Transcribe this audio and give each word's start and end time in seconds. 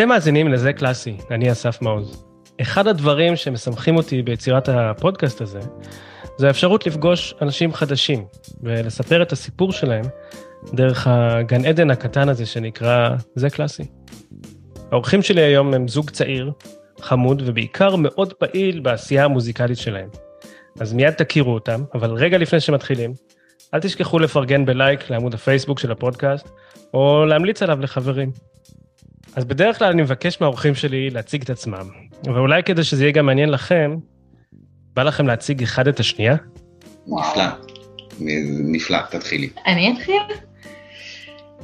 אתם 0.00 0.08
מאזינים 0.08 0.48
לזה 0.48 0.72
קלאסי, 0.72 1.16
אני 1.30 1.52
אסף 1.52 1.82
מעוז. 1.82 2.24
אחד 2.60 2.86
הדברים 2.86 3.36
שמשמחים 3.36 3.96
אותי 3.96 4.22
ביצירת 4.22 4.68
הפודקאסט 4.68 5.40
הזה, 5.40 5.60
זה 6.36 6.48
האפשרות 6.48 6.86
לפגוש 6.86 7.34
אנשים 7.42 7.72
חדשים 7.72 8.24
ולספר 8.62 9.22
את 9.22 9.32
הסיפור 9.32 9.72
שלהם 9.72 10.04
דרך 10.72 11.06
הגן 11.10 11.64
עדן 11.64 11.90
הקטן 11.90 12.28
הזה 12.28 12.46
שנקרא 12.46 13.08
זה 13.34 13.50
קלאסי. 13.50 13.84
האורחים 14.90 15.22
שלי 15.22 15.40
היום 15.40 15.74
הם 15.74 15.88
זוג 15.88 16.10
צעיר, 16.10 16.52
חמוד 17.00 17.42
ובעיקר 17.46 17.96
מאוד 17.96 18.32
פעיל 18.32 18.80
בעשייה 18.80 19.24
המוזיקלית 19.24 19.78
שלהם. 19.78 20.08
אז 20.80 20.92
מיד 20.92 21.14
תכירו 21.14 21.54
אותם, 21.54 21.84
אבל 21.94 22.10
רגע 22.10 22.38
לפני 22.38 22.60
שמתחילים, 22.60 23.14
אל 23.74 23.80
תשכחו 23.80 24.18
לפרגן 24.18 24.64
בלייק 24.64 25.10
לעמוד 25.10 25.34
הפייסבוק 25.34 25.78
של 25.78 25.92
הפודקאסט, 25.92 26.48
או 26.94 27.24
להמליץ 27.24 27.62
עליו 27.62 27.80
לחברים. 27.80 28.49
אז 29.36 29.44
בדרך 29.44 29.78
כלל 29.78 29.90
אני 29.90 30.02
מבקש 30.02 30.40
מהאורחים 30.40 30.74
שלי 30.74 31.10
להציג 31.10 31.42
את 31.42 31.50
עצמם, 31.50 31.88
ואולי 32.24 32.62
כדי 32.62 32.84
שזה 32.84 33.04
יהיה 33.04 33.12
גם 33.12 33.26
מעניין 33.26 33.48
לכם, 33.48 33.96
בא 34.94 35.02
לכם 35.02 35.26
להציג 35.26 35.62
אחד 35.62 35.88
את 35.88 36.00
השנייה? 36.00 36.36
נפלא, 37.06 37.44
נפלא, 38.72 38.98
תתחילי. 39.10 39.48
אני 39.66 39.92
אתחיל? 39.92 40.22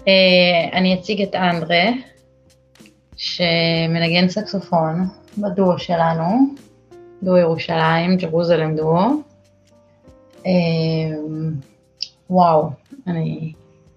אה, 0.09 0.79
אני 0.79 0.95
אציג 0.95 1.23
את 1.23 1.35
אנדרה, 1.35 1.85
שמנגן 3.17 4.29
סקסופון 4.29 5.09
בדואו 5.39 5.79
שלנו, 5.79 6.55
דואו 7.23 7.37
ירושלים, 7.37 8.17
ג'רוזלם 8.17 8.77
דואו. 8.77 9.09
אה, 10.47 10.53
וואו, 12.31 12.71
אני 13.07 13.53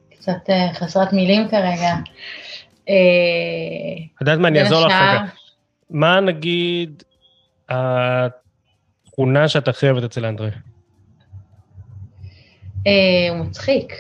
קצת 0.09 0.49
אה, 0.49 0.73
חסרת 0.73 1.13
מילים 1.13 1.47
כרגע. 1.47 1.95
את 2.89 4.21
יודעת 4.21 4.39
מה, 4.39 4.47
אני 4.47 4.61
אעזור 4.61 4.85
לך 4.85 4.93
רגע. 4.93 5.25
מה 5.89 6.19
נגיד 6.19 7.03
התכונה 7.69 9.47
שאת 9.47 9.67
הכי 9.67 9.89
אוהבת 9.89 10.03
אצל 10.03 10.25
אנדרי? 10.25 10.49
הוא 13.29 13.37
מצחיק. 13.37 13.93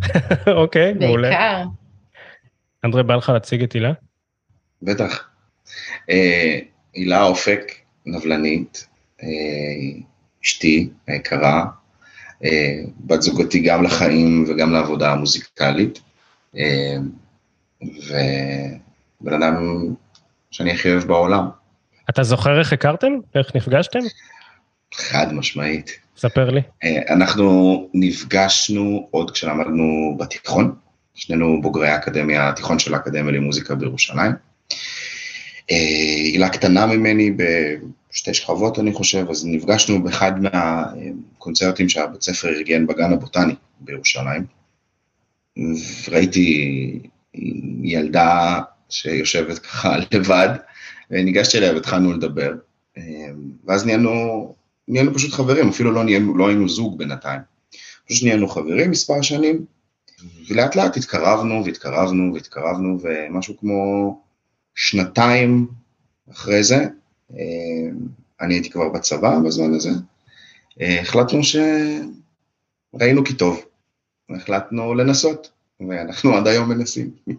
אוקיי, 0.62 0.94
מעולה. 0.94 1.28
בעיקר. 1.28 1.64
אנדרי, 2.84 3.02
בא 3.02 3.14
לך 3.14 3.28
להציג 3.28 3.62
את 3.62 3.72
הילה? 3.72 3.92
בטח. 4.82 5.28
אה, 6.10 6.58
הילה 6.94 7.22
אופק, 7.22 7.72
נבלנית, 8.06 8.86
אה, 9.22 9.28
אשתי 10.44 10.88
היקרה, 11.06 11.64
אה, 12.44 12.80
בת 13.00 13.22
זוגתי 13.22 13.60
גם 13.60 13.82
לחיים 13.82 14.44
וגם 14.48 14.72
לעבודה 14.72 15.12
המוזיקלית, 15.12 16.00
אה, 16.56 16.96
ובן 17.82 19.42
אדם 19.42 19.56
שאני 20.50 20.72
הכי 20.72 20.92
אוהב 20.92 21.04
בעולם. 21.04 21.48
אתה 22.10 22.22
זוכר 22.22 22.58
איך 22.58 22.72
הכרתם? 22.72 23.12
איך 23.34 23.56
נפגשתם? 23.56 23.98
חד 24.94 25.32
משמעית. 25.32 25.90
ספר 26.16 26.50
לי. 26.50 26.60
אה, 26.84 27.14
אנחנו 27.14 27.88
נפגשנו 27.94 29.08
עוד 29.10 29.30
כשלמדנו 29.30 30.16
בתיכון, 30.18 30.74
שנינו 31.14 31.62
בוגרי 31.62 31.88
האקדמיה, 31.88 32.48
התיכון 32.48 32.78
של 32.78 32.94
האקדמיה 32.94 33.32
למוזיקה 33.32 33.74
בירושלים. 33.74 34.32
אה, 35.70 35.76
הילה 36.24 36.48
קטנה 36.48 36.86
ממני 36.86 37.30
בשתי 38.10 38.34
שכבות, 38.34 38.78
אני 38.78 38.92
חושב, 38.92 39.26
אז 39.30 39.46
נפגשנו 39.46 40.02
באחד 40.02 40.32
מהקונצרטים 40.40 41.88
שהבית 41.88 42.22
ספר 42.22 42.48
ארגן 42.48 42.86
בגן 42.86 43.12
הבוטני 43.12 43.54
בירושלים. 43.80 44.44
ראיתי 46.08 47.00
ילדה 47.82 48.60
שיושבת 48.88 49.58
ככה 49.58 49.96
לבד, 50.12 50.48
וניגשתי 51.10 51.58
אליה 51.58 51.74
והתחלנו 51.74 52.12
לדבר, 52.12 52.52
ואז 53.64 53.86
נהיינו, 53.86 54.54
נהיינו 54.88 55.14
פשוט 55.14 55.32
חברים, 55.32 55.68
אפילו 55.68 55.92
לא, 55.92 56.04
נהיינו, 56.04 56.36
לא 56.36 56.48
היינו 56.48 56.68
זוג 56.68 56.98
בינתיים. 56.98 57.40
פשוט 58.08 58.24
נהיינו 58.24 58.48
חברים 58.48 58.90
מספר 58.90 59.22
שנים, 59.22 59.64
ולאט 60.48 60.76
לאט 60.76 60.96
התקרבנו 60.96 61.64
והתקרבנו 61.64 62.34
והתקרבנו, 62.34 62.98
ומשהו 63.02 63.56
כמו 63.56 64.20
שנתיים 64.74 65.68
אחרי 66.32 66.62
זה, 66.62 66.86
אני 68.40 68.54
הייתי 68.54 68.70
כבר 68.70 68.88
בצבא 68.88 69.38
בזמן 69.38 69.74
הזה, 69.74 69.90
החלטנו 70.80 71.40
שראינו 71.44 73.24
כי 73.24 73.34
טוב, 73.34 73.64
החלטנו 74.30 74.94
לנסות, 74.94 75.50
ואנחנו 75.88 76.36
עד 76.36 76.46
היום 76.46 76.68
מנסים. 76.68 77.10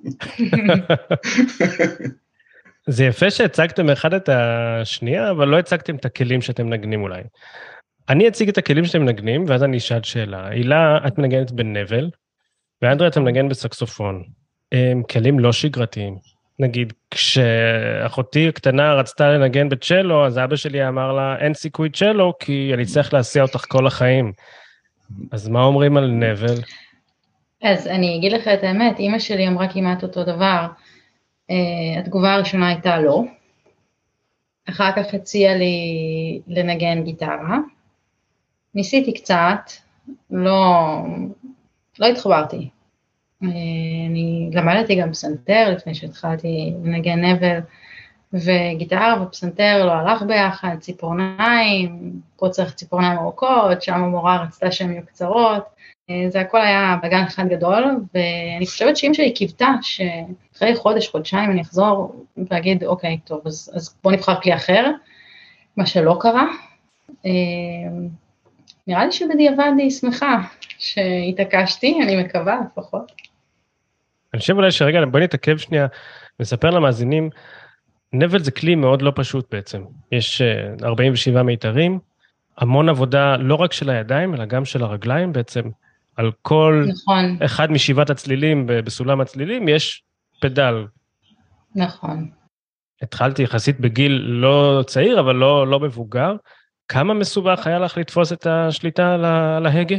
זה 2.87 3.05
יפה 3.05 3.31
שהצגתם 3.31 3.89
אחד 3.89 4.13
את 4.13 4.29
השנייה, 4.29 5.31
אבל 5.31 5.47
לא 5.47 5.59
הצגתם 5.59 5.95
את 5.95 6.05
הכלים 6.05 6.41
שאתם 6.41 6.65
מנגנים 6.65 7.03
אולי. 7.03 7.21
אני 8.09 8.27
אציג 8.27 8.49
את 8.49 8.57
הכלים 8.57 8.85
שאתם 8.85 9.01
מנגנים, 9.01 9.45
ואז 9.47 9.63
אני 9.63 9.77
אשאל 9.77 10.03
שאלה. 10.03 10.47
הילה, 10.47 10.97
את 11.07 11.17
מנגנת 11.17 11.51
בנבל, 11.51 12.09
ואנדרי, 12.81 13.07
אתה 13.07 13.19
מנגן 13.19 13.49
בסקסופון. 13.49 14.23
הם 14.71 15.03
כלים 15.03 15.39
לא 15.39 15.51
שגרתיים. 15.51 16.17
נגיד, 16.59 16.93
כשאחותי 17.11 18.47
הקטנה 18.47 18.93
רצתה 18.93 19.29
לנגן 19.31 19.69
בצ'לו, 19.69 20.25
אז 20.25 20.37
אבא 20.37 20.55
שלי 20.55 20.87
אמר 20.87 21.13
לה, 21.13 21.35
אין 21.39 21.53
סיכוי 21.53 21.89
צ'לו, 21.89 22.33
כי 22.39 22.71
אני 22.73 22.85
צריך 22.85 23.13
להסיע 23.13 23.41
אותך 23.41 23.65
כל 23.67 23.87
החיים. 23.87 24.31
אז 25.31 25.47
מה 25.47 25.63
אומרים 25.63 25.97
על 25.97 26.07
נבל? 26.07 26.55
אז 27.61 27.87
אני 27.87 28.17
אגיד 28.17 28.31
לך 28.31 28.47
את 28.47 28.63
האמת, 28.63 28.99
אימא 28.99 29.19
שלי 29.19 29.47
אמרה 29.47 29.73
כמעט 29.73 30.03
אותו 30.03 30.23
דבר. 30.23 30.67
Uh, 31.51 31.53
התגובה 31.99 32.33
הראשונה 32.33 32.67
הייתה 32.67 32.99
לא. 32.99 33.23
אחר 34.69 34.91
כך 34.95 35.13
הציעה 35.13 35.55
לי 35.55 36.41
לנגן 36.47 37.03
גיטרה. 37.03 37.57
ניסיתי 38.75 39.13
קצת, 39.13 39.71
לא, 40.31 40.85
לא 41.99 42.05
התחברתי. 42.05 42.69
Uh, 43.43 43.47
אני 44.09 44.49
למדתי 44.53 44.95
גם 44.95 45.11
פסנתר 45.11 45.73
לפני 45.75 45.95
שהתחלתי 45.95 46.73
לנגן 46.83 47.25
נבל 47.25 47.59
וגיטרה 48.33 49.23
ופסנתר 49.23 49.85
לא 49.85 49.91
הלך 49.91 50.21
ביחד, 50.21 50.75
ציפורניים, 50.79 52.13
פה 52.37 52.49
צריך 52.49 52.73
ציפורניים 52.73 53.19
ארוכות, 53.19 53.81
שם 53.81 53.93
המורה 53.93 54.43
רצתה 54.43 54.71
שהן 54.71 54.91
יהיו 54.91 55.05
קצרות. 55.05 55.63
אה, 56.11 56.29
זה 56.29 56.41
הכל 56.41 56.61
היה 56.61 56.97
בגן 57.03 57.23
אחד 57.27 57.47
גדול, 57.47 57.83
ואני 58.13 58.65
חושבת 58.65 58.97
שאמא 58.97 59.13
שלי 59.13 59.33
קיוותה 59.33 59.69
שאחרי 59.81 60.75
חודש, 60.75 61.07
חודשיים 61.07 61.51
אני 61.51 61.61
אחזור 61.61 62.25
ואגיד, 62.49 62.83
אוקיי, 62.83 63.17
טוב, 63.25 63.41
אז, 63.45 63.71
אז 63.75 63.95
בוא 64.03 64.11
נבחר 64.11 64.41
כלי 64.41 64.55
אחר, 64.55 64.91
מה 65.77 65.85
שלא 65.85 66.17
קרה. 66.19 66.47
אה, 67.25 67.31
נראה 68.87 69.05
לי 69.05 69.11
שבדיעבד 69.11 69.71
היא 69.77 69.89
שמחה 69.89 70.41
שהתעקשתי, 70.79 71.99
אני 72.03 72.23
מקווה 72.23 72.59
לפחות. 72.65 73.11
אני 74.33 74.39
חושב 74.39 74.55
אולי 74.55 74.71
שרגע, 74.71 74.99
בוא 75.11 75.19
נתעכב 75.19 75.57
שנייה, 75.57 75.87
נספר 76.39 76.69
למאזינים, 76.69 77.29
נבל 78.13 78.39
זה 78.39 78.51
כלי 78.51 78.75
מאוד 78.75 79.01
לא 79.01 79.11
פשוט 79.15 79.53
בעצם. 79.53 79.83
יש 80.11 80.41
47 80.83 81.43
מיתרים, 81.43 81.99
המון 82.57 82.89
עבודה 82.89 83.37
לא 83.37 83.55
רק 83.55 83.73
של 83.73 83.89
הידיים, 83.89 84.35
אלא 84.35 84.45
גם 84.45 84.65
של 84.65 84.83
הרגליים 84.83 85.33
בעצם. 85.33 85.61
על 86.15 86.31
כל 86.41 86.85
נכון. 86.87 87.37
אחד 87.45 87.71
משבעת 87.71 88.09
הצלילים 88.09 88.65
בסולם 88.67 89.21
הצלילים 89.21 89.67
יש 89.67 90.03
פדל. 90.41 90.85
נכון. 91.75 92.29
התחלתי 93.01 93.43
יחסית 93.43 93.79
בגיל 93.79 94.11
לא 94.11 94.83
צעיר, 94.87 95.19
אבל 95.19 95.35
לא, 95.35 95.67
לא 95.67 95.79
מבוגר. 95.79 96.35
כמה 96.87 97.13
מסובך 97.13 97.67
היה 97.67 97.79
לך 97.79 97.97
לתפוס 97.97 98.33
את 98.33 98.47
השליטה 98.47 99.13
על 99.57 99.65
ההגה? 99.65 99.95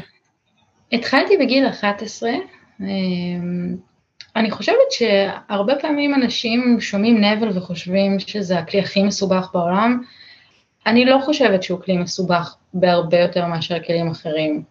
התחלתי 0.92 1.36
בגיל 1.36 1.68
11. 1.68 2.30
אני 4.36 4.50
חושבת 4.50 4.90
שהרבה 4.90 5.74
פעמים 5.80 6.14
אנשים 6.14 6.80
שומעים 6.80 7.24
נבל 7.24 7.58
וחושבים 7.58 8.20
שזה 8.20 8.58
הכלי 8.58 8.80
הכי 8.80 9.02
מסובך 9.02 9.48
בעולם. 9.54 10.02
אני 10.86 11.04
לא 11.04 11.18
חושבת 11.24 11.62
שהוא 11.62 11.80
כלי 11.80 11.96
מסובך 11.96 12.56
בהרבה 12.74 13.18
יותר 13.18 13.46
מאשר 13.46 13.80
כלים 13.86 14.10
אחרים. 14.10 14.62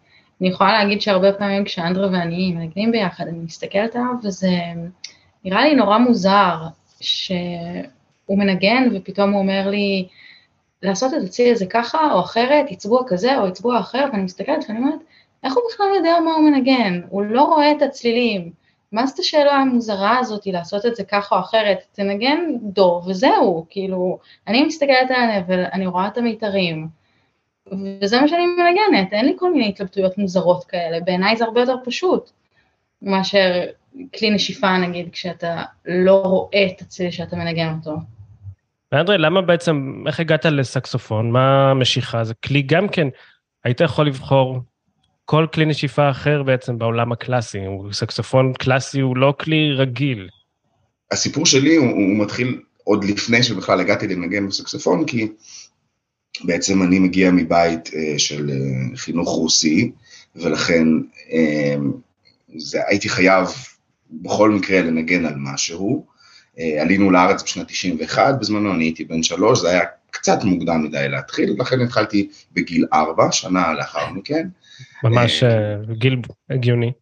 אני 0.42 0.50
יכולה 0.50 0.72
להגיד 0.72 1.00
שהרבה 1.00 1.32
פעמים 1.32 1.64
כשאנדרה 1.64 2.06
ואני 2.06 2.52
מנגנים 2.52 2.92
ביחד, 2.92 3.28
אני 3.28 3.38
מסתכלת 3.38 3.96
עליו 3.96 4.14
וזה 4.24 4.50
נראה 5.44 5.64
לי 5.64 5.74
נורא 5.74 5.98
מוזר 5.98 6.56
שהוא 7.00 8.38
מנגן 8.38 8.88
ופתאום 8.94 9.32
הוא 9.32 9.40
אומר 9.40 9.68
לי 9.68 10.08
לעשות 10.82 11.14
את 11.14 11.22
הצליל 11.22 11.52
הזה 11.52 11.66
ככה 11.66 12.12
או 12.12 12.20
אחרת, 12.20 12.70
יצבוע 12.70 13.02
כזה 13.06 13.38
או 13.38 13.48
יצבוע 13.48 13.80
אחר, 13.80 14.04
ואני 14.12 14.22
מסתכלת 14.22 14.64
ואני 14.68 14.78
אומרת, 14.78 15.00
איך 15.44 15.54
הוא 15.54 15.62
בכלל 15.72 15.86
יודע 15.96 16.18
מה 16.24 16.32
הוא 16.32 16.50
מנגן? 16.50 17.00
הוא 17.08 17.22
לא 17.22 17.42
רואה 17.42 17.72
את 17.72 17.82
הצלילים. 17.82 18.52
מה 18.92 19.06
זאת 19.06 19.18
השאלה 19.18 19.52
המוזרה 19.52 20.18
הזאת 20.18 20.46
לעשות 20.46 20.86
את 20.86 20.96
זה 20.96 21.04
ככה 21.04 21.36
או 21.36 21.40
אחרת? 21.40 21.78
תנגן 21.92 22.40
דו 22.62 23.02
וזהו, 23.06 23.66
כאילו, 23.70 24.18
אני 24.48 24.64
מסתכלת 24.64 25.10
על 25.10 25.30
הנבל, 25.30 25.64
אני 25.72 25.86
רואה 25.86 26.06
את 26.06 26.18
המיתרים. 26.18 27.01
וזה 28.02 28.20
מה 28.20 28.28
שאני 28.28 28.46
מנגנת, 28.46 29.12
אין 29.12 29.26
לי 29.26 29.32
כל 29.38 29.52
מיני 29.52 29.68
התלבטויות 29.68 30.18
מוזרות 30.18 30.64
כאלה, 30.64 31.00
בעיניי 31.00 31.36
זה 31.36 31.44
הרבה 31.44 31.60
יותר 31.60 31.76
פשוט. 31.84 32.30
מאשר 33.02 33.64
כלי 34.18 34.30
נשיפה 34.30 34.78
נגיד, 34.78 35.08
כשאתה 35.12 35.62
לא 35.86 36.22
רואה 36.24 36.66
את 36.66 36.80
הצליל 36.80 37.10
שאתה 37.10 37.36
מנגן 37.36 37.74
אותו. 37.78 37.96
ואנדרי, 38.92 39.18
למה 39.18 39.42
בעצם, 39.42 40.04
איך 40.06 40.20
הגעת 40.20 40.44
לסקסופון? 40.44 41.30
מה 41.30 41.70
המשיכה? 41.70 42.24
זה 42.24 42.34
כלי 42.34 42.62
גם 42.62 42.88
כן, 42.88 43.08
היית 43.64 43.80
יכול 43.80 44.06
לבחור 44.06 44.60
כל 45.24 45.46
כלי 45.54 45.64
נשיפה 45.64 46.10
אחר 46.10 46.42
בעצם 46.42 46.78
בעולם 46.78 47.12
הקלאסי. 47.12 47.58
סקסופון 47.92 48.52
קלאסי 48.52 49.00
הוא 49.00 49.16
לא 49.16 49.34
כלי 49.40 49.72
רגיל. 49.72 50.28
הסיפור 51.10 51.46
שלי 51.46 51.76
הוא, 51.76 51.86
הוא 51.86 52.24
מתחיל 52.24 52.60
עוד 52.84 53.04
לפני 53.04 53.42
שבכלל 53.42 53.80
הגעתי 53.80 54.08
לנגן 54.08 54.48
בסקסופון, 54.48 55.06
כי 55.06 55.28
בעצם 56.44 56.82
אני 56.82 56.98
מגיע 56.98 57.30
מבית 57.30 57.86
uh, 57.86 58.18
של 58.18 58.50
uh, 58.50 58.96
חינוך 58.96 59.28
רוסי, 59.28 59.92
ולכן 60.36 60.84
uh, 61.28 61.32
זה, 62.56 62.80
הייתי 62.86 63.08
חייב 63.08 63.46
בכל 64.10 64.50
מקרה 64.50 64.82
לנגן 64.82 65.24
על 65.24 65.34
משהו. 65.36 66.06
Uh, 66.56 66.60
עלינו 66.80 67.10
לארץ 67.10 67.42
בשנת 67.42 67.68
91, 67.68 68.34
בזמנו 68.40 68.74
אני 68.74 68.84
הייתי 68.84 69.04
בן 69.04 69.22
שלוש, 69.22 69.60
זה 69.60 69.70
היה 69.70 69.84
קצת 70.10 70.44
מוקדם 70.44 70.84
מדי 70.84 71.08
להתחיל, 71.08 71.54
לכן 71.58 71.80
התחלתי 71.80 72.28
בגיל 72.52 72.86
ארבע, 72.92 73.32
שנה 73.32 73.72
לאחר 73.72 74.10
מכן. 74.10 74.48
ממש 75.04 75.42
uh, 75.42 75.92
גיל 75.92 76.16
הגיוני. 76.50 76.92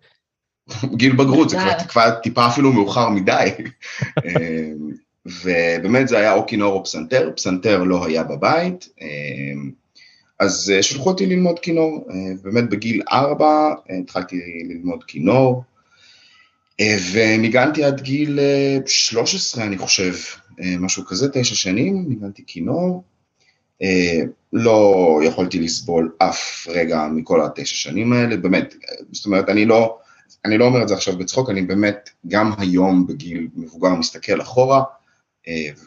גיל 0.95 1.13
בגרות, 1.13 1.51
זה 1.51 1.57
כבר 1.89 2.11
טיפה 2.23 2.47
אפילו 2.47 2.73
מאוחר 2.73 3.09
מדי. 3.09 3.51
ובאמת 5.27 6.09
זה 6.09 6.19
היה 6.19 6.33
או 6.33 6.47
כינור 6.47 6.73
או 6.75 6.85
פסנתר, 6.85 7.31
פסנתר 7.37 7.83
לא 7.83 8.07
היה 8.07 8.23
בבית, 8.23 8.89
אז 10.41 10.73
שלחו 10.81 11.11
אותי 11.11 11.27
ללמוד 11.27 11.59
כינור, 11.59 12.09
באמת 12.43 12.71
בגיל 12.71 13.03
ארבע 13.13 13.75
התחלתי 14.03 14.41
ללמוד 14.69 15.05
כינור, 15.05 15.65
וניגנתי 17.13 17.85
עד 17.85 18.01
גיל 18.01 18.39
13 18.87 19.65
אני 19.65 19.79
חושב, 19.79 20.15
משהו 20.59 21.05
כזה, 21.05 21.29
תשע 21.33 21.55
שנים, 21.55 22.05
ניגנתי 22.09 22.43
כינור, 22.47 23.03
לא 24.53 25.21
יכולתי 25.25 25.61
לסבול 25.61 26.13
אף 26.19 26.69
רגע 26.69 27.07
מכל 27.13 27.43
התשע 27.45 27.77
שנים 27.77 28.13
האלה, 28.13 28.37
באמת, 28.37 28.75
זאת 29.13 29.27
אומרת, 29.27 29.49
אני 29.49 29.65
לא, 29.65 29.99
אני 30.45 30.59
לא 30.59 30.65
אומר 30.65 30.83
את 30.83 30.89
זה 30.89 30.95
עכשיו 30.95 31.19
בצחוק, 31.19 31.51
אני 31.51 31.63
באמת 31.63 32.11
גם 32.29 32.53
היום 32.59 33.07
בגיל 33.07 33.49
מבוגר 33.57 33.95
מסתכל 33.95 34.41
אחורה, 34.41 34.83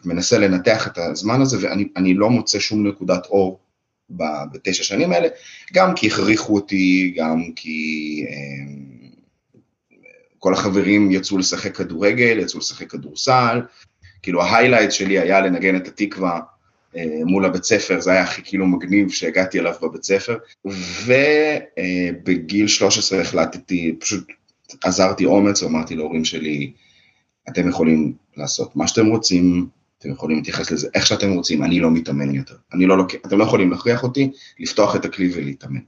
ומנסה 0.04 0.38
לנתח 0.38 0.86
את 0.86 0.98
הזמן 0.98 1.40
הזה, 1.40 1.56
ואני 1.60 2.14
לא 2.14 2.30
מוצא 2.30 2.58
שום 2.58 2.86
נקודת 2.86 3.26
אור 3.26 3.60
בתשע 4.52 4.84
שנים 4.84 5.12
האלה, 5.12 5.28
גם 5.72 5.94
כי 5.94 6.06
הכריחו 6.06 6.54
אותי, 6.54 7.14
גם 7.16 7.42
כי 7.56 8.24
כל 10.38 10.52
החברים 10.52 11.10
יצאו 11.12 11.38
לשחק 11.38 11.76
כדורגל, 11.76 12.38
יצאו 12.38 12.58
לשחק 12.58 12.90
כדורסל, 12.90 13.60
כאילו 14.22 14.42
ההיילייט 14.42 14.92
שלי 14.92 15.18
היה 15.18 15.40
לנגן 15.40 15.76
את 15.76 15.88
התקווה 15.88 16.40
מול 17.24 17.44
הבית 17.44 17.64
ספר, 17.64 18.00
זה 18.00 18.10
היה 18.10 18.22
הכי 18.22 18.42
כאילו 18.44 18.66
מגניב 18.66 19.10
שהגעתי 19.10 19.60
אליו 19.60 19.74
בבית 19.82 20.04
ספר, 20.04 20.38
ובגיל 21.04 22.68
13 22.68 23.20
החלטתי, 23.20 23.94
פשוט 23.98 24.26
עזרתי 24.84 25.24
אומץ, 25.24 25.62
ואמרתי 25.62 25.94
להורים 25.94 26.24
שלי, 26.24 26.72
אתם 27.48 27.68
יכולים 27.68 28.12
לעשות 28.36 28.76
מה 28.76 28.86
שאתם 28.86 29.06
רוצים, 29.06 29.68
אתם 29.98 30.10
יכולים 30.10 30.36
להתייחס 30.36 30.70
לזה 30.70 30.88
איך 30.94 31.06
שאתם 31.06 31.32
רוצים, 31.32 31.64
אני 31.64 31.80
לא 31.80 31.90
מתאמן 31.90 32.34
יותר. 32.34 32.56
אני 32.72 32.86
לא 32.86 32.98
לוקח, 32.98 33.18
אתם 33.26 33.38
לא 33.38 33.44
יכולים 33.44 33.70
להכריח 33.70 34.02
אותי 34.02 34.30
לפתוח 34.58 34.96
את 34.96 35.04
הכלי 35.04 35.30
ולהתאמן. 35.34 35.80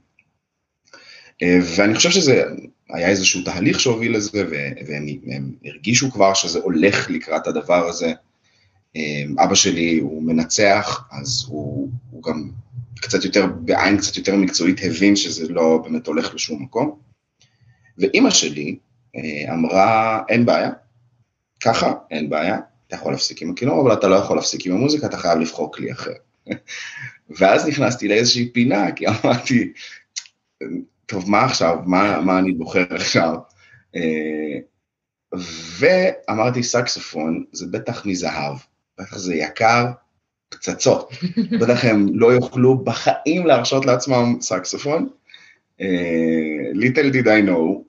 ואני 1.75 1.95
חושב 1.95 2.09
שזה 2.09 2.43
היה 2.89 3.09
איזשהו 3.09 3.41
תהליך 3.43 3.79
שהוביל 3.79 4.15
לזה, 4.15 4.45
והם 4.87 5.53
הרגישו 5.65 6.11
כבר 6.11 6.33
שזה 6.33 6.59
הולך 6.59 7.09
לקראת 7.09 7.47
הדבר 7.47 7.87
הזה. 7.87 8.13
אבא 9.43 9.55
שלי 9.55 9.99
הוא 9.99 10.23
מנצח, 10.23 11.07
אז 11.11 11.45
הוא, 11.47 11.89
הוא 12.11 12.23
גם 12.23 12.49
קצת 12.95 13.23
יותר, 13.23 13.45
בעין 13.47 13.97
קצת 13.97 14.17
יותר 14.17 14.35
מקצועית, 14.35 14.79
הבין 14.83 15.15
שזה 15.15 15.47
לא 15.49 15.81
באמת 15.83 16.07
הולך 16.07 16.35
לשום 16.35 16.63
מקום. 16.63 16.99
ואימא 17.97 18.29
שלי 18.29 18.77
אמרה, 19.53 20.21
אין 20.29 20.45
בעיה, 20.45 20.69
ככה, 21.59 21.93
אין 22.11 22.29
בעיה, 22.29 22.57
אתה 22.87 22.95
יכול 22.95 23.11
להפסיק 23.11 23.41
עם 23.41 23.51
הכינור, 23.51 23.81
אבל 23.81 23.93
אתה 23.93 24.07
לא 24.07 24.15
יכול 24.15 24.37
להפסיק 24.37 24.65
עם 24.65 24.73
המוזיקה, 24.73 25.07
אתה 25.07 25.17
חייב 25.17 25.39
לבחור 25.39 25.71
כלי 25.71 25.91
אחר. 25.91 26.13
ואז 27.39 27.67
נכנסתי 27.67 28.07
לאיזושהי 28.07 28.49
פינה, 28.53 28.91
כי 28.91 29.05
אמרתי, 29.07 29.73
טוב, 31.05 31.29
מה 31.29 31.45
עכשיו? 31.45 31.77
מה, 31.85 32.21
מה 32.21 32.39
אני 32.39 32.51
בוחר 32.51 32.85
עכשיו? 32.89 33.35
ואמרתי, 35.79 36.63
סקסופון 36.63 37.43
זה 37.51 37.65
בטח 37.71 38.05
מזהב, 38.05 38.57
בטח 38.99 39.17
זה 39.17 39.35
יקר, 39.35 39.85
פצצות. 40.49 41.11
בטח 41.61 41.85
הם 41.85 42.07
לא 42.13 42.33
יוכלו 42.33 42.77
בחיים 42.77 43.45
להרשות 43.45 43.85
לעצמם 43.85 44.35
סקסופון. 44.41 45.09
Little 46.73 47.13
did 47.13 47.25
I 47.25 47.47
know, 47.47 47.86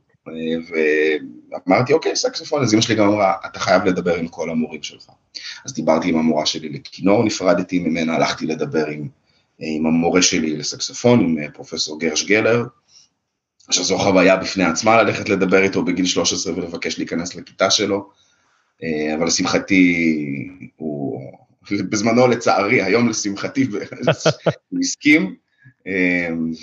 ואמרתי, 1.67 1.93
אוקיי, 1.93 2.17
סקסופון, 2.17 2.63
אז 2.63 2.75
אמא 2.75 2.83
שלי 2.83 2.95
גם 2.95 3.09
אמרה, 3.09 3.35
אתה 3.47 3.61
חייב 3.61 3.85
לדבר 3.85 4.15
עם 4.15 4.29
כל 4.29 4.51
המורים 4.51 4.83
שלך. 4.83 5.11
אז 5.65 5.73
דיברתי 5.75 6.09
עם 6.09 6.19
המורה 6.19 6.47
שלי 6.47 6.69
לכינור, 6.69 7.25
נפרדתי 7.25 7.79
ממנה, 7.79 8.15
הלכתי 8.15 8.47
לדבר 8.47 8.87
עם, 8.87 9.09
עם 9.59 9.87
המורה 9.87 10.23
שלי 10.23 10.57
לסקסופון, 10.57 11.21
עם 11.21 11.51
פרופסור 11.53 12.01
גרש 12.01 12.25
גלר, 12.25 12.65
עכשיו 13.69 13.85
זו 13.85 13.99
חוויה 13.99 14.37
בפני 14.37 14.65
עצמה 14.65 15.03
ללכת 15.03 15.29
לדבר 15.29 15.63
איתו 15.63 15.85
בגיל 15.85 16.07
13 16.07 16.55
ולבקש 16.57 16.99
להיכנס 16.99 17.35
לכיתה 17.35 17.71
שלו, 17.71 18.11
אבל 19.15 19.27
לשמחתי, 19.27 20.15
הוא, 20.77 21.21
בזמנו 21.71 22.27
לצערי, 22.27 22.83
היום 22.83 23.09
לשמחתי, 23.09 23.67
הוא 24.69 24.81
הסכים, 24.81 25.35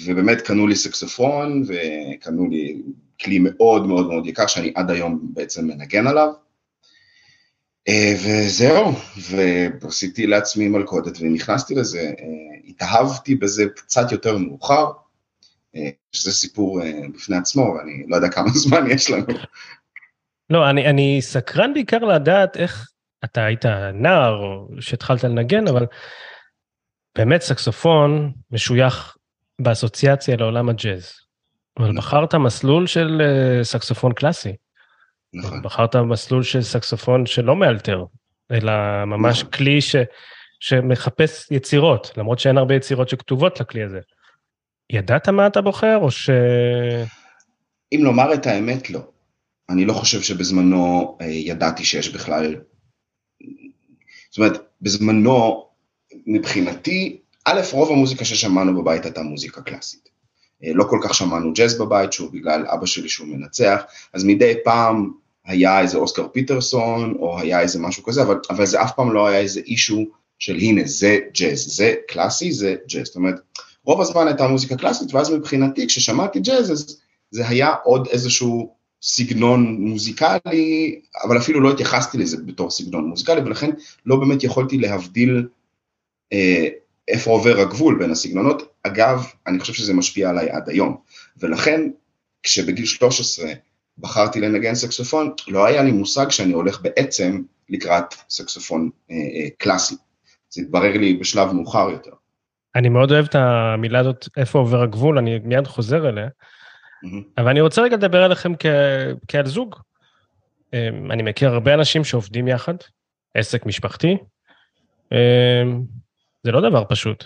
ובאמת 0.06 0.41
קנו 0.41 0.68
לי 0.68 0.75
סקסופון, 0.75 1.63
וקנו 1.68 2.50
לי 2.50 2.81
כלי 3.21 3.39
מאוד 3.39 3.85
מאוד 3.85 4.07
מאוד 4.07 4.27
יקר, 4.27 4.47
שאני 4.47 4.71
עד 4.75 4.91
היום 4.91 5.19
בעצם 5.33 5.67
מנגן 5.67 6.07
עליו. 6.07 6.29
וזהו, 8.23 8.91
ועשיתי 9.81 10.27
לעצמי 10.27 10.68
מלכודת 10.68 11.18
ונכנסתי 11.19 11.75
לזה, 11.75 12.11
התאהבתי 12.68 13.35
בזה 13.35 13.66
קצת 13.75 14.11
יותר 14.11 14.37
מאוחר, 14.37 14.85
שזה 16.11 16.31
סיפור 16.31 16.81
בפני 17.13 17.37
עצמו, 17.37 17.61
ואני 17.61 18.04
לא 18.07 18.16
יודע 18.16 18.30
כמה 18.30 18.49
זמן 18.63 18.92
יש 18.92 19.09
לנו. 19.09 19.25
לא, 20.49 20.69
אני, 20.69 20.90
אני 20.90 21.18
סקרן 21.21 21.73
בעיקר 21.73 21.97
לדעת 21.97 22.57
איך 22.57 22.90
אתה 23.23 23.45
היית 23.45 23.66
נער 23.94 24.35
או 24.35 24.68
שהתחלת 24.81 25.23
לנגן, 25.23 25.68
אבל 25.68 25.85
באמת 27.18 27.42
סקסופון 27.42 28.31
משוייך 28.51 29.16
באסוציאציה 29.61 30.35
לעולם 30.35 30.69
הג'אז. 30.69 31.24
אבל 31.77 31.87
נכון. 31.87 31.97
בחרת 31.97 32.35
מסלול 32.35 32.87
של 32.87 33.21
סקסופון 33.63 34.13
קלאסי. 34.13 34.55
נכון. 35.33 35.61
בחרת 35.61 35.95
מסלול 35.95 36.44
של 36.44 36.61
סקסופון 36.61 37.25
שלא 37.25 37.55
מאלתר, 37.55 38.05
אלא 38.51 38.73
ממש 39.05 39.39
נכון. 39.39 39.51
כלי 39.51 39.81
ש, 39.81 39.95
שמחפש 40.59 41.51
יצירות, 41.51 42.11
למרות 42.17 42.39
שאין 42.39 42.57
הרבה 42.57 42.75
יצירות 42.75 43.09
שכתובות 43.09 43.59
לכלי 43.59 43.83
הזה. 43.83 43.99
ידעת 44.89 45.29
מה 45.29 45.47
אתה 45.47 45.61
בוחר, 45.61 45.97
או 46.01 46.11
ש... 46.11 46.29
אם 47.94 47.99
לומר 48.03 48.33
את 48.33 48.45
האמת, 48.47 48.89
לא. 48.89 48.99
אני 49.69 49.85
לא 49.85 49.94
חושב 49.94 50.21
שבזמנו 50.21 51.17
ידעתי 51.21 51.85
שיש 51.85 52.09
בכלל... 52.09 52.55
זאת 54.29 54.37
אומרת, 54.37 54.61
בזמנו, 54.81 55.67
מבחינתי, 56.27 57.21
א', 57.45 57.61
רוב 57.71 57.91
המוזיקה 57.91 58.25
ששמענו 58.25 58.81
בבית 58.81 59.05
הייתה 59.05 59.21
מוזיקה 59.21 59.61
קלאסית. 59.61 60.09
לא 60.64 60.83
כל 60.83 61.00
כך 61.04 61.14
שמענו 61.14 61.54
ג'אז 61.54 61.78
בבית, 61.78 62.14
שהוא 62.14 62.31
בגלל 62.31 62.66
אבא 62.68 62.85
שלי 62.85 63.09
שהוא 63.09 63.28
מנצח, 63.28 63.81
אז 64.14 64.24
מדי 64.24 64.54
פעם 64.64 65.12
היה 65.45 65.81
איזה 65.81 65.97
אוסקר 65.97 66.28
פיטרסון, 66.28 67.16
או 67.19 67.40
היה 67.40 67.62
איזה 67.62 67.80
משהו 67.80 68.04
כזה, 68.04 68.21
אבל, 68.21 68.40
אבל 68.50 68.66
זה 68.66 68.81
אף 68.81 68.92
פעם 68.95 69.14
לא 69.14 69.28
היה 69.28 69.40
איזה 69.40 69.59
אישו 69.59 70.06
של 70.40 70.56
הנה, 70.56 70.81
זה 70.85 71.19
ג'אז, 71.33 71.59
זה 71.59 71.95
קלאסי, 72.07 72.52
זה 72.52 72.76
ג'אז. 72.88 73.06
זאת 73.06 73.16
אומרת, 73.16 73.35
רוב 73.83 74.02
הזמן 74.02 74.28
הייתה 74.28 74.47
מוזיקה 74.47 74.78
קלאסית, 74.78 75.14
ואז 75.14 75.30
מבחינתי, 75.30 75.88
כששמעתי 75.88 76.40
ג'אז, 76.40 76.71
אז 76.71 77.02
זה 77.31 77.47
היה 77.47 77.74
עוד 77.83 78.07
איזשהו 78.07 78.76
סגנון 79.02 79.78
מוזיקלי, 79.80 81.00
אבל 81.24 81.38
אפילו 81.38 81.62
לא 81.62 81.71
התייחסתי 81.71 82.18
לזה 82.18 82.38
בתור 82.45 82.71
סגנון 82.71 83.06
מוזיקלי, 83.06 83.42
ולכן 83.42 83.69
לא 84.06 84.16
באמת 84.16 84.44
יכולתי 84.44 84.78
להבדיל 84.78 85.47
אה, 86.33 86.68
איפה 87.07 87.31
עובר 87.31 87.59
הגבול 87.59 88.00
בין 88.00 88.12
הסגנונות. 88.12 88.74
אגב, 88.83 89.26
אני 89.47 89.59
חושב 89.59 89.74
שזה 89.74 89.94
משפיע 89.94 90.30
עליי 90.30 90.50
עד 90.50 90.69
היום, 90.69 90.97
ולכן 91.38 91.81
כשבגיל 92.44 92.85
13 92.85 93.52
בחרתי 93.97 94.42
לנגן 94.42 94.76
סקסופון, 94.76 95.31
לא 95.47 95.66
היה 95.66 95.83
לי 95.83 95.92
מושג 95.92 96.30
שאני 96.30 96.54
הולך 96.54 96.81
בעצם 96.81 97.42
לקראת 97.69 98.14
סקסופון 98.30 98.90
אה, 99.12 99.16
אה, 99.16 99.50
קלאסי. 99.57 99.95
זה 100.50 100.62
התברר 100.62 100.97
לי 100.97 101.14
בשלב 101.14 101.52
מאוחר 101.52 101.90
יותר. 101.90 102.12
אני 102.76 102.90
מאוד 102.90 103.12
אוהב 103.12 103.26
את 103.26 103.35
המילה 103.35 104.00
הזאת, 104.00 104.30
איפה 104.38 104.59
עובר 104.59 104.81
הגבול, 104.81 105.18
אני 105.18 105.40
מיד 105.44 105.68
חוזר 105.68 106.09
אליה, 106.09 106.28
אבל 107.38 107.47
אני 107.47 107.62
רוצה 107.62 107.81
רגע 107.81 107.95
לדבר 107.95 108.24
עליכם 108.24 108.52
כעל 109.28 109.45
זוג. 109.45 109.76
אמ, 110.74 111.12
אני 111.12 111.24
מכיר 111.24 111.50
הרבה 111.50 111.74
אנשים 111.74 112.04
שעובדים 112.04 112.47
יחד, 112.47 112.76
עסק 113.33 113.66
משפחתי. 113.66 114.18
זה 116.45 116.52
לא 116.52 116.69
דבר 116.69 116.83
פשוט. 116.90 117.25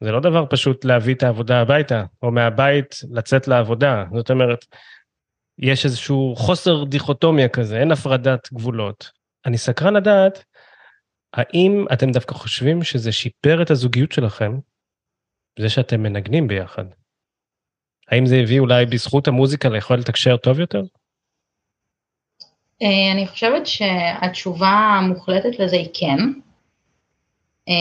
זה 0.00 0.12
לא 0.12 0.20
דבר 0.20 0.46
פשוט 0.50 0.84
להביא 0.84 1.14
את 1.14 1.22
העבודה 1.22 1.60
הביתה, 1.60 2.04
או 2.22 2.30
מהבית 2.30 2.94
לצאת 3.10 3.48
לעבודה. 3.48 4.04
זאת 4.14 4.30
אומרת, 4.30 4.64
יש 5.58 5.84
איזשהו 5.84 6.34
חוסר 6.36 6.84
דיכוטומיה 6.84 7.48
כזה, 7.48 7.80
אין 7.80 7.92
הפרדת 7.92 8.52
גבולות. 8.52 9.10
אני 9.46 9.58
סקרן 9.58 9.96
לדעת, 9.96 10.44
האם 11.34 11.86
אתם 11.92 12.10
דווקא 12.10 12.34
חושבים 12.34 12.82
שזה 12.82 13.12
שיפר 13.12 13.62
את 13.62 13.70
הזוגיות 13.70 14.12
שלכם, 14.12 14.58
זה 15.58 15.68
שאתם 15.68 16.02
מנגנים 16.02 16.48
ביחד? 16.48 16.84
האם 18.08 18.26
זה 18.26 18.36
הביא 18.36 18.60
אולי 18.60 18.86
בזכות 18.86 19.28
המוזיקה 19.28 19.68
ליכול 19.68 19.98
לתקשר 19.98 20.36
טוב 20.36 20.60
יותר? 20.60 20.82
אה, 22.82 23.12
אני 23.12 23.26
חושבת 23.26 23.66
שהתשובה 23.66 24.68
המוחלטת 24.68 25.58
לזה 25.58 25.76
היא 25.76 25.88
כן. 25.94 26.43
אה, 27.68 27.74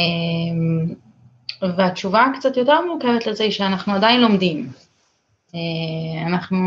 והתשובה 1.77 2.23
הקצת 2.23 2.57
יותר 2.57 2.85
מורכבת 2.85 3.27
לזה 3.27 3.43
היא 3.43 3.51
שאנחנו 3.51 3.93
עדיין 3.93 4.21
לומדים. 4.21 4.69
אה, 5.55 6.27
אנחנו, 6.27 6.57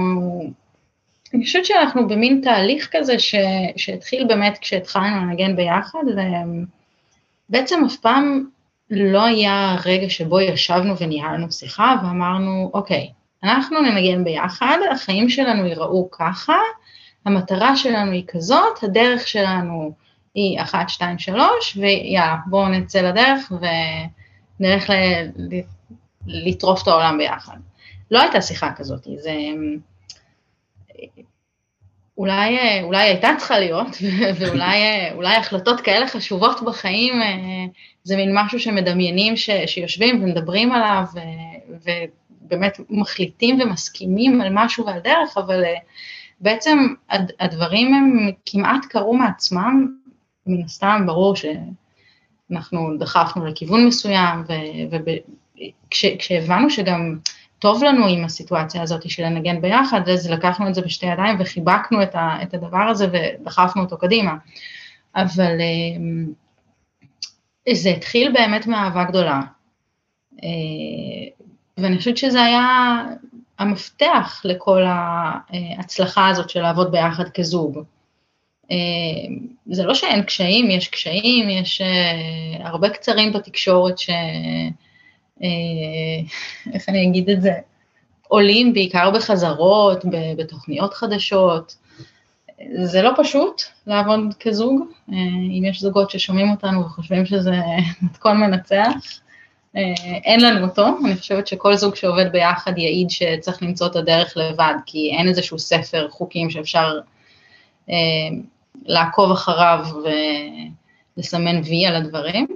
אני 1.35 1.45
חושבת 1.45 1.65
שאנחנו 1.65 2.09
במין 2.09 2.41
תהליך 2.45 2.89
כזה 2.93 3.19
ש, 3.19 3.35
שהתחיל 3.77 4.27
באמת 4.27 4.59
כשהתחלנו 4.59 5.17
לנגן 5.17 5.57
ביחד, 5.57 5.99
ובעצם 7.49 7.85
אף 7.87 7.97
פעם 7.97 8.45
לא 8.91 9.25
היה 9.25 9.77
רגע 9.85 10.11
שבו 10.11 10.41
ישבנו 10.41 10.99
וניהלנו 10.99 11.53
שיחה 11.53 11.97
ואמרנו, 12.03 12.71
אוקיי, 12.75 13.11
אנחנו 13.45 13.81
ננגן 13.81 14.25
ביחד, 14.25 14.79
החיים 14.91 15.29
שלנו 15.29 15.67
ייראו 15.67 16.09
ככה, 16.11 16.57
המטרה 17.25 17.77
שלנו 17.77 18.13
היא 18.13 18.25
כזאת, 18.29 18.83
הדרך 18.83 19.29
שלנו 19.29 19.93
היא 20.37 20.61
1, 20.61 20.89
2, 20.89 21.19
3, 21.19 21.77
ויאללה, 21.77 22.37
בואו 22.47 22.69
נצא 22.69 23.01
לדרך 23.01 23.53
ונלך 24.61 24.91
ל... 24.91 25.61
לטרוף 26.27 26.83
את 26.83 26.89
העולם 26.89 27.19
ביחד. 27.19 27.57
לא 28.11 28.21
הייתה 28.21 28.41
שיחה 28.41 28.73
כזאת, 28.73 29.07
זה... 29.19 29.33
אולי, 32.19 32.59
אולי 32.83 33.03
הייתה 33.03 33.29
צריכה 33.39 33.59
להיות, 33.59 33.89
ואולי 34.39 35.37
החלטות 35.37 35.81
כאלה 35.81 36.09
חשובות 36.09 36.63
בחיים, 36.63 37.13
זה 38.05 38.17
מין 38.17 38.31
משהו 38.35 38.61
שמדמיינים 38.61 39.37
ש, 39.37 39.51
שיושבים 39.67 40.23
ומדברים 40.23 40.73
עליו, 40.73 41.05
ו, 41.15 41.91
ובאמת 42.43 42.81
מחליטים 42.91 43.61
ומסכימים 43.61 44.41
על 44.41 44.49
משהו 44.53 44.87
ועל 44.87 45.01
דרך, 45.01 45.37
אבל 45.37 45.65
בעצם 46.41 46.79
הדברים 47.41 47.95
הם 47.95 48.31
כמעט 48.47 48.85
קרו 48.85 49.15
מעצמם, 49.15 49.97
מן 50.47 50.65
הסתם 50.65 51.03
ברור 51.07 51.35
שאנחנו 51.37 52.97
דחפנו 52.99 53.47
לכיוון 53.47 53.87
מסוים, 53.87 54.45
וכשהבנו 55.91 56.71
שגם 56.71 57.19
טוב 57.59 57.85
לנו 57.85 58.07
עם 58.07 58.25
הסיטואציה 58.25 58.83
הזאת 58.83 59.11
של 59.11 59.23
לנגן 59.23 59.61
ביחד, 59.61 60.09
אז 60.09 60.31
לקחנו 60.31 60.69
את 60.69 60.75
זה 60.75 60.83
בשתי 60.83 61.07
ידיים 61.07 61.37
וחיבקנו 61.41 62.03
את, 62.03 62.15
ה, 62.15 62.43
את 62.43 62.55
הדבר 62.55 62.83
הזה 62.83 63.07
ודחפנו 63.13 63.83
אותו 63.83 63.99
קדימה. 63.99 64.35
אבל 65.17 65.61
אה, 65.61 65.97
זה 67.75 67.91
התחיל 67.91 68.33
באמת 68.33 68.67
מאהבה 68.67 69.05
גדולה. 69.05 69.41
אה, 70.43 70.49
ואני 71.79 71.99
חושבת 71.99 72.17
שזה 72.17 72.43
היה 72.43 73.03
המפתח 73.59 74.43
לכל 74.45 74.83
ההצלחה 74.87 76.29
הזאת 76.29 76.51
של 76.51 76.63
לעבוד 76.63 76.93
ביחד 76.93 77.29
כזוג. 77.29 77.79
אה, 78.71 78.77
זה 79.67 79.85
לא 79.85 79.95
שאין 79.95 80.23
קשיים, 80.23 80.71
יש 80.71 80.89
קשיים, 80.89 81.51
יש 81.51 81.81
אה, 81.81 82.69
הרבה 82.69 82.89
קצרים 82.89 83.33
בתקשורת 83.33 83.99
ש... 83.99 84.11
אה, 85.43 85.49
איך 86.73 86.89
אני 86.89 87.07
אגיד 87.07 87.31
את 87.31 87.43
זה? 87.43 87.53
עולים 88.29 88.73
בעיקר 88.73 89.11
בחזרות, 89.11 90.05
בתוכניות 90.37 90.95
חדשות. 90.95 91.77
זה 92.83 93.03
לא 93.03 93.11
פשוט 93.17 93.63
לעבוד 93.87 94.35
כזוג, 94.41 94.81
אם 95.59 95.63
יש 95.69 95.81
זוגות 95.81 96.11
ששומעים 96.11 96.51
אותנו 96.51 96.81
וחושבים 96.81 97.27
שזה 97.27 97.55
מתכון 98.03 98.41
מנצח, 98.41 99.21
אין 100.25 100.41
לנו 100.41 100.67
אותו, 100.67 100.87
אני 101.05 101.17
חושבת 101.17 101.47
שכל 101.47 101.77
זוג 101.77 101.95
שעובד 101.95 102.33
ביחד 102.33 102.79
יעיד 102.79 103.11
שצריך 103.11 103.63
למצוא 103.63 103.87
את 103.87 103.97
הדרך 103.97 104.37
לבד, 104.37 104.75
כי 104.87 105.13
אין 105.19 105.29
איזשהו 105.29 105.59
ספר 105.59 106.09
חוקים 106.11 106.51
שאפשר 106.51 107.01
לעקוב 108.85 109.33
אחריו 109.33 109.87
ולסמן 111.17 111.61
וי 111.65 111.87
על 111.87 111.97
הדברים. 111.97 112.47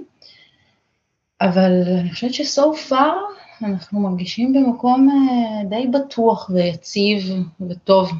אבל 1.41 1.71
אני 1.99 2.11
חושבת 2.11 2.33
ש-so 2.33 2.89
far 2.89 3.41
אנחנו 3.63 3.99
מרגישים 3.99 4.53
במקום 4.53 5.09
אה, 5.09 5.69
די 5.69 5.87
בטוח 5.87 6.49
ויציב 6.49 7.23
וטוב 7.69 8.11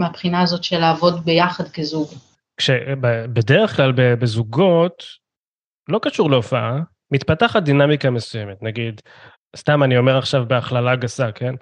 מהבחינה 0.00 0.42
הזאת 0.42 0.64
של 0.64 0.78
לעבוד 0.78 1.24
ביחד 1.24 1.68
כזוג. 1.68 2.08
כשבדרך 2.56 3.76
כלל 3.76 3.92
בזוגות, 3.96 5.02
לא 5.88 5.98
קשור 6.02 6.30
להופעה, 6.30 6.80
מתפתחת 7.10 7.62
דינמיקה 7.62 8.10
מסוימת, 8.10 8.62
נגיד, 8.62 9.00
סתם 9.56 9.82
אני 9.82 9.98
אומר 9.98 10.18
עכשיו 10.18 10.44
בהכללה 10.48 10.96
גסה, 10.96 11.32
כן? 11.32 11.54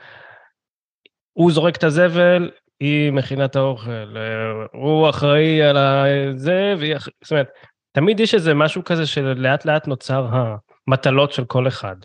הוא 1.33 1.53
זורק 1.53 1.77
את 1.77 1.85
הזבל, 1.85 2.51
היא 2.81 3.13
מכינה 3.13 3.45
את 3.45 3.57
האוכל, 3.57 4.17
הוא 4.73 5.11
אחראי 5.11 5.63
על 5.63 5.77
זה, 6.37 6.75
והיא 6.79 6.97
זאת 7.23 7.31
אומרת, 7.31 7.49
תמיד 7.93 8.21
יש 8.21 8.35
איזה 8.35 8.55
משהו 8.55 8.85
כזה 8.85 9.07
שלאט 9.07 9.65
לאט 9.65 9.87
נוצר 9.87 10.29
המטלות 10.89 11.33
של 11.33 11.45
כל 11.45 11.69
אחד. 11.69 11.97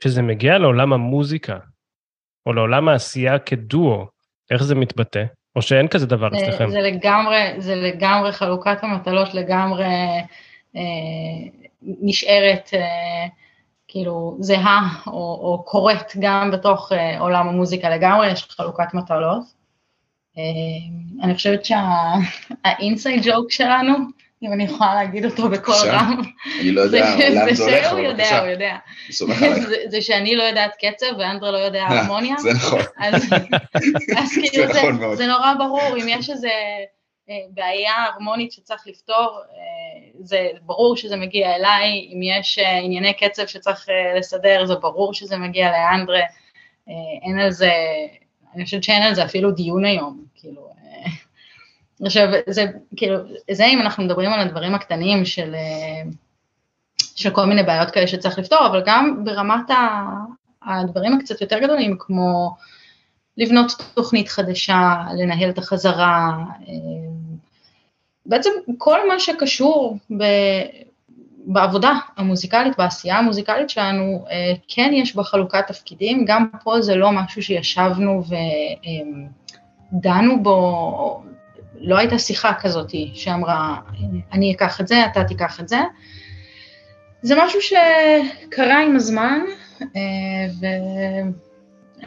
כשזה 0.00 0.22
מגיע 0.22 0.58
לעולם 0.58 0.92
המוזיקה, 0.92 1.58
או 2.46 2.52
לעולם 2.52 2.88
העשייה 2.88 3.38
כדואו, 3.38 4.06
איך 4.50 4.62
זה 4.62 4.74
מתבטא? 4.74 5.24
או 5.56 5.62
שאין 5.62 5.88
כזה 5.88 6.06
דבר 6.06 6.28
אצלכם? 6.28 6.70
זה 6.70 6.80
לגמרי, 6.80 7.54
זה 7.58 7.74
לגמרי 7.74 8.32
חלוקת 8.32 8.78
המטלות 8.82 9.34
לגמרי 9.34 9.84
אה, 10.76 10.82
נשארת 11.82 12.70
אה, 12.74 13.26
כאילו 13.90 14.36
זהה 14.40 14.88
או, 15.06 15.12
או 15.12 15.62
קורית 15.66 16.12
גם 16.20 16.50
בתוך 16.50 16.92
אה, 16.92 17.20
עולם 17.20 17.48
המוזיקה 17.48 17.90
לגמרי, 17.90 18.32
יש 18.32 18.46
חלוקת 18.50 18.94
מטלות. 18.94 19.42
אה, 20.38 20.42
אני 21.24 21.34
חושבת 21.34 21.64
שהאינסייד 21.64 23.22
ג'וק 23.24 23.50
שלנו, 23.58 23.94
אם 24.42 24.52
אני 24.52 24.64
יכולה 24.64 24.94
להגיד 24.94 25.24
אותו 25.24 25.48
בקול 25.48 25.74
רם, 25.86 26.22
אני 26.60 26.72
לא 26.72 26.80
יודע 26.80 27.16
לאן 27.16 27.54
זה 27.54 27.64
הולך, 27.64 27.86
אבל 27.86 27.90
בבקשה. 27.90 27.90
הוא 27.90 28.00
יודע, 28.00 28.38
הוא 28.38 28.48
יודע. 28.48 28.76
זה 29.88 30.02
שאני 30.02 30.36
לא 30.36 30.42
יודעת 30.42 30.70
קצב 30.74 31.06
ואנדרה 31.18 31.50
לא 31.50 31.58
יודע 31.58 31.86
הרמוניה. 31.88 32.34
זה 32.38 32.52
נכון. 32.52 32.80
אז 32.98 33.28
כאילו 34.50 34.64
נכון 34.68 35.16
זה 35.16 35.26
נורא 35.26 35.54
ברור, 35.58 35.96
אם 35.96 36.08
יש 36.08 36.30
איזה... 36.30 36.50
בעיה 37.50 37.92
הרמונית 38.04 38.52
שצריך 38.52 38.86
לפתור, 38.86 39.40
אה, 39.52 40.10
זה 40.20 40.48
ברור 40.62 40.96
שזה 40.96 41.16
מגיע 41.16 41.56
אליי, 41.56 42.10
אם 42.12 42.20
יש 42.22 42.58
אה, 42.58 42.78
ענייני 42.78 43.14
קצב 43.14 43.46
שצריך 43.46 43.88
אה, 43.88 44.18
לסדר, 44.18 44.66
זה 44.66 44.74
ברור 44.74 45.14
שזה 45.14 45.36
מגיע 45.36 45.70
לאנדרה, 45.70 46.20
אין 47.22 47.38
על 47.38 47.50
זה, 47.50 47.72
אני 48.54 48.64
חושבת 48.64 48.84
שאין 48.84 49.02
על 49.02 49.14
זה 49.14 49.24
אפילו 49.24 49.50
דיון 49.50 49.84
היום, 49.84 50.24
כאילו, 50.34 50.70
עכשיו, 52.04 52.28
זה, 52.46 52.64
כאילו, 52.96 53.16
זה 53.50 53.66
אם 53.66 53.80
אנחנו 53.80 54.04
מדברים 54.04 54.32
על 54.32 54.40
הדברים 54.40 54.74
הקטנים 54.74 55.24
של, 55.24 55.54
של 57.16 57.30
כל 57.30 57.44
מיני 57.44 57.62
בעיות 57.62 57.90
כאלה 57.90 58.06
שצריך 58.06 58.38
לפתור, 58.38 58.66
אבל 58.66 58.82
גם 58.86 59.24
ברמת 59.24 59.70
הדברים 60.62 61.16
הקצת 61.16 61.40
יותר 61.40 61.58
גדולים, 61.58 61.96
כמו 61.98 62.56
לבנות 63.40 63.72
תוכנית 63.94 64.28
חדשה, 64.28 65.02
לנהל 65.16 65.50
את 65.50 65.58
החזרה, 65.58 66.36
בעצם 68.26 68.50
כל 68.78 69.08
מה 69.08 69.20
שקשור 69.20 69.98
ב, 70.18 70.24
בעבודה 71.44 71.92
המוזיקלית, 72.16 72.76
בעשייה 72.78 73.18
המוזיקלית 73.18 73.70
שלנו, 73.70 74.24
אה, 74.30 74.52
כן 74.68 74.90
יש 74.94 75.16
בה 75.16 75.22
חלוקת 75.22 75.66
תפקידים, 75.66 76.24
גם 76.24 76.46
פה 76.64 76.80
זה 76.80 76.94
לא 76.94 77.12
משהו 77.12 77.42
שישבנו 77.42 78.22
ודנו 79.92 80.42
בו, 80.42 81.22
לא 81.80 81.98
הייתה 81.98 82.18
שיחה 82.18 82.54
כזאת 82.54 82.90
שאמרה, 83.14 83.76
אני 84.32 84.54
אקח 84.54 84.80
את 84.80 84.88
זה, 84.88 85.04
אתה 85.04 85.24
תיקח 85.24 85.60
את 85.60 85.68
זה. 85.68 85.78
זה 87.22 87.34
משהו 87.44 87.60
שקרה 87.62 88.82
עם 88.82 88.96
הזמן, 88.96 89.40
אה, 89.82 90.46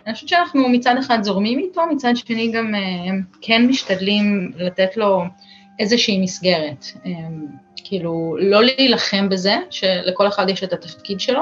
ואני 0.06 0.16
חושבת 0.16 0.30
שאנחנו 0.30 0.70
מצד 0.70 0.96
אחד 1.00 1.24
זורמים 1.24 1.60
איתו, 1.60 1.82
מצד 1.92 2.14
שני 2.16 2.52
גם 2.52 2.76
אה, 2.76 2.82
כן 3.42 3.68
משתדלים 3.68 4.52
לתת 4.58 4.98
לו 4.98 5.24
איזושהי 5.80 6.22
מסגרת. 6.22 6.86
אמ, 7.06 7.46
כאילו, 7.84 8.38
לא 8.40 8.64
להילחם 8.64 9.30
בזה, 9.30 9.56
שלכל 9.70 10.28
אחד 10.28 10.50
יש 10.50 10.64
את 10.64 10.74
התפקיד 10.74 11.20
שלו, 11.20 11.42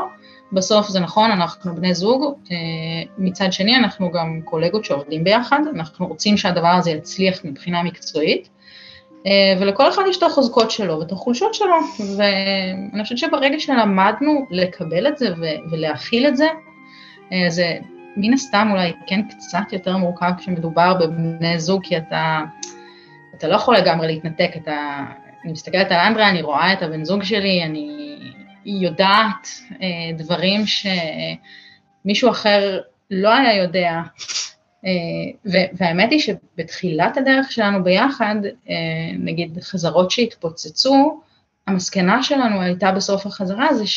בסוף 0.52 0.88
זה 0.88 1.00
נכון, 1.00 1.32
אנחנו 1.32 1.76
בני 1.76 1.94
זוג, 1.94 2.24
אה, 2.52 2.58
מצד 3.18 3.54
שני 3.54 3.76
אנחנו 3.76 4.12
גם 4.12 4.42
קולגות 4.46 4.86
שעובדים 4.86 5.24
ביחד, 5.24 5.60
אנחנו 5.76 6.08
רוצים 6.08 6.38
שהדבר 6.38 6.68
הזה 6.68 6.92
יצליח 6.92 7.46
מבחינה 7.46 7.84
מקצועית, 7.84 8.50
אה, 9.28 9.54
ולכל 9.60 9.90
אחד 9.90 10.04
יש 10.10 10.18
את 10.18 10.24
החוזקות 10.24 10.72
שלו 10.72 11.00
ואת 11.00 11.12
החולשות 11.12 11.54
שלו, 11.54 11.76
ואני 12.18 13.04
חושבת 13.04 13.18
שברגע 13.18 13.60
שלמדנו 13.60 14.46
לקבל 14.52 15.08
את 15.08 15.18
זה 15.18 15.28
ולהכיל 15.72 16.28
את 16.28 16.38
זה, 16.38 16.48
אה, 17.34 17.50
זה 17.50 17.78
מן 18.18 18.34
הסתם 18.34 18.68
אולי 18.72 18.94
כן 19.08 19.22
קצת 19.28 19.74
יותר 19.74 19.98
מורכב 19.98 20.32
כשמדובר 20.38 20.94
בבני 20.94 21.60
זוג, 21.60 21.84
כי 21.84 21.98
אתה, 21.98 22.40
אתה 23.38 23.48
לא 23.48 23.56
יכול 23.56 23.78
לגמרי 23.78 24.08
להתנתק, 24.08 24.52
אתה, 24.56 25.06
אני 25.44 25.52
מסתכלת 25.52 25.92
על 25.92 26.00
אנדרה, 26.00 26.30
אני 26.30 26.42
רואה 26.42 26.74
את 26.74 26.82
הבן 26.82 27.04
זוג 27.04 27.24
שלי, 27.24 27.64
אני 27.64 28.18
יודעת 28.66 29.48
אה, 29.82 29.88
דברים 30.18 30.62
שמישהו 32.06 32.30
אחר 32.30 32.80
לא 33.12 33.34
היה 33.34 33.64
יודע, 33.64 34.02
אה, 34.86 35.52
והאמת 35.74 36.12
היא 36.12 36.20
שבתחילת 36.20 37.18
הדרך 37.18 37.52
שלנו 37.52 37.84
ביחד, 37.84 38.36
אה, 38.70 38.76
נגיד 39.20 39.58
חזרות 39.62 40.12
שהתפוצצו, 40.12 41.22
המסקנה 41.68 42.24
שלנו 42.24 42.62
הייתה 42.62 42.92
בסוף 42.92 43.26
החזרה 43.26 43.74
זה 43.74 43.88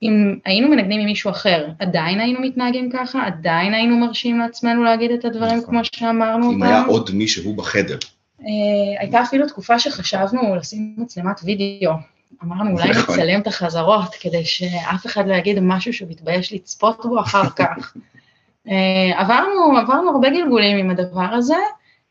שאם 0.00 0.34
היינו 0.44 0.68
מנגנים 0.68 1.00
עם 1.00 1.06
מישהו 1.06 1.30
אחר, 1.30 1.66
עדיין 1.78 2.20
היינו 2.20 2.40
מתנהגים 2.40 2.90
ככה, 2.92 3.26
עדיין 3.26 3.74
היינו 3.74 3.96
מרשים 3.96 4.38
לעצמנו 4.38 4.84
להגיד 4.84 5.10
את 5.10 5.24
הדברים 5.24 5.58
נכון. 5.58 5.70
כמו 5.70 5.80
שאמרנו 5.84 6.46
אותם. 6.46 6.56
אם 6.56 6.62
היה 6.62 6.84
עוד 6.84 7.10
מישהו 7.14 7.54
בחדר. 7.54 7.98
הייתה 8.98 9.22
אפילו 9.22 9.46
תקופה 9.46 9.78
שחשבנו 9.78 10.56
לשים 10.56 10.94
מצלמת 10.96 11.40
וידאו 11.44 11.92
אמרנו, 12.44 12.70
אולי 12.70 12.90
נכון. 12.90 13.14
נצלם 13.14 13.40
את 13.40 13.46
החזרות, 13.46 14.14
כדי 14.20 14.44
שאף 14.44 15.06
אחד 15.06 15.28
לא 15.28 15.34
יגיד 15.34 15.58
משהו 15.60 15.92
שהוא 15.92 16.10
מתבייש 16.10 16.52
לצפות 16.52 17.06
בו 17.06 17.20
אחר 17.20 17.50
כך. 17.50 17.94
אה, 18.68 19.20
עברנו, 19.20 19.78
עברנו 19.78 20.10
הרבה 20.10 20.30
גלגולים 20.30 20.76
עם 20.76 20.90
הדבר 20.90 21.34
הזה, 21.34 21.56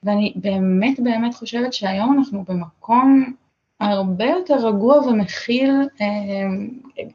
ואני 0.04 0.34
באמת 0.36 1.00
באמת 1.00 1.36
חושבת 1.36 1.74
שהיום 1.74 2.18
אנחנו 2.18 2.46
במקום 2.48 3.34
הרבה 3.80 4.26
יותר 4.26 4.68
רגוע 4.68 4.98
ומכיל, 4.98 5.72
אה, 6.02 6.08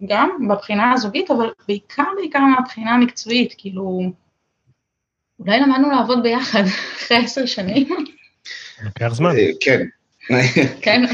גם 0.07 0.49
בבחינה 0.49 0.93
הזוגית, 0.93 1.31
אבל 1.31 1.51
בעיקר 1.69 2.05
בעיקר 2.17 2.41
מהבחינה 2.41 2.91
המקצועית, 2.91 3.55
כאילו, 3.59 4.01
אולי 5.39 5.61
למדנו 5.61 5.91
לעבוד 5.91 6.23
ביחד 6.23 6.63
אחרי 6.97 7.17
עשר 7.17 7.47
שנים. 7.47 7.89
לוקח 8.85 9.09
זמן. 9.15 9.31
אה, 9.37 9.51
כן. 9.61 9.81
כן. 10.85 11.05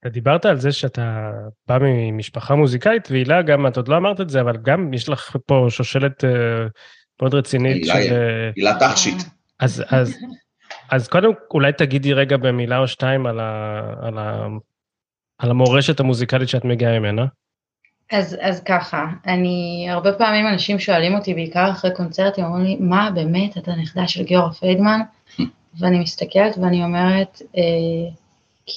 אתה 0.00 0.08
דיברת 0.08 0.44
על 0.44 0.60
זה 0.60 0.72
שאתה 0.72 1.30
בא 1.68 1.78
ממשפחה 1.80 2.54
מוזיקאית, 2.54 3.10
והילה 3.10 3.42
גם, 3.42 3.66
את 3.66 3.76
עוד 3.76 3.88
לא 3.88 3.96
אמרת 3.96 4.20
את 4.20 4.30
זה, 4.30 4.40
אבל 4.40 4.56
גם 4.56 4.94
יש 4.94 5.08
לך 5.08 5.36
פה 5.46 5.66
שושלת 5.68 6.24
uh, 6.24 6.26
מאוד 7.22 7.34
רצינית. 7.34 7.82
הילה, 7.82 8.02
של... 8.02 8.50
הילה 8.56 8.74
תכשיט. 8.80 9.22
אז, 9.60 9.84
אז, 9.88 10.16
אז 10.90 11.08
קודם 11.08 11.30
אולי 11.50 11.72
תגידי 11.72 12.12
רגע 12.12 12.36
במילה 12.36 12.78
או 12.78 12.88
שתיים 12.88 13.26
על, 13.26 13.40
ה, 13.40 13.80
על, 14.00 14.18
ה, 14.18 14.46
על 15.40 15.50
המורשת 15.50 16.00
המוזיקלית 16.00 16.48
שאת 16.48 16.64
מגיעה 16.64 16.98
ממנה. 16.98 17.26
אז, 18.12 18.36
אז 18.40 18.62
ככה, 18.62 19.06
אני, 19.26 19.86
הרבה 19.90 20.12
פעמים 20.12 20.46
אנשים 20.46 20.78
שואלים 20.78 21.14
אותי, 21.14 21.34
בעיקר 21.34 21.70
אחרי 21.70 21.90
קונצרטים, 21.94 22.44
אומרים 22.44 22.64
לי, 22.64 22.76
מה 22.80 23.10
באמת, 23.14 23.58
אתה 23.58 23.72
נכדה 23.74 24.08
של 24.08 24.24
גיורא 24.24 24.50
פיידמן? 24.50 25.00
ואני 25.78 25.98
מסתכלת 25.98 26.58
ואני 26.58 26.84
אומרת, 26.84 27.42
אה, 27.56 27.62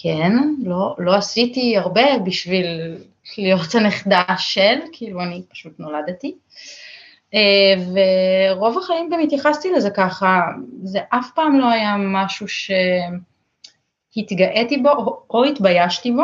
כן, 0.04 0.32
לא, 0.64 0.96
לא 0.98 1.16
עשיתי 1.16 1.78
הרבה 1.78 2.18
בשביל 2.26 2.98
להיות 3.38 3.76
הנכדה 3.76 4.24
של, 4.38 4.80
כאילו 4.92 5.22
אני 5.22 5.42
פשוט 5.50 5.74
נולדתי. 5.80 6.36
אה, 7.34 7.74
ורוב 8.56 8.78
החיים 8.78 9.10
גם 9.12 9.20
התייחסתי 9.20 9.72
לזה 9.72 9.90
ככה, 9.90 10.42
זה 10.84 11.00
אף 11.10 11.30
פעם 11.36 11.60
לא 11.60 11.70
היה 11.70 11.96
משהו 11.98 12.48
שהתגאיתי 14.16 14.78
בו 14.78 14.90
או, 14.90 15.20
או 15.30 15.44
התביישתי 15.44 16.12
בו, 16.12 16.24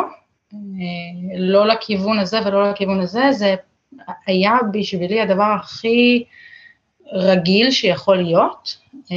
לא 1.36 1.66
לכיוון 1.66 2.18
הזה 2.18 2.38
ולא 2.44 2.70
לכיוון 2.70 3.00
הזה, 3.00 3.32
זה 3.32 3.54
היה 4.26 4.52
בשבילי 4.72 5.20
הדבר 5.20 5.56
הכי 5.60 6.24
רגיל 7.12 7.70
שיכול 7.70 8.16
להיות. 8.16 8.76
אה, 9.12 9.16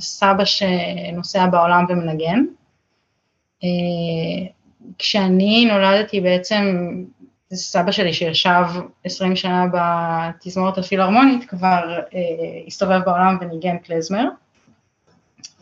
סבא 0.00 0.44
שנוסע 0.44 1.46
בעולם 1.46 1.84
ומנגן, 1.88 2.44
אה, 3.64 3.68
כשאני 4.98 5.64
נולדתי 5.64 6.20
בעצם, 6.20 6.94
סבא 7.52 7.92
שלי 7.92 8.12
שישב 8.12 8.64
20 9.04 9.36
שנה 9.36 9.64
בתזמורת 9.72 10.78
הפילהרמונית 10.78 11.48
כבר 11.48 11.98
אה, 12.14 12.20
הסתובב 12.66 13.00
בעולם 13.04 13.38
וניגן 13.40 13.78
קלזמר. 13.78 14.28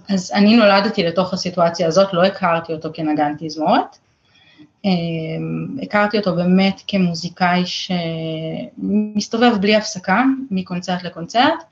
אז 0.08 0.32
אני 0.34 0.56
נולדתי 0.56 1.02
לתוך 1.02 1.32
הסיטואציה 1.32 1.86
הזאת, 1.86 2.12
לא 2.12 2.24
הכרתי 2.24 2.72
אותו 2.72 2.88
כנגן 2.94 3.34
תזמורת. 3.38 3.98
אה, 4.84 4.90
הכרתי 5.82 6.18
אותו 6.18 6.36
באמת 6.36 6.82
כמוזיקאי 6.88 7.62
שמסתובב 8.76 9.52
בלי 9.60 9.76
הפסקה, 9.76 10.24
מקונצרט 10.50 11.02
לקונצרט, 11.02 11.64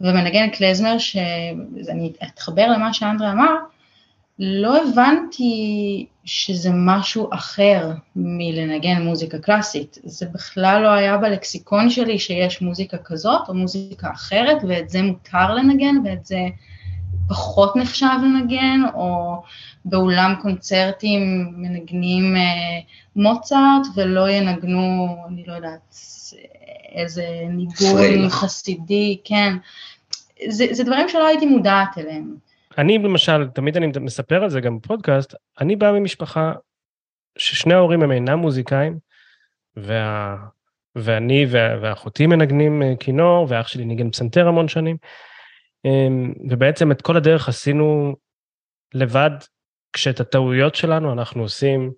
ומנגן 0.00 0.48
קלזמר, 0.48 0.98
שאני 0.98 2.12
אתחבר 2.22 2.66
למה 2.66 2.92
שאנדרה 2.92 3.32
אמר, 3.32 3.54
לא 4.38 4.82
הבנתי 4.82 6.06
שזה 6.24 6.70
משהו 6.72 7.28
אחר 7.32 7.90
מלנגן 8.16 9.02
מוזיקה 9.02 9.38
קלאסית. 9.38 9.98
זה 10.04 10.26
בכלל 10.32 10.82
לא 10.82 10.88
היה 10.88 11.16
בלקסיקון 11.16 11.90
שלי 11.90 12.18
שיש 12.18 12.62
מוזיקה 12.62 12.98
כזאת 12.98 13.48
או 13.48 13.54
מוזיקה 13.54 14.10
אחרת, 14.12 14.56
ואת 14.68 14.90
זה 14.90 15.02
מותר 15.02 15.54
לנגן 15.54 15.94
ואת 16.04 16.26
זה 16.26 16.40
פחות 17.30 17.76
נחשב 17.76 18.06
לנגן, 18.22 18.80
או 18.94 19.42
באולם 19.84 20.34
קונצרטים 20.42 21.52
מנגנים 21.56 22.36
אה, 22.36 22.80
מוצרט 23.16 23.86
ולא 23.96 24.30
ינגנו, 24.30 25.16
אני 25.28 25.44
לא 25.46 25.52
יודעת, 25.52 25.94
איזה 26.94 27.24
ניגון 27.48 28.28
חסידי, 28.28 29.20
כן. 29.24 29.56
זה, 30.48 30.66
זה 30.70 30.84
דברים 30.84 31.08
שלא 31.08 31.26
הייתי 31.26 31.46
מודעת 31.46 31.98
אליהם. 31.98 32.34
אני 32.78 32.98
למשל, 32.98 33.48
תמיד 33.48 33.76
אני 33.76 33.86
מספר 34.00 34.42
על 34.42 34.50
זה 34.50 34.60
גם 34.60 34.78
בפודקאסט, 34.78 35.34
אני 35.60 35.76
בא 35.76 35.92
ממשפחה 35.92 36.52
ששני 37.38 37.74
ההורים 37.74 38.02
הם 38.02 38.12
אינם 38.12 38.38
מוזיקאים, 38.38 38.98
וה... 39.76 40.36
ואני 40.96 41.46
וה... 41.50 41.76
ואחותי 41.82 42.26
מנגנים 42.26 42.82
אה, 42.82 42.92
כינור, 43.00 43.46
ואח 43.48 43.68
שלי 43.68 43.84
ניגן 43.84 44.10
פסנתר 44.10 44.48
המון 44.48 44.68
שנים, 44.68 44.96
ובעצם 46.50 46.92
את 46.92 47.02
כל 47.02 47.16
הדרך 47.16 47.48
עשינו 47.48 48.16
לבד, 48.94 49.30
כשאת 49.92 50.20
הטעויות 50.20 50.74
שלנו 50.74 51.12
אנחנו 51.12 51.42
עושים 51.42 51.92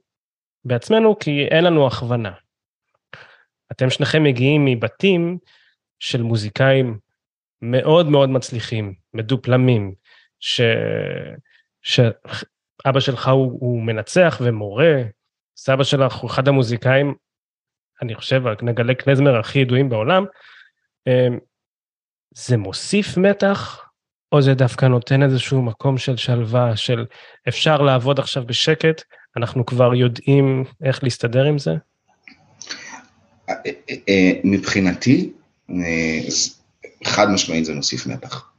בעצמנו, 0.65 1.19
כי 1.19 1.45
אין 1.51 1.65
לנו 1.65 1.87
הכוונה. 1.87 2.33
אתם 3.73 3.91
שניכם 3.91 4.23
מגיעים 4.23 4.65
מבתים 4.65 5.39
של 5.99 6.23
מוזיקאים 6.23 6.99
מאוד 7.63 8.09
מאוד 8.09 8.29
מצליחים, 8.29 8.95
מדופלמים, 9.15 9.95
ש... 10.41 10.61
שאבא 11.83 13.01
שלך 13.01 13.29
הוא, 13.29 13.59
הוא 13.61 13.83
מנצח 13.83 14.41
ומורה, 14.45 15.03
סבא 15.57 15.85
שלך 15.85 16.15
הוא 16.15 16.31
אחד 16.31 16.49
המוזיקאים, 16.49 17.15
אני 18.03 18.15
חושב, 18.15 18.43
נגלי 18.63 18.95
קלזמר 18.95 19.39
הכי 19.39 19.59
ידועים 19.59 19.89
בעולם, 19.89 20.25
אמ, 21.07 21.39
זה 22.35 22.57
מוסיף 22.57 23.17
מתח, 23.17 23.81
או 24.33 24.43
זה 24.43 24.55
דווקא 24.55 24.87
נותן 24.87 25.23
איזשהו 25.23 25.63
מקום 25.63 25.99
של 25.99 26.17
שלווה, 26.17 26.77
של 26.77 27.07
אפשר 27.49 27.83
לעבוד 27.83 28.19
עכשיו 28.19 28.47
בשקט, 28.47 29.03
אנחנו 29.37 29.67
כבר 29.67 29.95
יודעים 29.95 30.65
איך 30.85 31.05
להסתדר 31.05 31.45
עם 31.45 31.59
זה? 31.59 31.71
אה, 33.49 33.55
אה, 33.67 33.95
אה, 34.09 34.33
מבחינתי, 34.45 35.33
חד 37.05 37.31
משמעית 37.31 37.65
זה 37.65 37.75
מוסיף 37.75 38.07
מתח. 38.07 38.53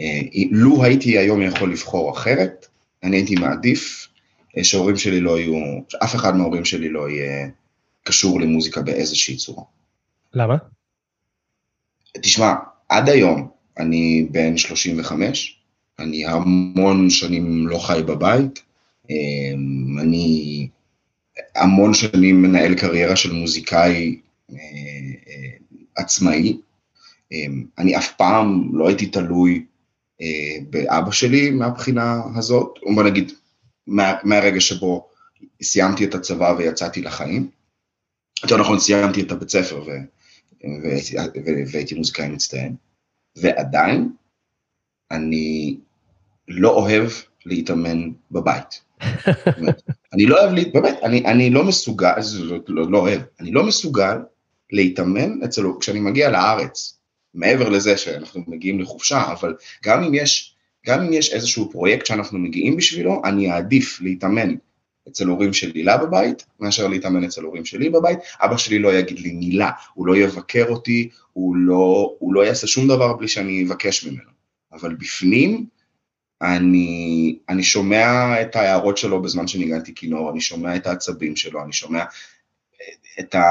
אה, 0.00 0.20
לו 0.50 0.84
הייתי 0.84 1.18
היום 1.18 1.42
יכול 1.42 1.72
לבחור 1.72 2.12
אחרת, 2.12 2.66
אני 3.02 3.16
הייתי 3.16 3.34
מעדיף 3.34 4.08
אה, 4.56 4.64
שההורים 4.64 4.96
שלי 4.96 5.20
לא 5.20 5.38
יהיו, 5.38 5.54
שאף 5.88 6.14
אחד 6.14 6.36
מההורים 6.36 6.64
שלי 6.64 6.88
לא 6.88 7.10
יהיה 7.10 7.48
קשור 8.04 8.40
למוזיקה 8.40 8.82
באיזושהי 8.82 9.36
צורה. 9.36 9.64
למה? 10.34 10.56
תשמע, 12.22 12.54
עד 12.88 13.08
היום 13.08 13.48
אני 13.78 14.26
בן 14.30 14.56
35, 14.56 15.60
אני 15.98 16.26
המון 16.26 17.10
שנים 17.10 17.68
לא 17.68 17.78
חי 17.78 18.00
בבית, 18.06 18.62
אה, 19.10 19.16
אני 20.00 20.68
המון 21.56 21.94
שנים 21.94 22.42
מנהל 22.42 22.74
קריירה 22.74 23.16
של 23.16 23.32
מוזיקאי 23.32 24.20
עצמאי, 25.96 26.56
אני 27.78 27.96
אף 27.96 28.12
פעם 28.12 28.70
לא 28.72 28.88
הייתי 28.88 29.06
תלוי 29.06 29.64
אה, 30.22 30.56
באבא 30.70 31.10
שלי 31.10 31.50
מהבחינה 31.50 32.20
הזאת, 32.36 32.78
או 32.82 32.94
בוא 32.94 33.02
נגיד 33.02 33.32
מה, 33.86 34.14
מהרגע 34.24 34.60
שבו 34.60 35.08
סיימתי 35.62 36.04
את 36.04 36.14
הצבא 36.14 36.54
ויצאתי 36.58 37.02
לחיים. 37.02 37.50
יותר 38.42 38.56
נכון, 38.56 38.78
סיימתי 38.80 39.20
את 39.20 39.32
הבית 39.32 39.48
ספר 39.48 39.84
ו... 40.64 40.88
והייתי 41.72 41.94
מוזיקאי 41.94 42.28
מצטיין, 42.28 42.76
ועדיין 43.36 44.08
אני 45.10 45.76
לא 46.48 46.70
אוהב 46.70 47.10
להתאמן 47.46 48.10
בבית. 48.30 48.82
אני 50.12 50.26
לא 50.26 50.44
אוהב, 50.44 50.72
באמת, 50.72 50.98
אני, 51.02 51.24
אני 51.24 51.50
לא 51.50 51.64
מסוגל, 51.64 52.12
לא, 52.68 52.90
לא 52.90 52.98
אוהב, 52.98 53.20
אני 53.40 53.52
לא 53.52 53.66
מסוגל 53.66 54.18
להתאמן 54.72 55.42
אצלו 55.44 55.78
כשאני 55.78 56.00
מגיע 56.00 56.30
לארץ, 56.30 56.98
מעבר 57.34 57.68
לזה 57.68 57.96
שאנחנו 57.96 58.44
מגיעים 58.46 58.80
לחופשה, 58.80 59.32
אבל 59.32 59.54
גם 59.84 60.02
אם 60.02 60.14
יש, 60.14 60.54
גם 60.86 61.00
אם 61.00 61.12
יש 61.12 61.32
איזשהו 61.32 61.70
פרויקט 61.70 62.06
שאנחנו 62.06 62.38
מגיעים 62.38 62.76
בשבילו, 62.76 63.22
אני 63.24 63.52
אעדיף 63.52 64.00
להתאמן 64.00 64.54
אצל 65.10 65.26
הורים 65.26 65.52
של 65.52 65.72
הילה 65.74 65.96
בבית, 65.96 66.46
מאשר 66.60 66.88
להתאמן 66.88 67.24
אצל 67.24 67.42
הורים 67.42 67.64
שלי 67.64 67.90
בבית. 67.90 68.18
אבא 68.40 68.56
שלי 68.56 68.78
לא 68.78 68.94
יגיד 68.94 69.18
לי 69.18 69.32
מילה, 69.32 69.70
הוא 69.94 70.06
לא 70.06 70.16
יבקר 70.16 70.66
אותי, 70.68 71.08
הוא 71.32 71.56
לא, 71.56 72.14
הוא 72.18 72.34
לא 72.34 72.46
יעשה 72.46 72.66
שום 72.66 72.88
דבר 72.88 73.12
בלי 73.12 73.28
שאני 73.28 73.64
אבקש 73.64 74.06
ממנו. 74.06 74.30
אבל 74.72 74.94
בפנים, 74.94 75.66
אני, 76.42 77.38
אני 77.48 77.62
שומע 77.62 78.42
את 78.42 78.56
ההערות 78.56 78.98
שלו 78.98 79.22
בזמן 79.22 79.46
שניגנתי 79.46 79.94
כינור, 79.94 80.30
אני 80.30 80.40
שומע 80.40 80.76
את 80.76 80.86
העצבים 80.86 81.36
שלו, 81.36 81.64
אני 81.64 81.72
שומע 81.72 82.04
את 83.20 83.34
ה... 83.34 83.42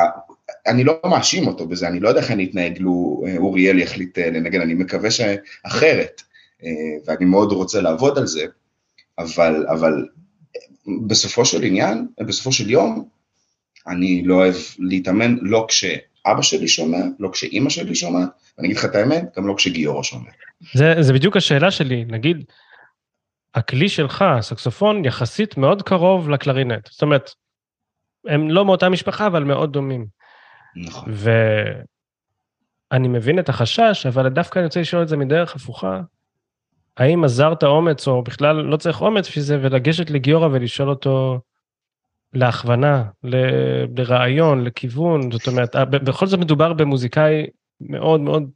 אני 0.67 0.83
לא 0.83 0.99
מאשים 1.05 1.47
אותו 1.47 1.67
בזה, 1.67 1.87
אני 1.87 1.99
לא 1.99 2.09
יודע 2.09 2.21
איך 2.21 2.31
אני 2.31 2.45
אתנהג 2.45 2.79
לו 2.79 3.23
אוריאל 3.37 3.79
יחליט 3.79 4.19
אה, 4.19 4.29
לנגן, 4.29 4.61
אני 4.61 4.73
מקווה 4.73 5.11
שאחרת, 5.11 6.21
אה, 6.63 6.69
ואני 7.05 7.25
מאוד 7.25 7.51
רוצה 7.51 7.81
לעבוד 7.81 8.17
על 8.17 8.27
זה, 8.27 8.45
אבל, 9.17 9.65
אבל 9.69 10.07
בסופו 11.07 11.45
של 11.45 11.63
עניין, 11.63 12.07
בסופו 12.19 12.51
של 12.51 12.69
יום, 12.69 13.07
אני 13.87 14.23
לא 14.25 14.35
אוהב 14.35 14.55
להתאמן, 14.79 15.37
לא 15.41 15.65
כשאבא 15.69 16.41
שלי 16.41 16.67
שומע, 16.67 16.97
לא 17.19 17.29
כשאימא 17.33 17.69
שלי 17.69 17.95
שומעת, 17.95 18.29
ואני 18.57 18.67
אגיד 18.67 18.77
לך 18.77 18.85
את 18.85 18.95
האמת, 18.95 19.23
גם 19.37 19.47
לא 19.47 19.53
כשגיורא 19.57 20.03
שומע. 20.03 20.29
זה, 20.73 20.93
זה 20.99 21.13
בדיוק 21.13 21.37
השאלה 21.37 21.71
שלי, 21.71 22.05
נגיד, 22.07 22.43
הכלי 23.55 23.89
שלך, 23.89 24.21
הסקסופון, 24.21 25.05
יחסית 25.05 25.57
מאוד 25.57 25.81
קרוב 25.81 26.29
לקלרינט. 26.29 26.89
זאת 26.91 27.01
אומרת, 27.01 27.31
הם 28.27 28.49
לא 28.49 28.65
מאותה 28.65 28.89
משפחה, 28.89 29.27
אבל 29.27 29.43
מאוד 29.43 29.73
דומים. 29.73 30.07
נכון. 30.75 31.13
ואני 32.91 33.07
מבין 33.07 33.39
את 33.39 33.49
החשש, 33.49 34.05
אבל 34.05 34.29
דווקא 34.29 34.59
אני 34.59 34.65
רוצה 34.65 34.81
לשאול 34.81 35.03
את 35.03 35.07
זה 35.07 35.17
מדרך 35.17 35.55
הפוכה. 35.55 36.01
האם 36.97 37.23
עזרת 37.23 37.63
אומץ, 37.63 38.07
או 38.07 38.21
בכלל 38.21 38.55
לא 38.55 38.77
צריך 38.77 39.01
אומץ 39.01 39.27
בשביל 39.27 39.43
זה, 39.43 39.59
ולגשת 39.61 40.09
לגיורא 40.09 40.47
ולשאול 40.47 40.89
אותו 40.89 41.39
להכוונה, 42.33 43.03
ל- 43.23 43.99
לרעיון, 43.99 44.63
לכיוון, 44.63 45.31
זאת 45.31 45.47
אומרת, 45.47 45.75
בכל 45.75 46.27
זאת 46.27 46.39
מדובר 46.39 46.73
במוזיקאי 46.73 47.45
מאוד 47.81 48.21
מאוד, 48.21 48.49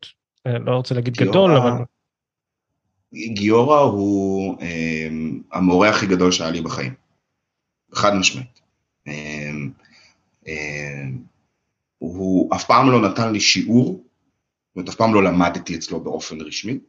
אה, 0.47 0.59
לא 0.59 0.75
רוצה 0.75 0.95
להגיד 0.95 1.17
גיורא, 1.17 1.31
גדול, 1.31 1.57
אבל... 1.57 1.71
גיורא 3.13 3.79
הוא 3.79 4.57
אה, 4.61 5.07
המורה 5.51 5.89
הכי 5.89 6.07
גדול 6.07 6.31
שהיה 6.31 6.51
לי 6.51 6.61
בחיים, 6.61 6.93
חד 7.93 8.15
משמעית. 8.15 8.61
אה, 9.07 9.51
אה, 10.47 11.03
הוא 11.97 12.55
אף 12.55 12.65
פעם 12.65 12.91
לא 12.91 13.09
נתן 13.09 13.33
לי 13.33 13.39
שיעור, 13.39 13.85
זאת 13.85 14.75
אומרת, 14.75 14.89
אף 14.89 14.95
פעם 14.95 15.13
לא 15.13 15.23
למדתי 15.23 15.75
אצלו 15.75 15.99
באופן 15.99 16.41
רשמי, 16.41 16.79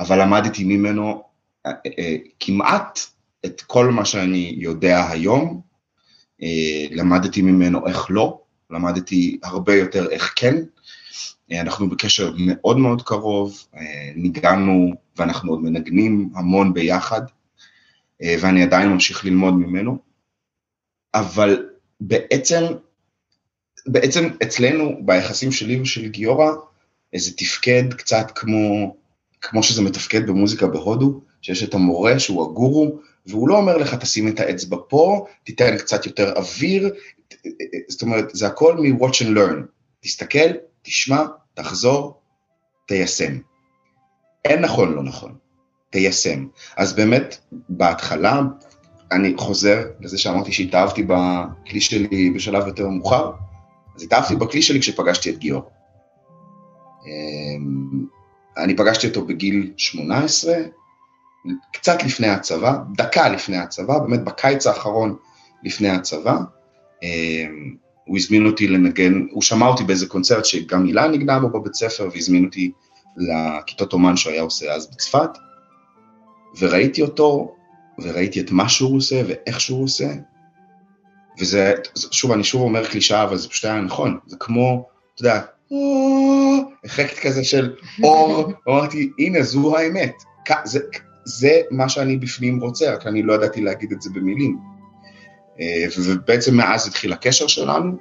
אבל 0.00 0.22
למדתי 0.22 0.64
ממנו 0.64 1.22
אה, 1.66 1.72
אה, 1.98 2.16
כמעט 2.40 3.00
את 3.44 3.60
כל 3.60 3.90
מה 3.90 4.04
שאני 4.04 4.54
יודע 4.58 5.10
היום, 5.10 5.60
אה, 6.42 6.86
למדתי 6.90 7.42
ממנו 7.42 7.86
איך 7.86 8.06
לא, 8.10 8.40
למדתי 8.70 9.38
הרבה 9.42 9.74
יותר 9.74 10.10
איך 10.10 10.32
כן, 10.36 10.56
אנחנו 11.52 11.90
בקשר 11.90 12.32
מאוד 12.38 12.78
מאוד 12.78 13.02
קרוב, 13.02 13.66
ניגענו 14.14 14.94
ואנחנו 15.16 15.52
עוד 15.52 15.62
מנגנים 15.62 16.30
המון 16.34 16.74
ביחד, 16.74 17.20
ואני 18.40 18.62
עדיין 18.62 18.88
ממשיך 18.88 19.24
ללמוד 19.24 19.54
ממנו, 19.54 19.98
אבל 21.14 21.66
בעצם, 22.00 22.62
בעצם 23.86 24.28
אצלנו, 24.42 25.06
ביחסים 25.06 25.52
שלי 25.52 25.80
ושל 25.80 26.08
גיורא, 26.08 26.52
זה 27.16 27.36
תפקד 27.36 27.94
קצת 27.94 28.30
כמו 28.34 28.96
כמו 29.50 29.62
שזה 29.62 29.82
מתפקד 29.82 30.26
במוזיקה 30.26 30.66
בהודו, 30.66 31.20
שיש 31.42 31.62
את 31.62 31.74
המורה 31.74 32.18
שהוא 32.18 32.50
הגורו, 32.50 32.98
והוא 33.26 33.48
לא 33.48 33.56
אומר 33.56 33.76
לך 33.76 33.94
תשים 33.94 34.28
את 34.28 34.40
האצבע 34.40 34.76
פה, 34.88 35.26
תיתן 35.44 35.78
קצת 35.78 36.06
יותר 36.06 36.32
אוויר, 36.36 36.94
זאת 37.88 38.02
אומרת, 38.02 38.30
זה 38.32 38.46
הכל 38.46 38.76
מ-watch 38.76 39.22
and 39.22 39.36
learn. 39.36 39.62
תסתכל, 40.00 40.50
תשמע, 40.82 41.24
תחזור, 41.54 42.20
תיישם. 42.86 43.38
אין 44.44 44.60
נכון, 44.60 44.94
לא 44.94 45.02
נכון, 45.02 45.34
תיישם. 45.90 46.46
אז 46.76 46.92
באמת, 46.92 47.36
בהתחלה, 47.68 48.42
אני 49.12 49.34
חוזר 49.36 49.84
לזה 50.00 50.18
שאמרתי 50.18 50.52
שהתאהבתי 50.52 51.02
בכלי 51.02 51.80
שלי 51.80 52.30
בשלב 52.30 52.66
יותר 52.66 52.88
מאוחר, 52.88 53.30
אז 53.96 54.02
התאהבתי 54.02 54.36
בכלי 54.36 54.62
שלי 54.62 54.80
כשפגשתי 54.80 55.30
את 55.30 55.38
גיאור. 55.38 55.70
אני 58.56 58.76
פגשתי 58.76 59.06
אותו 59.06 59.24
בגיל 59.24 59.72
18, 59.76 60.54
קצת 61.72 62.02
לפני 62.04 62.28
הצבא, 62.28 62.78
דקה 62.96 63.28
לפני 63.28 63.56
הצבא, 63.56 63.98
באמת 63.98 64.24
בקיץ 64.24 64.66
האחרון 64.66 65.16
לפני 65.62 65.88
הצבא. 65.88 66.38
אמ, 67.02 67.74
הוא 68.04 68.16
הזמין 68.16 68.46
אותי 68.46 68.68
לנגן, 68.68 69.26
הוא 69.30 69.42
שמע 69.42 69.66
אותי 69.66 69.84
באיזה 69.84 70.06
קונצרט 70.06 70.44
שגם 70.44 70.86
הילה 70.86 71.08
נגנה 71.08 71.40
בו 71.40 71.48
בבית 71.48 71.74
ספר, 71.74 72.08
והזמין 72.12 72.44
אותי 72.44 72.72
לכיתות 73.16 73.92
אומן 73.92 74.16
שהוא 74.16 74.32
היה 74.32 74.42
עושה 74.42 74.72
אז 74.72 74.86
בצפת, 74.86 75.30
וראיתי 76.58 77.02
אותו, 77.02 77.54
וראיתי 77.98 78.40
את 78.40 78.50
מה 78.50 78.68
שהוא 78.68 78.96
עושה 78.96 79.22
ואיך 79.26 79.60
שהוא 79.60 79.84
עושה, 79.84 80.12
וזה, 81.40 81.74
שוב, 81.94 82.32
אני 82.32 82.44
שוב 82.44 82.62
אומר 82.62 82.86
קלישאה, 82.86 83.22
אבל 83.22 83.36
זה 83.36 83.48
פשוט 83.48 83.64
היה 83.64 83.80
נכון, 83.80 84.18
זה 84.26 84.36
כמו, 84.40 84.88
אתה 85.14 85.22
יודע, 85.22 85.40
אפקט 86.86 87.18
כזה 87.18 87.44
של 87.44 87.74
אור, 88.02 88.52
אמרתי, 88.68 89.10
הנה, 89.18 89.42
זו 89.42 89.76
האמת. 89.76 90.14
זה, 90.64 90.80
זה 91.24 91.60
מה 91.70 91.88
שאני 91.88 92.16
בפנים 92.16 92.60
רוצה, 92.60 92.94
רק 92.94 93.06
אני 93.06 93.22
לא 93.22 93.32
ידעתי 93.32 93.60
להגיד 93.60 93.92
את 93.92 94.02
זה 94.02 94.10
במילים. 94.14 94.58
אה, 95.60 95.84
ובעצם 96.04 96.56
מאז 96.56 96.88
התחיל 96.88 97.12
הקשר 97.12 97.46
שלנו, 97.46 97.96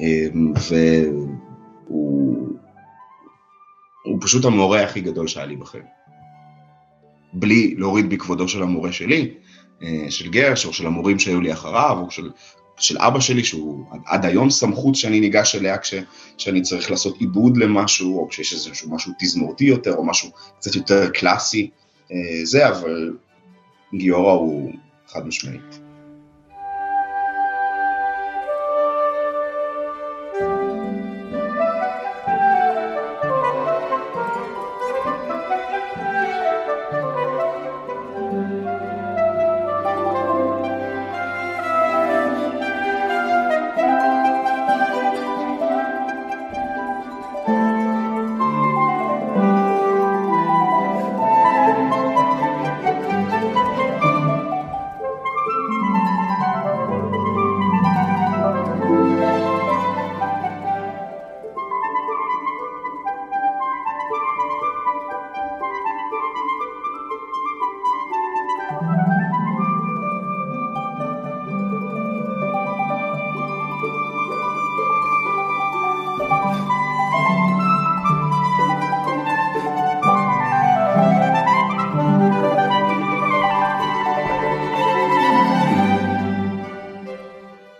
אה, 0.00 0.26
והוא 0.70 2.48
הוא 4.04 4.18
פשוט 4.20 4.44
המורה 4.44 4.82
הכי 4.82 5.00
גדול 5.00 5.28
שהיה 5.28 5.46
לי 5.46 5.56
בחיים. 5.56 5.84
בלי 7.32 7.74
להוריד 7.78 8.10
בכבודו 8.10 8.48
של 8.48 8.62
המורה 8.62 8.92
שלי, 8.92 9.34
אה, 9.82 10.06
של 10.10 10.30
גרש, 10.30 10.66
או 10.66 10.72
של 10.72 10.86
המורים 10.86 11.18
שהיו 11.18 11.40
לי 11.40 11.52
אחריו, 11.52 11.98
או 11.98 12.10
של 12.10 12.30
של 12.78 12.98
אבא 12.98 13.20
שלי, 13.20 13.44
שהוא 13.44 13.84
עד 14.06 14.24
היום 14.24 14.50
סמכות 14.50 14.94
שאני 14.94 15.20
ניגש 15.20 15.54
אליה 15.54 15.76
כשאני 16.36 16.62
צריך 16.62 16.90
לעשות 16.90 17.16
עיבוד 17.20 17.56
למשהו, 17.56 18.18
או 18.18 18.28
כשיש 18.28 18.52
איזשהו 18.52 18.90
משהו 18.94 19.12
תזמורתי 19.18 19.64
יותר, 19.64 19.94
או 19.94 20.04
משהו 20.06 20.30
קצת 20.58 20.74
יותר 20.74 21.10
קלאסי, 21.10 21.70
אה, 22.12 22.16
זה, 22.44 22.68
אבל 22.68 23.16
גיורא 23.94 24.32
הוא 24.32 24.72
חד 25.08 25.26
משמעית. 25.26 25.85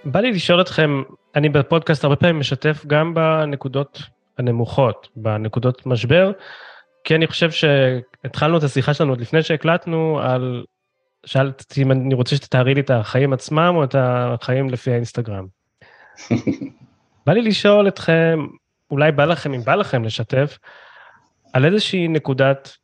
בא 0.07 0.21
לי 0.21 0.33
לשאול 0.33 0.61
אתכם 0.61 1.03
אני 1.35 1.49
בפודקאסט 1.49 2.05
הרבה 2.05 2.17
פעמים 2.17 2.41
משתף 2.41 2.85
גם 2.87 3.15
בנקודות 3.15 4.03
הנמוכות, 4.39 5.09
בנקודות 5.17 5.87
משבר, 5.87 6.33
כי 7.05 7.15
אני 7.15 7.27
חושב 7.27 7.51
שהתחלנו 7.51 8.59
את 8.59 8.63
השיחה 8.63 8.95
שלנו 8.95 9.13
עוד 9.13 9.21
לפני 9.21 9.43
שהקלטנו 9.43 10.21
על, 10.23 10.65
שאלתי 11.27 11.83
אם 11.83 11.93
אני 11.93 12.15
רוצה 12.15 12.37
שתתארי 12.37 12.75
לי 12.75 12.81
את 12.81 12.91
החיים 12.91 13.33
עצמם 13.33 13.73
או 13.77 13.85
את 13.85 13.95
החיים 13.99 14.71
לפי 14.71 14.91
האינסטגרם. 14.91 15.47
בא 17.27 17.33
לי 17.33 17.43
לשאול 17.43 17.89
אתכם, 17.89 18.47
אולי 18.91 19.13
בא 19.13 19.25
לכם, 19.25 19.55
אם 19.55 19.61
בא 19.61 19.75
לכם 19.75 20.05
לשתף, 20.05 20.59
על 21.53 21.65
איזושהי 21.65 22.09
נקודת 22.09 22.77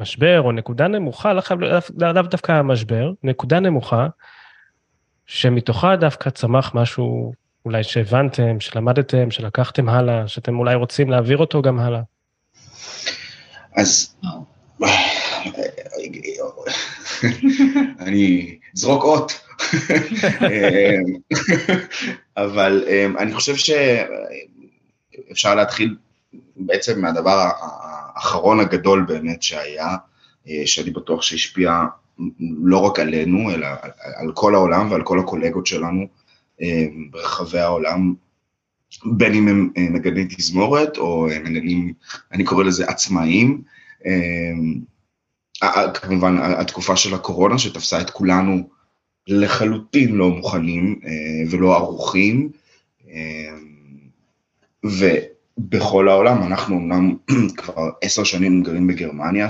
משבר 0.00 0.40
או 0.40 0.52
נקודה 0.52 0.88
נמוכה, 0.88 1.32
לאו 1.32 1.42
לא, 1.58 2.12
לא 2.12 2.22
דווקא 2.22 2.52
המשבר, 2.52 3.12
נקודה 3.22 3.60
נמוכה, 3.60 4.06
שמתוכה 5.28 5.96
דווקא 5.96 6.30
צמח 6.30 6.74
משהו 6.74 7.32
אולי 7.64 7.84
שהבנתם, 7.84 8.60
שלמדתם, 8.60 9.30
שלקחתם 9.30 9.88
הלאה, 9.88 10.28
שאתם 10.28 10.58
אולי 10.58 10.74
רוצים 10.74 11.10
להעביר 11.10 11.38
אותו 11.38 11.62
גם 11.62 11.78
הלאה. 11.78 12.00
אז 13.76 14.16
אני 18.00 18.58
זרוק 18.72 19.04
אות, 19.04 19.32
אבל 22.36 22.84
אמ, 22.88 23.18
אני 23.18 23.34
חושב 23.34 23.54
שאפשר 23.56 25.54
להתחיל 25.54 25.96
בעצם 26.56 27.00
מהדבר 27.00 27.50
האחרון 27.60 28.60
הגדול 28.60 29.04
באמת 29.08 29.42
שהיה, 29.42 29.96
אה, 30.48 30.62
שאני 30.66 30.90
בטוח 30.90 31.22
שהשפיע 31.22 31.82
לא 32.62 32.78
רק 32.78 32.98
עלינו, 32.98 33.50
אלא 33.50 33.66
על 34.16 34.32
כל 34.32 34.54
העולם 34.54 34.90
ועל 34.90 35.02
כל 35.02 35.20
הקולגות 35.20 35.66
שלנו 35.66 36.06
אה, 36.62 36.86
ברחבי 37.10 37.58
העולם, 37.58 38.14
בין 39.04 39.34
אם 39.34 39.48
הם 39.48 39.70
אה, 39.76 39.82
נגני 39.90 40.24
תזמורת 40.24 40.98
או 40.98 41.28
נגנים, 41.44 41.92
אני 42.32 42.44
קורא 42.44 42.64
לזה 42.64 42.88
עצמאיים. 42.88 43.62
כמובן, 45.94 46.38
התקופה 46.38 46.96
של 46.96 47.14
הקורונה 47.14 47.58
שתפסה 47.58 48.00
את 48.00 48.10
כולנו 48.10 48.68
לחלוטין 49.26 50.14
לא 50.14 50.30
מוכנים 50.30 51.00
ולא 51.50 51.76
ערוכים. 51.76 52.48
ו... 54.86 55.06
בכל 55.58 56.08
העולם, 56.08 56.42
אנחנו 56.42 56.76
אמנם 56.76 57.16
כבר 57.56 57.90
עשר 58.02 58.24
שנים 58.24 58.62
גרים 58.62 58.86
בגרמניה, 58.86 59.46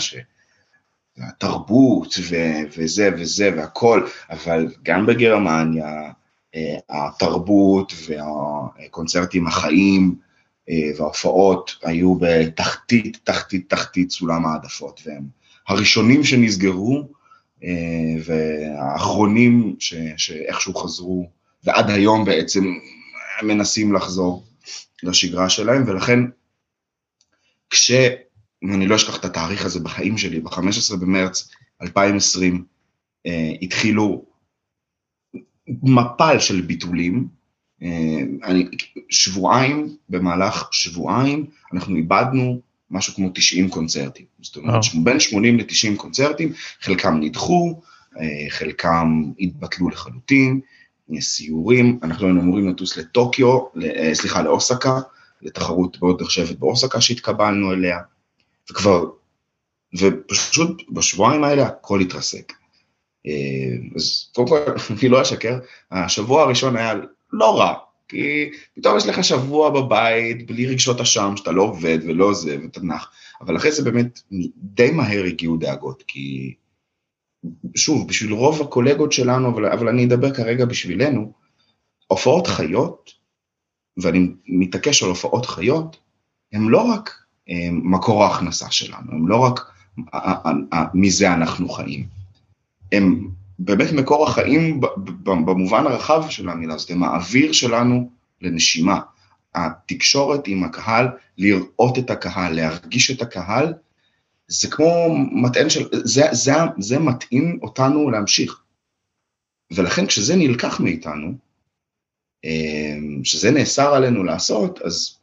שהתרבות 1.18 2.14
ו- 2.31 2.78
וזה 2.78 3.11
וזה 3.18 3.50
והכל, 3.57 4.07
אבל 4.31 4.66
גם 4.83 5.07
בגרמניה 5.07 6.11
אה, 6.54 6.76
התרבות 6.88 7.92
והקונצרטים 8.09 9.46
החיים 9.46 10.14
אה, 10.70 10.90
וההופעות 10.96 11.76
היו 11.83 12.14
בתחתית, 12.14 13.18
תחתית, 13.24 13.70
תחתית 13.70 14.11
סולם 14.11 14.46
העדפות, 14.46 15.00
והם 15.07 15.24
הראשונים 15.68 16.24
שנסגרו 16.24 17.09
אה, 17.64 17.68
והאחרונים 18.24 19.76
ש- 19.78 19.94
שאיכשהו 20.16 20.74
חזרו, 20.74 21.31
ועד 21.64 21.90
היום 21.90 22.24
בעצם 22.24 22.64
מנסים 23.42 23.94
לחזור. 23.94 24.44
לשגרה 25.02 25.50
שלהם, 25.50 25.85
ולכן 25.87 26.20
כש... 27.70 27.90
אני 28.64 28.86
לא 28.86 28.96
אשכח 28.96 29.16
את 29.16 29.24
התאריך 29.24 29.64
הזה 29.64 29.80
בחיים 29.80 30.18
שלי, 30.18 30.40
ב-15 30.40 30.96
במרץ 31.00 31.48
2020 31.82 32.64
אה, 33.26 33.52
התחילו 33.62 34.24
מפל 35.82 36.38
של 36.38 36.60
ביטולים, 36.60 37.28
אה, 37.82 38.20
אני, 38.44 38.68
שבועיים, 39.10 39.96
במהלך 40.08 40.68
שבועיים, 40.72 41.46
אנחנו 41.72 41.96
איבדנו 41.96 42.60
משהו 42.90 43.14
כמו 43.14 43.30
90 43.34 43.70
קונצרטים. 43.70 44.24
זאת 44.42 44.56
אומרת, 44.56 44.84
oh. 44.84 44.98
בין 45.04 45.20
80 45.20 45.58
ל-90 45.58 45.96
קונצרטים, 45.96 46.52
חלקם 46.80 47.20
נדחו, 47.20 47.80
אה, 48.20 48.50
חלקם 48.50 49.22
התבטלו 49.40 49.88
לחלוטין, 49.88 50.60
סיורים, 51.20 51.98
אנחנו 52.02 52.26
היינו 52.26 52.40
אמורים 52.40 52.68
לטוס 52.68 52.96
לטוקיו, 52.96 53.58
אה, 53.82 54.10
סליחה, 54.14 54.42
לאוסקה, 54.42 55.00
לתחרות 55.42 56.02
מאוד 56.02 56.22
נחשבת 56.22 56.58
באוסקה 56.58 57.00
שהתקבלנו 57.00 57.72
אליה, 57.72 57.98
וכבר, 58.70 59.04
ופשוט 59.98 60.83
בשבועיים 60.90 61.44
האלה 61.44 61.66
הכל 61.66 62.00
התרסק. 62.00 62.52
אה, 63.26 63.33
אז 63.96 64.31
קודם 64.35 64.48
כל, 64.48 64.57
אני 65.00 65.09
לא 65.09 65.22
אשקר, 65.22 65.59
השבוע 65.90 66.42
הראשון 66.42 66.76
היה 66.76 66.94
לא 67.33 67.59
רע, 67.59 67.74
כי 68.09 68.50
פתאום 68.74 68.96
יש 68.96 69.07
לך 69.07 69.24
שבוע 69.24 69.70
בבית, 69.70 70.46
בלי 70.46 70.66
רגשות 70.66 71.00
אשם, 71.00 71.33
שאתה 71.37 71.52
לא 71.52 71.62
עובד 71.62 71.98
ולא 72.07 72.35
זה, 72.35 72.57
ואתה 72.62 72.81
נח, 72.81 73.12
אבל 73.40 73.57
אחרי 73.57 73.72
זה 73.72 73.85
באמת 73.85 74.20
די 74.57 74.90
מהר 74.90 75.24
הגיעו 75.24 75.57
דאגות, 75.57 76.02
כי 76.07 76.54
שוב, 77.76 78.09
בשביל 78.09 78.33
רוב 78.33 78.62
הקולגות 78.62 79.12
שלנו, 79.12 79.48
אבל, 79.48 79.66
אבל 79.66 79.88
אני 79.88 80.04
אדבר 80.04 80.35
כרגע 80.35 80.64
בשבילנו, 80.64 81.33
הופעות 82.07 82.46
חיות, 82.46 83.11
ואני 84.02 84.28
מתעקש 84.46 85.02
על 85.02 85.09
הופעות 85.09 85.46
חיות, 85.46 85.96
הם 86.52 86.70
לא 86.70 86.81
רק 86.81 87.11
מקור 87.70 88.24
ההכנסה 88.24 88.70
שלנו, 88.70 89.12
הם 89.12 89.28
לא 89.28 89.37
רק 89.37 89.61
מזה 90.94 91.32
אנחנו 91.32 91.68
חיים, 91.68 92.06
הם 92.92 93.28
באמת 93.58 93.92
מקור 93.92 94.28
החיים 94.28 94.80
במובן 95.24 95.87
הרחב 95.87 96.30
של 96.30 96.48
המילה 96.48 96.74
הזאת, 96.74 96.90
הם 96.90 97.02
האוויר 97.02 97.52
שלנו 97.52 98.11
לנשימה. 98.40 99.00
התקשורת 99.54 100.48
עם 100.48 100.64
הקהל, 100.64 101.08
לראות 101.38 101.98
את 101.98 102.11
הקהל, 102.11 102.56
להרגיש 102.56 103.11
את 103.11 103.22
הקהל, 103.22 103.74
זה 104.48 104.70
כמו 104.70 105.16
מטען 105.32 105.70
של, 105.70 105.88
זה, 105.92 106.22
זה, 106.32 106.52
זה 106.78 106.98
מטעין 106.98 107.58
אותנו 107.62 108.11
להמשיך. 108.11 108.62
ולכן 109.72 110.06
כשזה 110.06 110.37
נלקח 110.37 110.80
מאיתנו, 110.80 111.32
אמ, 112.44 113.20
שזה 113.24 113.50
נאסר 113.50 113.94
עלינו 113.94 114.24
לעשות, 114.24 114.82
אז 114.82 115.17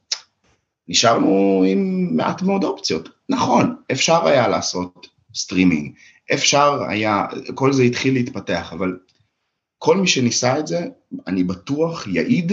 נשארנו 0.88 1.64
עם 1.68 2.10
מעט 2.16 2.42
מאוד 2.42 2.64
אופציות. 2.64 3.10
נכון, 3.30 3.76
אפשר 3.92 4.28
היה 4.28 4.48
לעשות 4.48 5.08
סטרימינג, 5.36 5.94
אפשר 6.34 6.84
היה, 6.90 7.26
כל 7.56 7.74
זה 7.74 7.84
התחיל 7.84 8.14
להתפתח, 8.14 8.74
אבל 8.74 8.98
כל 9.78 9.98
מי 9.98 10.08
שניסה 10.08 10.60
את 10.60 10.68
זה, 10.68 10.88
אני 11.28 11.44
בטוח 11.44 12.08
יעיד 12.08 12.52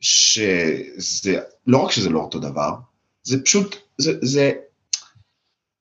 שזה, 0.00 1.40
לא 1.66 1.78
רק 1.78 1.90
שזה 1.90 2.10
לא 2.10 2.20
אותו 2.20 2.38
דבר, 2.38 2.72
זה 3.22 3.44
פשוט, 3.44 3.76
זה, 3.98 4.12
זה 4.22 4.52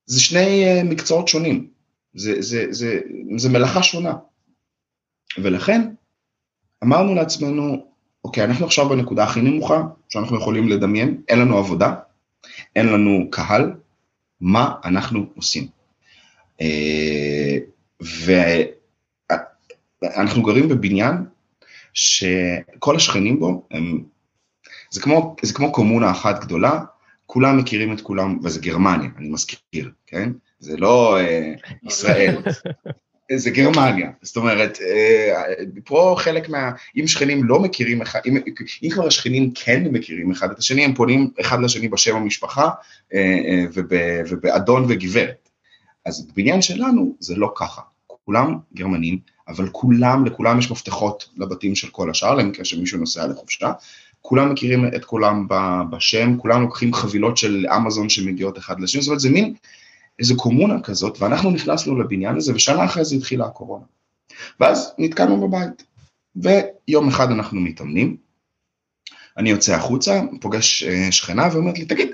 זה 0.06 0.22
שני 0.22 0.66
אה, 0.66 0.84
מקצועות 0.84 1.28
שונים, 1.28 1.70
זה, 2.14 2.42
זה, 2.42 2.66
זה, 2.70 3.00
זה 3.38 3.50
מלאכה 3.50 3.84
שונה. 3.84 4.14
ולכן 5.38 5.82
אמרנו 6.84 7.16
לעצמנו, 7.16 7.95
אוקיי, 8.26 8.44
אנחנו 8.44 8.66
עכשיו 8.66 8.90
בנקודה 8.90 9.24
הכי 9.24 9.42
נמוכה 9.42 9.82
שאנחנו 10.10 10.38
יכולים 10.38 10.70
לדמיין, 10.70 11.22
אין 11.28 11.40
לנו 11.40 11.58
עבודה, 11.58 11.96
אין 12.76 12.88
לנו 12.88 13.28
קהל, 13.32 13.74
מה 14.42 14.76
אנחנו 14.86 15.26
עושים? 15.36 15.68
אה, 16.62 17.58
ואנחנו 20.02 20.44
גרים 20.44 20.70
בבניין 20.70 21.16
שכל 21.94 22.96
השכנים 22.96 23.40
בו 23.40 23.68
הם, 23.72 24.04
זה 24.92 25.02
כמו, 25.02 25.36
זה 25.42 25.54
כמו 25.54 25.72
קומונה 25.72 26.12
אחת 26.12 26.44
גדולה, 26.44 26.84
כולם 27.26 27.58
מכירים 27.58 27.94
את 27.94 28.02
כולם, 28.02 28.40
וזה 28.44 28.60
גרמניה, 28.60 29.10
אני 29.18 29.30
מזכיר, 29.30 29.92
כן? 30.08 30.32
זה 30.60 30.78
לא 30.78 31.20
אה, 31.20 31.54
ישראל, 31.84 32.36
זה 33.32 33.50
גרמניה. 33.50 34.10
זאת 34.22 34.38
אומרת, 34.38 34.80
אה, 34.82 35.44
פה 35.86 36.16
חלק 36.18 36.50
מה... 36.50 36.72
אם 36.98 37.08
שכנים 37.08 37.44
לא 37.44 37.60
מכירים 37.60 38.02
אחד, 38.02 38.20
אם, 38.26 38.38
אם 38.84 38.90
כבר 38.90 39.08
השכנים 39.08 39.52
כן 39.56 39.84
מכירים 39.92 40.32
אחד 40.32 40.52
את 40.52 40.58
השני, 40.58 40.86
הם 40.86 40.94
פונים 40.94 41.30
אחד 41.42 41.62
לשני 41.62 41.88
בשם 41.88 42.16
המשפחה 42.16 42.70
אה, 43.14 43.20
אה, 43.20 43.66
וב, 43.74 43.86
ובאדון 44.30 44.86
וגברת. 44.88 45.50
אז 46.06 46.28
בבניין 46.28 46.62
שלנו 46.62 47.16
זה 47.20 47.36
לא 47.36 47.52
ככה. 47.56 47.82
כולם 48.08 48.58
גרמנים, 48.76 49.20
אבל 49.48 49.70
כולם, 49.72 50.26
לכולם 50.26 50.60
יש 50.60 50.72
מפתחות 50.72 51.30
לבתים 51.38 51.76
של 51.76 51.88
כל 51.88 52.10
השאר, 52.10 52.36
למקרה 52.36 52.66
שמישהו 52.66 53.00
נוסע 53.00 53.28
לחופשה, 53.28 53.72
כולם 54.22 54.52
מכירים 54.52 54.88
את 54.96 55.06
כולם 55.06 55.48
בשם, 55.90 56.38
כולם 56.38 56.62
לוקחים 56.62 56.94
חבילות 56.94 57.38
של 57.38 57.66
אמזון 57.78 58.10
שמגיעות 58.10 58.58
אחד 58.58 58.80
לשני, 58.80 59.02
זאת 59.02 59.08
אומרת 59.08 59.20
זה 59.20 59.30
מין 59.30 59.54
איזו 60.20 60.38
קומונה 60.38 60.82
כזאת, 60.82 61.22
ואנחנו 61.22 61.52
נכנסנו 61.52 62.00
לבניין 62.00 62.36
הזה, 62.38 62.56
ושנה 62.56 62.86
אחרי 62.86 63.06
זה 63.06 63.16
התחילה 63.16 63.46
הקורונה. 63.46 63.86
ואז 64.60 64.94
נתקענו 64.98 65.48
בבית, 65.48 65.84
ויום 66.36 67.08
אחד 67.08 67.32
אנחנו 67.32 67.62
מתאמנים, 67.62 68.18
אני 69.38 69.50
יוצא 69.50 69.76
החוצה, 69.76 70.22
פוגש 70.42 70.84
אה, 70.84 71.12
שכנה 71.12 71.48
ואומרת 71.52 71.80
לי, 71.80 71.86
תגיד, 71.86 72.10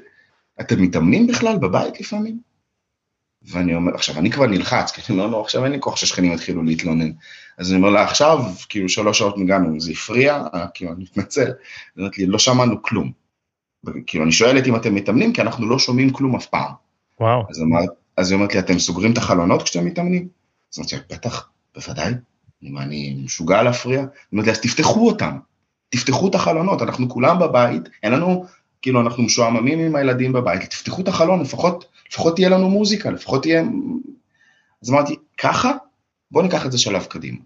אתם 0.62 0.82
מתאמנים 0.82 1.28
בכלל 1.28 1.58
בבית 1.58 2.00
לפעמים? 2.00 2.40
ואני 3.44 3.76
אומר, 3.76 3.96
עכשיו, 3.96 4.18
אני 4.18 4.32
כבר 4.32 4.48
נלחץ, 4.48 4.92
כי 4.92 5.02
אני 5.10 5.20
אומר 5.20 5.32
לו, 5.32 5.42
עכשיו 5.42 5.64
אין 5.66 5.72
לי 5.72 5.78
כוח 5.80 5.96
שהשכנים 5.96 6.34
יתחילו 6.34 6.64
להתלונן. 6.64 7.12
אז 7.58 7.72
אני 7.72 7.78
אומר 7.78 7.90
לה, 7.90 8.04
עכשיו, 8.04 8.40
כאילו, 8.70 8.90
שלוש 8.90 9.18
שעות 9.18 9.38
ניגענו, 9.38 9.82
זה 9.82 9.92
הפריע? 9.92 10.44
כאילו, 10.74 10.92
אני 10.92 11.04
מתנצל. 11.04 11.46
היא 11.46 11.54
אומרת 11.98 12.18
לי, 12.18 12.26
לא 12.26 12.40
שמענו 12.40 12.82
כלום. 12.82 13.12
כאילו, 14.06 14.24
אני 14.24 14.32
שואלת 14.32 14.68
אם 14.68 14.76
אתם 14.76 14.96
מתאמנים, 14.96 15.34
כי 15.34 15.42
אנחנו 15.42 15.70
לא 15.70 15.80
שומעים 15.80 16.14
כלום 16.14 16.36
אף 16.36 16.46
פעם. 16.46 16.72
וואו. 17.22 17.44
אז, 17.50 17.62
אמר, 17.62 17.80
אז 18.18 18.32
היא 18.32 18.36
אומרת 18.36 18.54
לי, 18.54 18.60
אתם 18.60 18.80
סוגרים 18.80 19.14
את 19.14 19.18
החלונות 19.18 19.64
כשאתם 19.64 19.86
מתאמנים? 19.86 20.28
אז 20.74 20.80
אמרתי, 20.80 20.96
בטח, 21.10 21.50
בוודאי. 21.76 22.14
מה, 22.62 22.84
אני 22.84 23.22
משוגע 23.26 23.64
להפריע? 23.64 24.00
היא 24.00 24.08
אומרת 24.32 24.46
לי, 24.46 24.52
אז 24.52 24.60
תפתחו 24.60 25.08
אותם. 25.08 25.38
תפתחו 25.90 26.28
את 26.28 26.36
החלונות, 26.36 26.82
אנחנו 26.82 27.10
כולם 27.10 27.40
בבית, 27.40 27.82
אין 28.04 28.12
לנו, 28.12 28.46
כאילו, 28.82 29.02
אנחנו 29.02 29.24
משועממים 29.24 29.80
עם 29.80 29.96
הילדים 29.96 30.34
בבית, 30.34 30.70
תפתחו 30.70 31.02
את 31.02 31.08
החלון, 31.08 31.42
לפחות, 31.42 31.86
לפחות 32.10 32.36
תהיה 32.36 32.50
לנו 32.50 32.70
מוזיקה, 32.70 33.12
לפחות 33.12 33.42
תהיה... 33.42 33.64
אז 34.84 34.90
אמרתי, 34.90 35.16
ככה? 35.38 35.72
בואו 36.32 36.44
ניקח 36.44 36.66
את 36.66 36.72
זה 36.72 36.78
שלב 36.78 37.04
קדימה. 37.04 37.38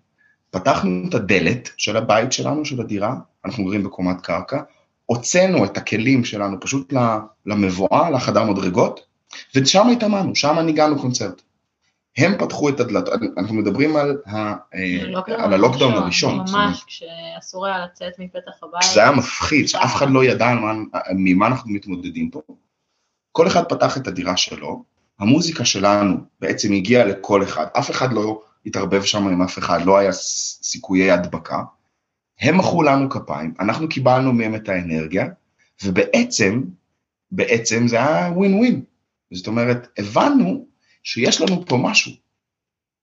פתחנו 0.51 1.09
את 1.09 1.13
הדלת 1.13 1.69
של 1.77 1.97
הבית 1.97 2.31
שלנו, 2.31 2.65
של 2.65 2.81
הדירה, 2.81 3.15
אנחנו 3.45 3.65
גרים 3.65 3.83
בקומת 3.83 4.21
קרקע, 4.21 4.61
הוצאנו 5.05 5.65
את 5.65 5.77
הכלים 5.77 6.25
שלנו 6.25 6.59
פשוט 6.59 6.93
למבואה, 7.45 8.09
לחדר 8.09 8.43
מדרגות, 8.43 9.14
ושם 9.55 9.87
התאמנו, 9.87 10.35
שם 10.35 10.59
ניגענו 10.59 10.99
קונצרט. 11.01 11.41
הם 12.17 12.37
פתחו 12.39 12.69
את 12.69 12.79
הדלת, 12.79 13.03
אנחנו 13.37 13.55
מדברים 13.55 13.95
על, 13.95 14.17
ה, 14.25 14.53
אה, 14.73 15.43
על 15.43 15.53
הלוקדאון 15.53 15.93
הראשון. 15.93 16.37
ממש, 16.37 16.83
כשאסור 16.87 17.65
היה 17.65 17.85
לצאת 17.85 18.19
מפתח 18.19 18.63
הבית. 18.63 18.93
זה 18.93 19.01
היה 19.01 19.11
מפחיד, 19.11 19.67
שאף 19.67 19.95
אחד 19.95 20.09
לא 20.09 20.23
ידע 20.23 20.53
מה, 20.53 20.73
ממה 21.15 21.47
אנחנו 21.47 21.71
מתמודדים 21.71 22.29
פה. 22.29 22.41
כל 23.31 23.47
אחד 23.47 23.63
פתח 23.63 23.97
את 23.97 24.07
הדירה 24.07 24.37
שלו, 24.37 24.83
המוזיקה 25.19 25.65
שלנו 25.65 26.17
בעצם 26.39 26.73
הגיעה 26.73 27.05
לכל 27.05 27.43
אחד, 27.43 27.65
אף 27.77 27.91
אחד 27.91 28.13
לא 28.13 28.41
התערבב 28.65 29.03
שם 29.03 29.27
עם 29.27 29.41
אף 29.41 29.57
אחד, 29.57 29.85
לא 29.85 29.97
היה 29.97 30.11
סיכויי 30.61 31.11
הדבקה. 31.11 31.63
הם 32.41 32.57
מחאו 32.57 32.83
לנו 32.83 33.09
כפיים, 33.09 33.53
אנחנו 33.59 33.89
קיבלנו 33.89 34.33
מהם 34.33 34.55
את 34.55 34.69
האנרגיה, 34.69 35.25
ובעצם, 35.83 36.61
בעצם 37.31 37.87
זה 37.87 37.95
היה 37.95 38.31
ווין 38.31 38.53
ווין. 38.53 38.81
זאת 39.33 39.47
אומרת, 39.47 39.87
הבנו 39.97 40.67
שיש 41.03 41.41
לנו 41.41 41.65
פה 41.65 41.77
משהו. 41.77 42.11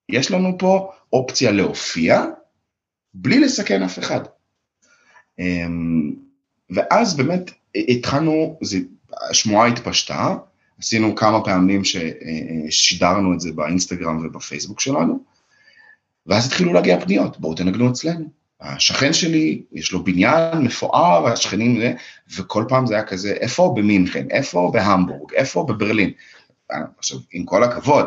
יש 0.09 0.31
לנו 0.31 0.59
פה 0.59 0.93
אופציה 1.13 1.51
להופיע 1.51 2.25
בלי 3.15 3.41
לסכן 3.41 3.83
אף 3.83 3.99
אחד. 3.99 4.21
אמ, 5.39 6.15
ואז 6.71 7.17
באמת 7.17 7.51
התחלנו, 7.75 8.59
השמועה 9.31 9.69
התפשטה, 9.69 10.37
עשינו 10.79 11.15
כמה 11.15 11.45
פעמים 11.45 11.83
ששידרנו 11.85 13.35
את 13.35 13.41
זה 13.41 13.53
באינסטגרם 13.53 14.27
ובפייסבוק 14.27 14.81
שלנו, 14.81 15.19
ואז 16.27 16.47
התחילו 16.47 16.73
להגיע 16.73 17.01
פניות, 17.01 17.41
בואו 17.41 17.55
תנגנו 17.55 17.91
אצלנו. 17.91 18.42
השכן 18.63 19.13
שלי, 19.13 19.63
יש 19.73 19.93
לו 19.93 20.05
בניין 20.05 20.59
מפואר, 20.59 21.27
השכנים, 21.27 21.81
וכל 22.37 22.65
פעם 22.69 22.87
זה 22.87 22.95
היה 22.95 23.05
כזה, 23.05 23.33
איפה 23.33 23.75
במינכן, 23.77 24.27
איפה 24.31 24.71
בהמבורג, 24.73 25.35
איפה 25.35 25.67
בברלין. 25.69 26.11
עכשיו, 26.99 27.19
עם 27.33 27.45
כל 27.45 27.65
הכבוד, 27.65 28.07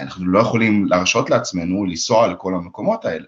אנחנו 0.00 0.26
לא 0.26 0.38
יכולים 0.38 0.86
להרשות 0.86 1.30
לעצמנו 1.30 1.84
לנסוע 1.84 2.28
לכל 2.28 2.54
המקומות 2.54 3.04
האלה. 3.04 3.24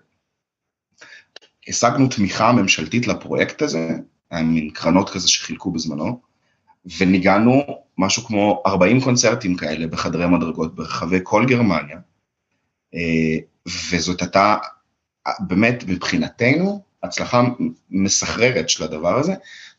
השגנו 1.69 2.09
תמיכה 2.09 2.53
ממשלתית 2.53 3.07
לפרויקט 3.07 3.63
הזה, 3.63 3.89
מין 4.33 4.71
קרנות 4.71 5.11
כזה 5.11 5.29
שחילקו 5.29 5.71
בזמנו, 5.71 6.21
וניגענו 6.99 7.63
משהו 7.99 8.25
כמו 8.25 8.63
40 8.67 9.01
קונצרטים 9.01 9.57
כאלה 9.57 9.87
בחדרי 9.87 10.27
מדרגות 10.27 10.75
ברחבי 10.75 11.19
כל 11.23 11.45
גרמניה, 11.49 11.99
אה, 12.95 13.39
וזאת 13.91 14.21
הייתה 14.21 14.57
באמת 15.41 15.85
מבחינתנו 15.87 16.83
הצלחה 17.03 17.43
מסחררת 17.91 18.69
של 18.69 18.85
הדבר 18.85 19.19
הזה, 19.19 19.35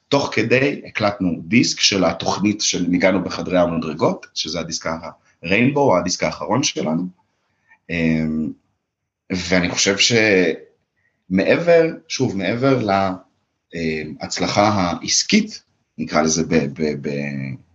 תוך 0.07 0.29
כדי 0.33 0.81
הקלטנו 0.85 1.41
דיסק 1.43 1.79
של 1.79 2.05
התוכנית 2.05 2.61
של 2.61 2.85
ניגענו 2.87 3.23
בחדרי 3.23 3.59
המדרגות, 3.59 4.27
שזה 4.33 4.59
הדיסק 4.59 4.89
הריינבו, 5.43 5.97
הדיסק 5.97 6.23
האחרון 6.23 6.63
שלנו, 6.63 7.03
אמ, 7.89 8.51
ואני 9.31 9.69
חושב 9.69 9.95
שמעבר, 11.29 11.85
שוב, 12.07 12.37
מעבר 12.37 12.85
להצלחה 13.73 14.67
העסקית, 14.67 15.63
נקרא 15.97 16.21
לזה 16.21 16.43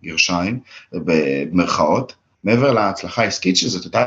בגרשיים, 0.03 0.61
במרכאות, 0.93 2.15
מעבר 2.45 2.73
להצלחה 2.73 3.23
העסקית 3.23 3.57
שזאת 3.57 3.85
הייתה 3.85 4.05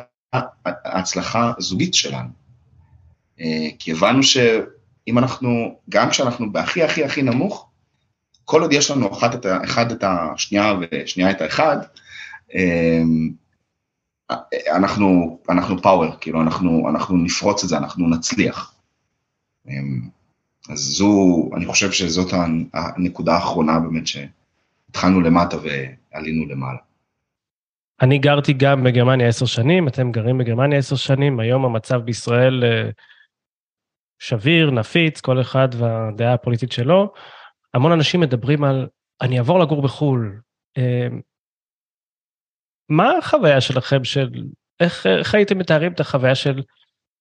ההצלחה 0.65 1.53
הזוגית 1.57 1.93
שלנו. 1.93 2.38
אה, 3.41 3.67
כי 3.79 3.91
הבנו 3.91 4.23
שאם 4.23 5.17
אנחנו, 5.17 5.79
גם 5.89 6.09
כשאנחנו 6.09 6.51
בהכי 6.51 6.83
הכי 6.83 7.03
הכי 7.03 7.21
נמוך, 7.21 7.69
כל 8.45 8.61
עוד 8.61 8.73
יש 8.73 8.91
לנו 8.91 9.13
אחת 9.13 9.35
את 9.35 9.45
ה, 9.45 9.63
אחד 9.63 9.91
את 9.91 10.03
השנייה 10.03 10.73
ושנייה 10.91 11.31
את 11.31 11.41
האחד, 11.41 11.77
אמ, 12.55 13.29
אנחנו, 14.75 15.39
אנחנו 15.49 15.81
פאוור, 15.81 16.15
כאילו 16.21 16.41
אנחנו, 16.41 16.89
אנחנו 16.89 17.17
נפרוץ 17.17 17.63
את 17.63 17.69
זה, 17.69 17.77
אנחנו 17.77 18.09
נצליח. 18.09 18.73
אמ, 19.67 20.01
אז 20.69 20.79
זו, 20.79 21.49
אני 21.55 21.65
חושב 21.65 21.91
שזאת 21.91 22.33
הנקודה 22.73 23.33
האחרונה 23.33 23.79
באמת 23.79 24.03
שהתחלנו 24.07 25.21
למטה 25.21 25.57
ועלינו 25.57 26.45
למעלה. 26.45 26.79
אני 28.01 28.17
גרתי 28.19 28.53
גם 28.53 28.83
בגרמניה 28.83 29.27
עשר 29.27 29.45
שנים, 29.45 29.87
אתם 29.87 30.11
גרים 30.11 30.37
בגרמניה 30.37 30.79
עשר 30.79 30.95
שנים, 30.95 31.39
היום 31.39 31.65
המצב 31.65 32.01
בישראל 32.01 32.63
אה, 32.63 32.89
שביר, 34.19 34.71
נפיץ, 34.71 35.21
כל 35.21 35.41
אחד 35.41 35.67
והדעה 35.77 36.33
הפוליטית 36.33 36.71
שלו. 36.71 37.13
המון 37.73 37.91
אנשים 37.91 38.19
מדברים 38.19 38.63
על, 38.63 38.87
אני 39.21 39.37
אעבור 39.37 39.59
לגור 39.59 39.81
בחו"ל. 39.81 40.39
אמ, 40.77 41.21
מה 42.89 43.17
החוויה 43.17 43.61
שלכם 43.61 44.03
של, 44.03 44.29
איך, 44.79 45.05
איך 45.07 45.35
הייתם 45.35 45.57
מתארים 45.57 45.91
את 45.91 45.99
החוויה 45.99 46.35
של 46.35 46.61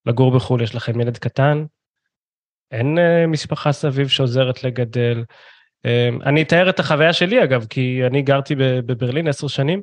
לגור 0.05 0.35
בחו"ל? 0.35 0.61
יש 0.61 0.75
לכם 0.75 1.01
ילד 1.01 1.17
קטן? 1.17 1.65
אין 2.71 2.97
uh, 2.97 3.27
משפחה 3.27 3.71
סביב 3.71 4.07
שעוזרת 4.07 4.63
לגדל? 4.63 5.23
Um, 5.87 6.25
אני 6.25 6.41
אתאר 6.41 6.69
את 6.69 6.79
החוויה 6.79 7.13
שלי 7.13 7.43
אגב, 7.43 7.65
כי 7.69 8.01
אני 8.05 8.21
גרתי 8.21 8.55
בברלין 8.55 9.27
עשר 9.27 9.47
שנים. 9.47 9.81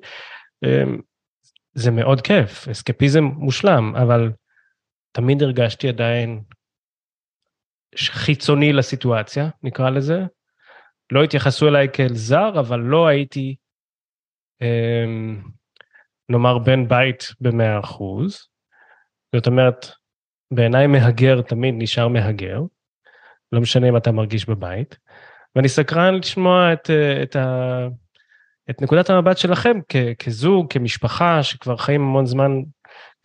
זה 1.75 1.91
מאוד 1.91 2.21
כיף, 2.21 2.69
אסקפיזם 2.69 3.25
מושלם, 3.25 3.97
אבל 3.97 4.33
תמיד 5.13 5.43
הרגשתי 5.43 5.89
עדיין 5.89 6.41
חיצוני 7.97 8.73
לסיטואציה, 8.73 9.49
נקרא 9.63 9.91
לזה. 9.91 10.25
לא 11.13 11.25
התייחסו 11.25 11.69
אליי 11.69 11.89
כאל 11.93 12.15
זר, 12.15 12.61
אבל 12.61 12.81
לא 12.81 13.07
הייתי, 13.07 13.57
אמ, 14.63 15.43
נאמר, 16.29 16.59
בן 16.59 16.89
בית 16.89 17.25
במאה 17.41 17.81
אחוז. 17.81 18.49
זאת 19.35 19.47
אומרת, 19.47 19.87
בעיניי 20.51 20.87
מהגר 20.87 21.41
תמיד 21.43 21.75
נשאר 21.79 22.09
מהגר, 22.09 22.61
לא 23.53 23.61
משנה 23.61 23.89
אם 23.89 23.97
אתה 23.97 24.13
מרגיש 24.13 24.49
בבית. 24.49 24.99
ואני 25.57 25.69
סקרן 25.69 26.15
לשמוע 26.15 26.73
את, 26.73 26.91
את, 27.23 27.37
ה, 27.37 27.87
את 28.71 28.83
נקודת 28.83 29.11
המבט 29.11 29.39
שלכם 29.39 29.79
כ, 29.89 29.97
כזוג, 30.19 30.73
כמשפחה, 30.73 31.43
שכבר 31.43 31.77
חיים 31.77 32.01
המון 32.01 32.27
זמן 32.27 32.51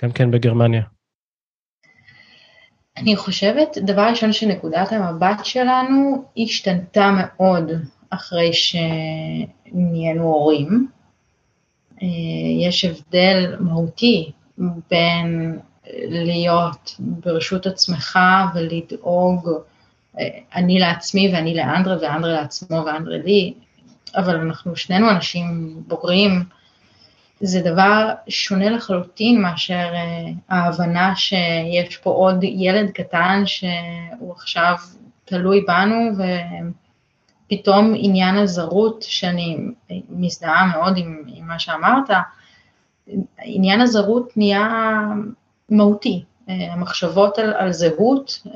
גם 0.04 0.12
כן 0.12 0.32
בגרמניה. 0.32 0.84
אני 2.98 3.16
חושבת, 3.16 3.78
דבר 3.78 4.02
ראשון, 4.02 4.34
שנקודת 4.34 4.92
המבט 4.92 5.46
שלנו 5.46 6.24
השתנתה 6.38 7.12
מאוד 7.18 7.72
אחרי 8.10 8.52
שנהיינו 8.54 10.24
הורים. 10.24 10.88
אה, 12.04 12.08
יש 12.60 12.86
הבדל 12.86 13.56
מהותי 13.60 14.32
בין 14.90 15.60
להיות 16.10 16.96
ברשות 17.00 17.68
עצמך 17.68 18.20
ולדאוג 18.56 19.50
אה, 20.20 20.28
אני 20.56 20.80
לעצמי 20.80 21.32
ואני 21.34 21.56
לאנדרה 21.56 21.98
ואנדרה 22.02 22.32
לעצמו 22.32 22.84
ואנדרה 22.86 23.18
לי, 23.18 23.54
אבל 24.16 24.36
אנחנו 24.36 24.76
שנינו 24.76 25.10
אנשים 25.10 25.76
בוגרים, 25.88 26.44
זה 27.42 27.62
דבר 27.62 28.14
שונה 28.28 28.70
לחלוטין 28.70 29.42
מאשר 29.42 29.94
uh, 29.94 30.32
ההבנה 30.50 31.16
שיש 31.16 31.98
פה 31.98 32.10
עוד 32.10 32.44
ילד 32.44 32.92
קטן 32.92 33.44
שהוא 33.46 34.34
עכשיו 34.34 34.76
תלוי 35.26 35.66
בנו, 35.68 36.12
ופתאום 37.48 37.94
עניין 37.98 38.38
הזרות, 38.38 39.06
שאני 39.08 39.58
מזדהה 40.10 40.66
מאוד 40.66 40.98
עם, 40.98 41.24
עם 41.28 41.48
מה 41.48 41.60
שאמרת, 41.60 42.10
עניין 43.42 43.82
הזרות 43.82 44.38
נהיה 44.38 44.70
מהותי. 45.70 46.24
Uh, 46.48 46.52
המחשבות 46.52 47.38
על, 47.38 47.54
על 47.54 47.72
זהות 47.72 48.40
uh, 48.46 48.50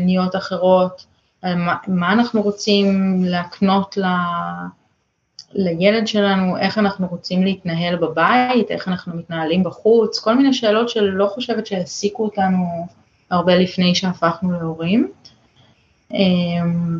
נהיות 0.00 0.36
אחרות, 0.36 1.06
על 1.42 1.54
מה, 1.54 1.76
מה 1.88 2.12
אנחנו 2.12 2.42
רוצים 2.42 3.18
להקנות 3.24 3.96
ל... 3.96 4.04
לילד 5.52 6.06
שלנו, 6.06 6.56
איך 6.58 6.78
אנחנו 6.78 7.06
רוצים 7.06 7.42
להתנהל 7.42 7.96
בבית, 7.96 8.70
איך 8.70 8.88
אנחנו 8.88 9.16
מתנהלים 9.16 9.64
בחוץ, 9.64 10.18
כל 10.18 10.34
מיני 10.34 10.52
שאלות 10.52 10.88
שלא 10.88 11.26
חושבת 11.26 11.66
שהעסיקו 11.66 12.24
אותנו 12.24 12.86
הרבה 13.30 13.56
לפני 13.56 13.94
שהפכנו 13.94 14.52
להורים. 14.52 15.08
אמ, 16.14 16.98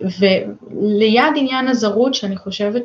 וליד 0.00 1.32
עניין 1.36 1.68
הזרות, 1.68 2.14
שאני 2.14 2.36
חושבת 2.36 2.82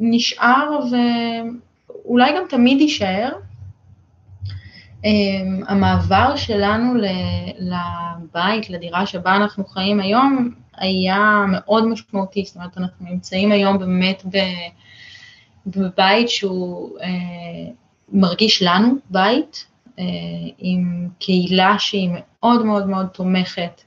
שנשאר 0.00 0.80
ואולי 0.90 2.32
גם 2.36 2.42
תמיד 2.48 2.80
יישאר, 2.80 3.32
אמ, 5.04 5.62
המעבר 5.68 6.36
שלנו 6.36 6.94
לבית, 8.26 8.70
לדירה 8.70 9.06
שבה 9.06 9.36
אנחנו 9.36 9.64
חיים 9.64 10.00
היום, 10.00 10.50
היה 10.76 11.44
מאוד 11.48 11.86
משמעותי, 11.86 12.44
זאת 12.44 12.56
אומרת, 12.56 12.78
אנחנו 12.78 13.06
נמצאים 13.10 13.52
היום 13.52 13.78
באמת 13.78 14.22
בבית 15.66 16.28
שהוא 16.28 16.98
אה, 17.00 17.72
מרגיש 18.12 18.62
לנו 18.62 18.94
בית, 19.10 19.66
אה, 19.98 20.04
עם 20.58 21.08
קהילה 21.18 21.76
שהיא 21.78 22.10
מאוד 22.12 22.64
מאוד 22.66 22.86
מאוד 22.86 23.06
תומכת, 23.06 23.82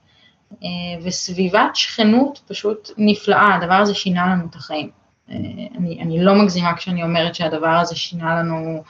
אה, 0.64 0.68
וסביבת 1.04 1.76
שכנות 1.76 2.42
פשוט 2.48 2.90
נפלאה, 2.98 3.56
הדבר 3.56 3.74
הזה 3.74 3.96
שינה 3.96 4.28
לנו 4.28 4.46
את 4.50 4.56
החיים. 4.56 4.90
אה, 5.32 5.36
אני, 5.78 6.02
אני 6.02 6.24
לא 6.24 6.36
מגזימה 6.36 6.76
כשאני 6.78 7.04
אומרת 7.04 7.36
שהדבר 7.36 7.68
הזה 7.68 7.96
שינה 7.96 8.40
לנו 8.40 8.84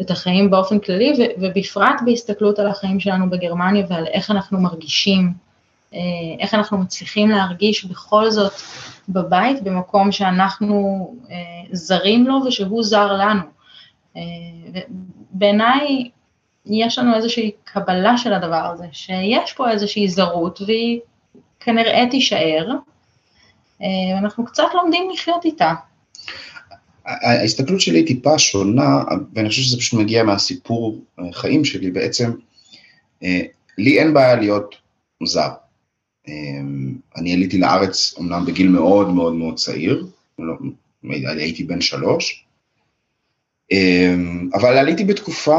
את 0.00 0.10
החיים 0.10 0.50
באופן 0.50 0.78
כללי, 0.78 1.12
ו, 1.18 1.22
ובפרט 1.40 2.00
בהסתכלות 2.04 2.58
על 2.58 2.66
החיים 2.66 3.00
שלנו 3.00 3.30
בגרמניה 3.30 3.86
ועל 3.88 4.06
איך 4.06 4.30
אנחנו 4.30 4.60
מרגישים, 4.60 5.32
איך 6.40 6.54
אנחנו 6.54 6.78
מצליחים 6.78 7.30
להרגיש 7.30 7.84
בכל 7.84 8.30
זאת 8.30 8.52
בבית, 9.08 9.62
במקום 9.62 10.12
שאנחנו 10.12 11.08
זרים 11.72 12.26
לו 12.26 12.40
ושהוא 12.46 12.82
זר 12.82 13.12
לנו. 13.12 13.42
בעיניי 15.30 16.10
יש 16.66 16.98
לנו 16.98 17.14
איזושהי 17.14 17.50
קבלה 17.64 18.18
של 18.18 18.32
הדבר 18.32 18.70
הזה, 18.72 18.86
שיש 18.92 19.52
פה 19.52 19.70
איזושהי 19.70 20.08
זרות 20.08 20.60
והיא 20.66 21.00
כנראה 21.60 22.04
תישאר, 22.10 22.68
אה, 23.82 23.86
ואנחנו 24.14 24.44
קצת 24.44 24.68
לומדים 24.74 25.10
לחיות 25.10 25.44
איתה. 25.44 25.74
ההסתכלות 27.06 27.80
שלי 27.80 27.98
היא 27.98 28.06
טיפה 28.06 28.38
שונה, 28.38 29.02
ואני 29.34 29.48
חושב 29.48 29.62
שזה 29.62 29.76
פשוט 29.76 30.00
מגיע 30.00 30.22
מהסיפור 30.22 31.04
אה, 31.18 31.32
חיים 31.32 31.64
שלי 31.64 31.90
בעצם. 31.90 32.30
אה, 33.22 33.40
לי 33.78 33.98
אין 33.98 34.14
בעיה 34.14 34.34
להיות 34.34 34.74
זר. 35.24 35.48
אני 37.16 37.32
עליתי 37.32 37.58
לארץ 37.58 38.14
אמנם 38.20 38.44
בגיל 38.46 38.68
מאוד 38.68 39.08
מאוד 39.08 39.34
מאוד 39.34 39.56
צעיר, 39.56 40.06
לא, 40.38 40.54
הייתי 41.26 41.64
בן 41.64 41.80
שלוש, 41.80 42.44
אבל 44.54 44.78
עליתי 44.78 45.04
בתקופה, 45.04 45.58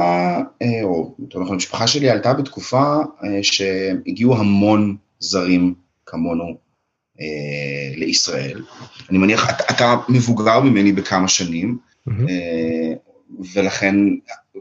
אה, 0.62 0.84
או 0.84 1.16
יותר 1.20 1.40
נכון, 1.40 1.54
המשפחה 1.54 1.88
שלי 1.88 2.10
עלתה 2.10 2.34
בתקופה 2.34 2.96
אה, 3.24 3.40
שהגיעו 3.42 4.38
המון 4.38 4.96
זרים 5.20 5.74
כמונו 6.06 6.58
אה, 7.22 7.96
לישראל. 7.96 8.62
אני 9.10 9.18
מניח, 9.18 9.50
אתה, 9.50 9.64
אתה 9.74 9.96
מבוגר 10.10 10.60
ממני 10.60 10.92
בכמה 10.92 11.28
שנים, 11.28 11.78
mm-hmm. 12.10 12.12
ולכן, 13.54 13.96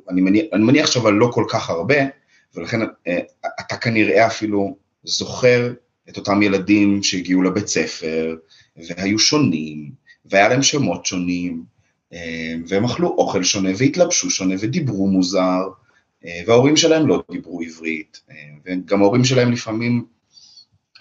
אני 0.08 0.20
מניח, 0.20 0.44
אני 0.52 0.64
מניח 0.64 0.84
עכשיו 0.84 1.10
לא 1.10 1.30
כל 1.32 1.44
כך 1.48 1.70
הרבה, 1.70 1.96
ולכן 2.54 2.80
אתה 3.60 3.76
כנראה 3.76 4.26
אפילו 4.26 4.76
זוכר 5.04 5.72
את 6.08 6.16
אותם 6.16 6.42
ילדים 6.42 7.02
שהגיעו 7.02 7.42
לבית 7.42 7.68
ספר, 7.68 8.36
והיו 8.76 9.18
שונים, 9.18 9.90
והיה 10.24 10.48
להם 10.48 10.62
שמות 10.62 11.06
שונים, 11.06 11.62
אה, 12.12 12.54
והם 12.68 12.84
אכלו 12.84 13.08
אוכל 13.08 13.42
שונה 13.42 13.70
והתלבשו 13.78 14.30
שונה 14.30 14.54
ודיברו 14.60 15.08
מוזר, 15.08 15.62
אה, 16.24 16.40
וההורים 16.46 16.76
שלהם 16.76 17.06
לא 17.06 17.22
דיברו 17.30 17.60
עברית, 17.60 18.20
אה, 18.30 18.36
וגם 18.64 19.02
ההורים 19.02 19.24
שלהם 19.24 19.52
לפעמים 19.52 20.04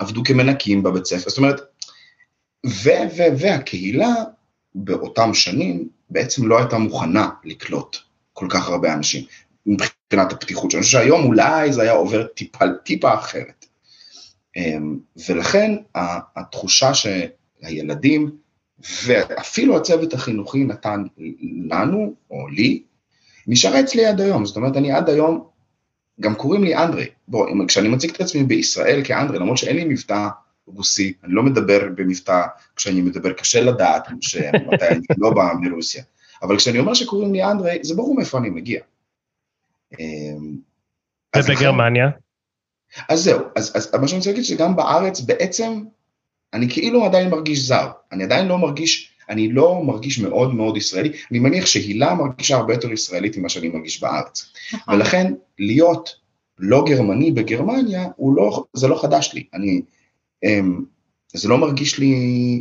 עבדו 0.04 0.24
כמנקים 0.24 0.84
בבית 0.84 1.06
ספר, 1.06 1.30
זאת 1.30 1.38
אומרת, 1.38 1.62
ו- 2.66 3.08
ו- 3.18 3.38
והקהילה 3.40 4.14
באותם 4.76 5.34
שנים 5.34 5.90
בעצם 6.10 6.48
לא 6.48 6.58
הייתה 6.58 6.78
מוכנה 6.78 7.30
לקלוט 7.44 7.98
כל 8.34 8.48
כך 8.50 8.70
הרבה 8.70 8.94
אנשים 8.94 9.24
מבחינת 9.66 10.32
הפתיחות 10.32 10.72
שלנו, 10.72 10.84
שהיום 10.84 11.26
אולי 11.26 11.74
זה 11.74 11.82
היה 11.82 11.92
עובר 11.92 12.24
טיפה, 12.28 12.66
טיפה 12.84 13.14
אחרת. 13.14 13.66
ולכן 15.28 15.72
התחושה 16.36 16.92
שהילדים 16.94 18.32
ואפילו 19.06 19.78
הצוות 19.78 20.14
החינוכי 20.14 20.64
נתן 20.64 21.04
לנו, 21.70 22.14
או 22.32 22.48
לי, 22.48 22.84
נשאר 23.48 23.80
אצלי 23.80 24.06
עד 24.06 24.22
היום. 24.22 24.46
זאת 24.46 24.56
אומרת, 24.56 24.78
אני 24.78 24.92
עד 24.92 25.10
היום, 25.10 25.48
גם 26.20 26.36
קוראים 26.36 26.64
לי 26.64 26.76
אנדרי. 26.76 27.08
בוא, 27.28 27.48
כשאני 27.68 27.88
מציג 27.90 28.10
את 28.10 28.22
עצמי 28.22 28.44
בישראל 28.44 29.02
כאנדרי, 29.04 29.40
למרות 29.40 29.58
שאין 29.58 29.76
לי 29.76 29.86
מבטא 29.86 30.28
רוסי, 30.68 31.14
אני 31.24 31.34
לא 31.34 31.44
מדבר 31.44 31.88
במבטא, 31.96 32.42
כשאני 32.76 33.02
מדבר 33.02 33.34
קשה 33.34 33.62
לדעת 33.62 34.08
שמתי 34.22 34.88
אני 34.88 35.02
לא 35.18 35.30
בא 35.34 35.54
מרוסיה. 35.62 36.04
אבל 36.42 36.58
כשאני 36.58 36.80
אומר 36.80 36.94
שקוראים 36.94 37.34
לי 37.34 37.44
אנדרי, 37.44 37.80
זה 37.82 37.96
ברור 37.96 38.16
מאיפה 38.16 38.38
אני 38.38 38.50
מגיע. 38.50 38.82
אמ, 40.00 40.58
ובגרמניה? 41.38 42.10
אז 43.10 43.24
זהו, 43.24 43.40
אז, 43.56 43.72
אז 43.76 43.96
מה 44.02 44.08
שאני 44.08 44.18
רוצה 44.18 44.30
להגיד 44.30 44.46
שגם 44.46 44.76
בארץ 44.76 45.22
בעצם 45.22 45.84
אני 46.54 46.70
כאילו 46.70 47.06
עדיין 47.06 47.30
מרגיש 47.30 47.60
זר, 47.60 47.92
אני 48.12 48.24
עדיין 48.24 48.48
לא 48.48 48.58
מרגיש, 48.58 49.13
אני 49.30 49.52
לא 49.52 49.84
מרגיש 49.84 50.20
מאוד 50.20 50.54
מאוד 50.54 50.78
ישראלי, 50.78 51.10
אני 51.32 51.40
מניח 51.40 51.66
שהילה 51.66 52.14
מרגישה 52.14 52.56
הרבה 52.56 52.74
יותר 52.74 52.92
ישראלית 52.92 53.38
ממה 53.38 53.50
שאני 53.50 53.70
מרגיש 53.70 54.02
בארץ. 54.02 54.54
נכון. 54.74 54.94
ולכן 54.94 55.34
להיות 55.60 56.24
לא 56.60 56.84
גרמני 56.88 57.32
בגרמניה, 57.32 58.08
לא, 58.36 58.64
זה 58.74 58.88
לא 58.88 59.02
חדש 59.02 59.34
לי, 59.34 59.44
אני, 59.54 59.82
אמ, 60.44 60.84
זה 61.34 61.50
לא 61.50 61.58
מרגיש 61.58 62.00
לי 62.00 62.16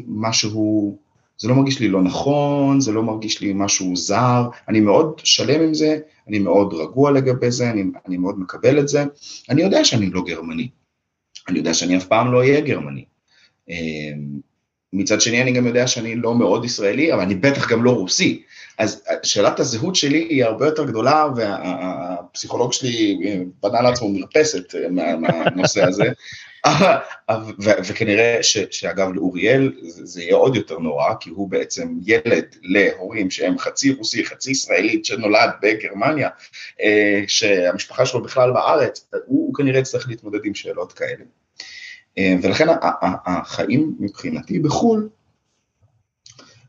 משהו, 0.06 0.98
זה 1.38 1.48
לא 1.48 1.54
מרגיש 1.54 1.80
לי 1.80 1.88
לא 1.88 2.02
נכון, 2.02 2.80
זה 2.80 2.92
לא 2.92 3.02
מרגיש 3.02 3.40
לי 3.40 3.52
משהו 3.54 3.96
זר, 3.96 4.48
אני 4.68 4.80
מאוד 4.80 5.20
שלם 5.24 5.60
עם 5.60 5.74
זה, 5.74 5.98
אני 6.28 6.38
מאוד 6.38 6.74
רגוע 6.74 7.10
לגבי 7.10 7.50
זה, 7.50 7.70
אני, 7.70 7.82
אני 8.08 8.16
מאוד 8.16 8.40
מקבל 8.40 8.78
את 8.78 8.88
זה, 8.88 9.04
אני 9.50 9.62
יודע 9.62 9.84
שאני 9.84 10.10
לא 10.10 10.22
גרמני, 10.26 10.68
אני 11.48 11.58
יודע 11.58 11.74
שאני 11.74 11.96
אף 11.96 12.06
פעם 12.06 12.32
לא 12.32 12.38
אהיה 12.38 12.60
גרמני, 12.60 13.04
אמ, 13.68 14.40
מצד 14.92 15.20
שני 15.20 15.42
אני 15.42 15.52
גם 15.52 15.66
יודע 15.66 15.86
שאני 15.86 16.16
לא 16.16 16.34
מאוד 16.34 16.64
ישראלי, 16.64 17.12
אבל 17.12 17.22
אני 17.22 17.34
בטח 17.34 17.70
גם 17.70 17.84
לא 17.84 17.90
רוסי. 17.90 18.42
אז 18.78 19.04
שאלת 19.22 19.60
הזהות 19.60 19.96
שלי 19.96 20.18
היא 20.18 20.44
הרבה 20.44 20.66
יותר 20.66 20.84
גדולה, 20.84 21.26
והפסיכולוג 21.36 22.72
שלי 22.72 23.20
אה, 23.24 23.38
בנה 23.62 23.82
לעצמו 23.82 24.08
מרפסת 24.08 24.74
אה, 24.74 25.16
מהנושא 25.16 25.84
הזה. 25.84 26.04
וכנראה 27.88 28.38
ש, 28.42 28.58
שאגב 28.70 29.12
לאוריאל 29.14 29.72
זה, 29.82 30.22
יהיה 30.22 30.36
עוד 30.36 30.56
יותר 30.56 30.78
נורא, 30.78 31.14
כי 31.20 31.30
הוא 31.30 31.50
בעצם 31.50 31.88
ילד 32.06 32.44
להורים 32.62 33.30
שהם 33.30 33.58
חצי 33.58 33.92
רוסי, 33.92 34.24
חצי 34.24 34.50
ישראלית, 34.50 35.04
שנולד 35.04 35.50
בגרמניה, 35.62 36.28
אה, 36.80 37.22
שהמשפחה 37.26 38.06
שלו 38.06 38.22
בכלל 38.22 38.52
בארץ, 38.52 39.08
הוא 39.26 39.54
כנראה 39.54 39.80
יצטרך 39.80 40.08
להתמודד 40.08 40.40
עם 40.44 40.54
שאלות 40.54 40.92
כאלה. 40.92 41.24
אה, 42.18 42.34
ולכן 42.42 42.66
החיים 43.26 43.96
מבחינתי 44.00 44.58
בחו"ל 44.58 45.08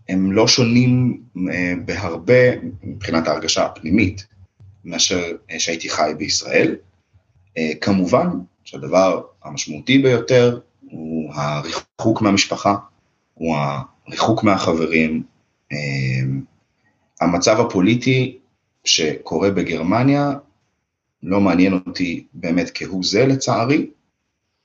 הם 0.09 0.31
לא 0.31 0.47
שונים 0.47 1.21
אה, 1.51 1.73
בהרבה 1.85 2.59
מבחינת 2.83 3.27
ההרגשה 3.27 3.65
הפנימית 3.65 4.27
מאשר 4.85 5.31
אה, 5.51 5.59
שהייתי 5.59 5.89
חי 5.89 6.11
בישראל. 6.17 6.75
כמובן 7.81 8.27
שהדבר 8.63 9.21
המשמעותי 9.43 9.97
ביותר 9.97 10.59
הוא 10.81 11.33
הריחוק 11.33 12.21
מהמשפחה, 12.21 12.75
הוא 13.33 13.55
הריחוק 14.07 14.43
מהחברים. 14.43 15.23
המצב 17.21 17.59
הפוליטי 17.59 18.37
שקורה 18.83 19.51
בגרמניה 19.51 20.31
לא 21.23 21.41
מעניין 21.41 21.73
אותי 21.73 22.25
באמת 22.33 22.71
כהוא 22.73 23.03
זה 23.03 23.25
לצערי, 23.25 23.89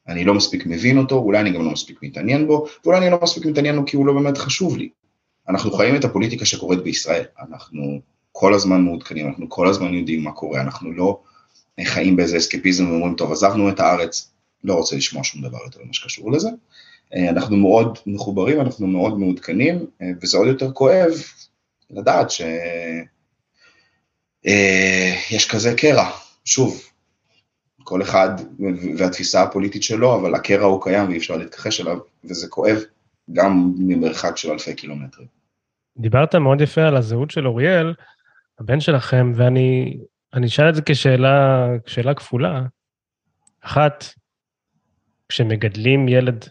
אני 0.09 0.25
לא 0.25 0.35
מספיק 0.35 0.67
מבין 0.67 0.99
אותו, 0.99 1.15
אולי 1.15 1.41
אני 1.41 1.51
גם 1.51 1.65
לא 1.65 1.71
מספיק 1.71 2.03
מתעניין 2.03 2.47
בו, 2.47 2.67
ואולי 2.85 2.99
אני 2.99 3.11
לא 3.11 3.19
מספיק 3.23 3.47
מתעניין 3.47 3.77
בו 3.77 3.87
כי 3.87 3.97
הוא 3.97 4.07
לא 4.07 4.13
באמת 4.13 4.39
חשוב 4.39 4.77
לי. 4.77 4.89
אנחנו 5.49 5.71
חיים 5.71 5.97
את 5.97 6.05
הפוליטיקה 6.05 6.45
שקורית 6.45 6.83
בישראל, 6.83 7.25
אנחנו 7.49 8.01
כל 8.33 8.55
הזמן 8.55 8.81
מעודכנים, 8.81 9.29
אנחנו 9.29 9.49
כל 9.49 9.69
הזמן 9.69 9.95
יודעים 9.95 10.25
מה 10.25 10.33
קורה, 10.33 10.61
אנחנו 10.61 10.93
לא 10.93 11.21
חיים 11.85 12.17
באיזה 12.17 12.37
אסקפיזם 12.37 12.91
ואומרים, 12.91 13.15
טוב, 13.15 13.33
עזבנו 13.33 13.69
את 13.69 13.81
הארץ, 13.81 14.31
לא 14.65 14.75
רוצה 14.75 14.97
לשמוע 14.97 15.25
שום 15.25 15.43
דבר 15.43 15.59
יותר 15.65 15.81
ממה 15.85 15.95
שקשור 15.95 16.33
לזה. 16.33 16.49
אנחנו 17.15 17.57
מאוד 17.57 17.99
מחוברים, 18.07 18.61
אנחנו 18.61 18.87
מאוד 18.87 19.19
מעודכנים, 19.19 19.87
וזה 20.23 20.39
עוד 20.39 20.49
יותר 20.49 20.73
כואב 20.73 21.13
לדעת 21.91 22.31
שיש 22.31 22.47
אה, 24.47 25.51
כזה 25.51 25.75
קרע. 25.77 26.11
שוב, 26.45 26.88
כל 27.89 28.03
אחד 28.03 28.29
והתפיסה 28.99 29.43
הפוליטית 29.43 29.83
שלו, 29.83 30.21
אבל 30.21 30.35
הקרע 30.35 30.65
הוא 30.65 30.83
קיים 30.83 31.09
ואי 31.09 31.17
אפשר 31.17 31.37
להתכחש 31.37 31.81
אליו, 31.81 31.99
וזה 32.25 32.49
כואב 32.49 32.77
גם 33.33 33.73
ממרחק 33.79 34.37
של 34.37 34.51
אלפי 34.51 34.75
קילומטרים. 34.75 35.27
דיברת 35.97 36.35
מאוד 36.35 36.61
יפה 36.61 36.83
על 36.83 36.97
הזהות 36.97 37.31
של 37.31 37.47
אוריאל, 37.47 37.95
הבן 38.59 38.81
שלכם, 38.81 39.33
ואני 39.35 39.99
אשאל 40.47 40.69
את 40.69 40.75
זה 40.75 40.83
כשאלה, 40.87 41.67
כשאלה 41.85 42.15
כפולה. 42.15 42.63
אחת, 43.61 44.05
כשמגדלים 45.29 46.09
ילד, 46.09 46.45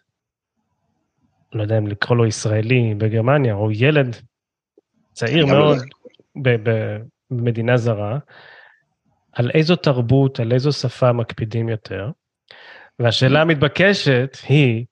לא 1.54 1.62
יודע 1.62 1.78
אם 1.78 1.88
לקרוא 1.88 2.18
לו 2.18 2.26
ישראלי 2.26 2.94
בגרמניה, 2.98 3.54
או 3.54 3.72
ילד 3.72 4.16
צעיר 5.14 5.46
לא 5.46 5.52
מאוד 5.52 5.78
במדינה 7.32 7.78
זרה, 7.78 8.18
על 9.38 9.52
איזו 9.54 9.76
תרבות, 9.76 10.40
על 10.40 10.52
איזו 10.52 10.72
שפה 10.72 11.12
מקפידים 11.12 11.70
יותר. 11.70 12.10
והשאלה 13.00 13.42
המתבקשת 13.42 14.38
היא, 14.48 14.86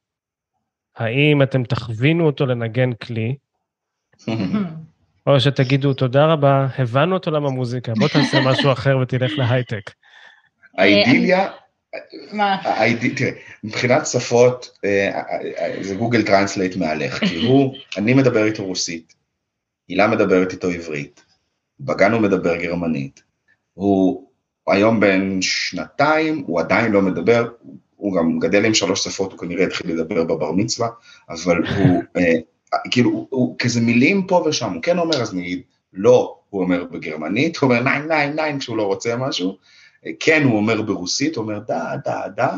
האם 0.96 1.42
אתם 1.44 1.64
תכווינו 1.64 2.26
אותו 2.26 2.46
לנגן 2.46 2.94
כלי, 2.94 3.36
או 5.28 5.40
שתגידו, 5.40 5.94
תודה 5.94 6.26
רבה, 6.26 6.68
הבנו 6.78 7.18
את 7.18 7.26
עולם 7.26 7.46
המוזיקה, 7.46 7.94
בוא 8.00 8.08
תעשה 8.08 8.42
משהו 8.46 8.72
אחר 8.72 8.98
ותלך 8.98 9.32
להייטק. 9.38 9.92
האידיליה, 10.78 11.50
מה? 12.32 12.58
תראה, 12.64 13.32
מבחינת 13.64 14.06
שפות, 14.06 14.78
אה, 14.86 15.22
אה, 15.60 15.84
זה 15.84 15.96
Google 15.96 16.22
Translate 16.22 16.76
מהלך, 16.76 17.20
כי 17.20 17.46
הוא, 17.46 17.76
אני 17.98 18.14
מדבר 18.14 18.46
איתו 18.46 18.66
רוסית, 18.66 19.14
הילה 19.88 20.08
מדברת 20.08 20.52
איתו 20.52 20.70
עברית, 20.70 21.24
בגן 21.80 22.12
הוא 22.12 22.22
מדבר 22.22 22.56
גרמנית, 22.58 23.24
הוא 23.74 24.26
היום 24.68 25.00
בן 25.00 25.42
שנתיים, 25.42 26.44
הוא 26.48 26.60
עדיין 26.60 26.92
לא 26.92 27.02
מדבר, 27.02 27.48
הוא 27.96 28.16
גם 28.18 28.40
גדל 28.40 28.66
עם 28.66 28.74
שלוש 28.74 29.04
שפות, 29.04 29.32
הוא 29.32 29.40
כנראה 29.40 29.66
התחיל 29.66 29.92
לדבר 29.92 30.24
בבר 30.24 30.52
מצווה, 30.52 30.90
אבל 31.30 31.58
הוא, 31.58 32.04
אה, 32.18 32.34
כאילו, 32.92 33.10
הוא, 33.10 33.28
הוא 33.30 33.56
כזה 33.60 33.82
מילים 33.82 34.28
פה 34.28 34.44
ושם, 34.46 34.74
הוא 34.74 34.82
כן 34.82 34.98
אומר, 34.98 35.22
אז 35.22 35.34
נגיד, 35.34 35.62
לא, 35.94 36.40
הוא 36.50 36.62
אומר 36.62 36.84
בגרמנית, 36.84 37.58
הוא 37.58 37.70
אומר 37.70 37.84
ניין, 37.84 38.08
ניין, 38.08 38.36
ניין, 38.36 38.60
כשהוא 38.60 38.78
לא 38.78 38.84
רוצה 38.84 39.16
משהו, 39.16 39.58
כן, 40.20 40.44
הוא 40.44 40.58
אומר 40.58 40.82
ברוסית, 40.82 41.36
הוא 41.36 41.44
אומר 41.44 41.60
דה, 41.60 41.96
דה, 42.06 42.22
דה, 42.36 42.58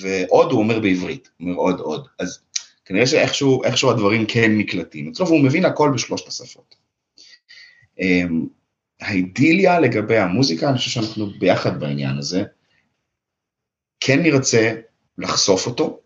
ועוד 0.00 0.52
הוא 0.52 0.60
אומר 0.60 0.80
בעברית, 0.80 1.30
הוא 1.38 1.48
אומר 1.48 1.60
עוד, 1.60 1.80
עוד. 1.80 2.06
אז 2.18 2.38
כנראה 2.84 3.06
שאיכשהו 3.06 3.64
איכשהו 3.64 3.90
הדברים 3.90 4.26
כן 4.28 4.58
נקלטים 4.58 5.08
אצלו, 5.08 5.26
והוא 5.26 5.40
מבין 5.40 5.64
הכל 5.64 5.90
בשלושת 5.94 6.28
השפות. 6.28 6.74
האידיליה 9.02 9.80
לגבי 9.80 10.18
המוזיקה, 10.18 10.68
אני 10.68 10.78
חושב 10.78 10.90
שאנחנו 10.90 11.26
ביחד 11.38 11.80
בעניין 11.80 12.18
הזה, 12.18 12.44
כן 14.00 14.22
נרצה 14.22 14.74
לחשוף 15.18 15.66
אותו, 15.66 15.98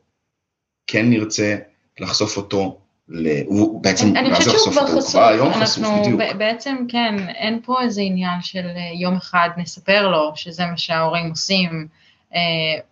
כן 0.86 1.10
נרצה 1.10 1.56
לחשוף 2.00 2.36
אותו, 2.36 2.80
ל... 3.08 3.42
הוא 3.46 3.82
בעצם, 3.82 4.16
אני 4.16 4.34
חושבת 4.34 4.54
שהוא 4.58 4.72
כבר? 4.72 4.80
הוא 4.80 5.00
חשוף, 5.00 5.10
כבר 5.10 5.28
היום 5.28 5.52
חשוף, 5.54 5.84
אנחנו 5.84 6.02
בדיוק. 6.02 6.20
בעצם 6.38 6.76
כן, 6.88 7.28
אין 7.28 7.60
פה 7.64 7.82
איזה 7.82 8.00
עניין 8.00 8.42
של 8.42 8.66
אה, 8.66 8.90
יום 9.00 9.16
אחד 9.16 9.48
נספר 9.56 10.08
לו 10.08 10.32
שזה 10.34 10.66
מה 10.66 10.76
שההורים 10.76 11.30
עושים, 11.30 11.88
אה, 12.34 12.40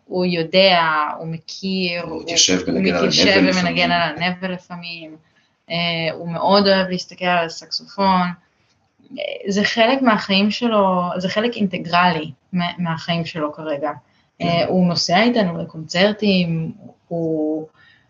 הוא 0.04 0.24
יודע, 0.24 0.80
הוא 1.18 1.26
מכיר, 1.26 2.02
הוא 2.02 2.22
מתיישב 2.22 2.58
הוא 2.66 3.50
ומנגן 3.50 3.90
על 3.90 4.16
הנבל 4.16 4.52
לפעמים. 4.52 5.16
אה, 5.70 5.76
הוא 6.12 6.28
מאוד 6.28 6.66
אוהב 6.66 6.88
להסתכל 6.88 7.24
על 7.24 7.46
הסקסופון, 7.46 8.26
זה 9.48 9.64
חלק 9.64 10.02
מהחיים 10.02 10.50
שלו, 10.50 11.02
זה 11.18 11.28
חלק 11.28 11.56
אינטגרלי 11.56 12.30
מה- 12.52 12.72
מהחיים 12.78 13.24
שלו 13.24 13.52
כרגע. 13.52 13.90
כן. 14.38 14.44
אה, 14.46 14.66
הוא 14.66 14.86
נוסע 14.88 15.22
איתנו 15.22 15.58
לקונצרטים, 15.58 16.72
הוא 17.08 17.66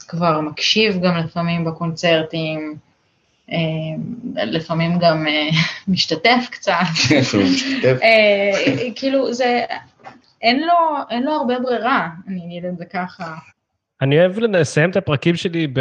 כבר 0.08 0.40
מקשיב 0.40 1.00
גם 1.02 1.16
לפעמים 1.16 1.64
בקונצרטים, 1.64 2.74
אה, 3.52 3.56
לפעמים 4.36 4.98
גם 4.98 5.26
אה, 5.26 5.48
משתתף 5.88 6.48
קצת. 6.50 6.72
אה, 8.02 8.76
כאילו 8.94 9.32
זה, 9.32 9.64
אין 10.42 10.60
לו, 10.60 10.74
אין 11.10 11.22
לו 11.22 11.32
הרבה 11.32 11.58
ברירה, 11.58 12.08
אני 12.28 12.46
אגיד 12.46 12.64
את 12.64 12.78
זה 12.78 12.84
ככה. 12.84 13.34
אני 14.02 14.18
אוהב 14.20 14.38
לסיים 14.38 14.90
את 14.90 14.96
הפרקים 14.96 15.36
שלי 15.36 15.66
ב... 15.66 15.80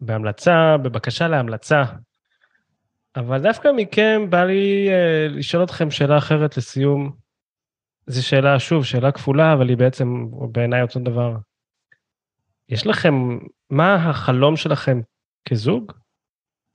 בהמלצה, 0.00 0.76
בבקשה 0.82 1.28
להמלצה. 1.28 1.82
אבל 3.16 3.42
דווקא 3.42 3.68
מכם 3.76 4.26
בא 4.30 4.44
לי 4.44 4.88
uh, 4.88 5.32
לשאול 5.32 5.64
אתכם 5.64 5.90
שאלה 5.90 6.18
אחרת 6.18 6.56
לסיום. 6.56 7.12
זו 8.06 8.26
שאלה, 8.26 8.58
שוב, 8.58 8.84
שאלה 8.84 9.12
כפולה, 9.12 9.52
אבל 9.52 9.68
היא 9.68 9.76
בעצם 9.76 10.26
בעיניי 10.52 10.82
אותו 10.82 11.00
דבר. 11.00 11.36
יש 12.68 12.86
לכם, 12.86 13.14
מה 13.70 13.94
החלום 13.94 14.56
שלכם 14.56 15.00
כזוג? 15.48 15.92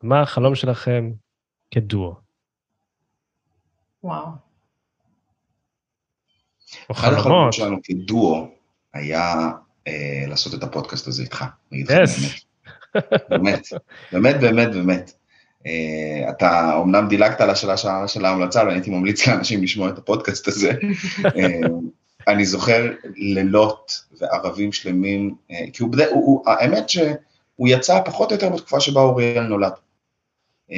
מה 0.04 0.22
החלום 0.22 0.56
שלכם 0.56 1.12
כדואו? 1.72 2.16
וואו. 4.04 4.26
או 6.90 6.96
אחד 6.96 7.08
החלומות 7.08 7.24
חלומות? 7.24 7.54
שלנו 7.54 7.78
כדואו 7.84 8.48
היה 8.94 9.34
אה, 9.88 10.26
לעשות 10.28 10.54
את 10.54 10.64
הפודקאסט 10.64 11.08
הזה 11.08 11.24
איתך. 11.24 11.46
אני 11.72 11.84
אגיד 11.84 11.92
לך 11.92 12.10
Yes. 12.10 12.46
באמת, 13.30 13.68
באמת, 14.12 14.36
באמת, 14.42 14.72
באמת. 14.74 15.12
אה, 15.66 16.30
אתה 16.30 16.76
אומנם 16.76 17.08
דילגת 17.08 17.42
על 17.42 17.50
השאלה 17.50 17.78
של- 17.78 17.88
של 18.08 18.26
ההמלצה, 18.26 18.62
אבל 18.62 18.70
הייתי 18.72 18.90
ממליץ 18.90 19.28
לאנשים 19.28 19.64
לשמוע 19.64 19.90
את 19.90 19.98
הפודקאסט 19.98 20.48
הזה. 20.48 20.72
אה, 21.38 21.60
אני 22.28 22.46
זוכר 22.46 22.92
לילות 23.16 23.92
וערבים 24.22 24.72
שלמים, 24.72 25.36
אה, 25.52 25.66
כי 25.74 25.84
הוא, 25.84 25.92
בדי- 25.92 26.06
הוא, 26.06 26.26
הוא, 26.26 26.50
האמת 26.50 26.90
שהוא 26.90 27.68
יצא 27.68 28.00
פחות 28.06 28.32
או 28.32 28.36
יותר 28.36 28.50
בתקופה 28.50 28.80
שבה 28.80 29.02
אוריאל 29.02 29.44
נולד. 29.44 29.72
אה, 30.72 30.78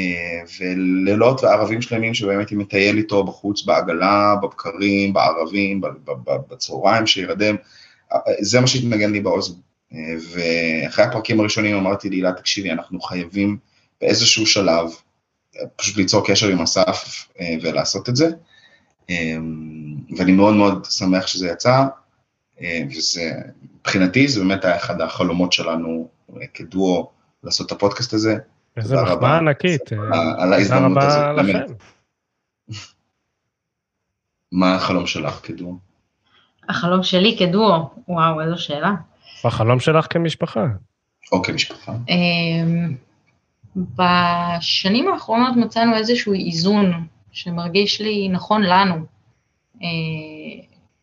ולילות 0.59 1.43
וערבים 1.43 1.81
שלמים 1.81 2.13
שבאמת 2.13 2.37
הייתי 2.39 2.55
מטייל 2.55 2.97
איתו 2.97 3.23
בחוץ 3.23 3.63
בעגלה, 3.65 4.35
בבקרים, 4.43 5.13
בערבים, 5.13 5.81
בצהריים 6.49 7.07
שירדם, 7.07 7.55
זה 8.41 8.59
מה 8.61 8.67
שהתנגן 8.67 9.11
לי 9.11 9.19
באוזן. 9.19 9.53
אה, 9.93 9.99
ואחרי 10.31 11.05
הפרקים 11.05 11.39
הראשונים 11.39 11.75
אמרתי 11.75 12.09
להילה, 12.09 12.31
תקשיבי, 12.31 12.71
אנחנו 12.71 13.01
חייבים 13.01 13.57
באיזשהו 14.01 14.45
שלב 14.45 14.85
פשוט 15.75 15.97
ליצור 15.97 16.27
קשר 16.27 16.47
עם 16.47 16.61
אסף 16.61 17.27
אה, 17.39 17.55
ולעשות 17.61 18.09
את 18.09 18.15
זה. 18.15 18.27
אה, 19.09 19.35
ואני 20.17 20.31
מאוד 20.31 20.53
מאוד 20.55 20.85
שמח 20.85 21.27
שזה 21.27 21.47
יצא, 21.47 21.83
אה, 22.61 22.81
וזה, 22.97 23.31
מבחינתי 23.79 24.27
זה 24.27 24.39
באמת 24.39 24.65
היה 24.65 24.75
אחד 24.75 25.01
החלומות 25.01 25.53
שלנו 25.53 26.09
כדואו 26.53 27.09
לעשות 27.43 27.67
את 27.67 27.71
הפודקאסט 27.71 28.13
הזה. 28.13 28.37
איזה. 28.77 28.95
מחמאה 29.01 29.37
ענקית. 29.37 29.81
על- 30.39 30.53
ההזדמנות 30.53 30.97
הזאת, 31.03 31.17
תודה 31.19 31.31
רבה 31.31 31.43
באמת. 31.43 31.69
לכם. 31.69 31.73
מה 34.51 34.75
החלום 34.75 35.07
שלך 35.07 35.39
כדואו? 35.43 35.75
החלום 36.69 37.03
שלי 37.03 37.35
כדואו, 37.39 37.89
וואו, 38.07 38.41
איזו 38.41 38.57
שאלה. 38.57 38.91
החלום 39.43 39.79
שלך 39.79 40.07
כמשפחה. 40.09 40.65
או 41.31 41.43
כמשפחה? 41.43 41.91
בשנים 43.75 45.07
האחרונות 45.07 45.55
מצאנו 45.55 45.95
איזשהו 45.95 46.33
איזון 46.33 47.07
שמרגיש 47.31 48.01
לי 48.01 48.29
נכון 48.29 48.63
לנו 48.63 48.95
אה, 49.83 49.87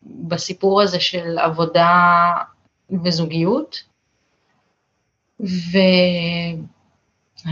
בסיפור 0.03 0.81
הזה 0.81 0.99
של 0.99 1.39
עבודה 1.39 2.31
וזוגיות. 3.03 3.83
ואני 5.39 6.61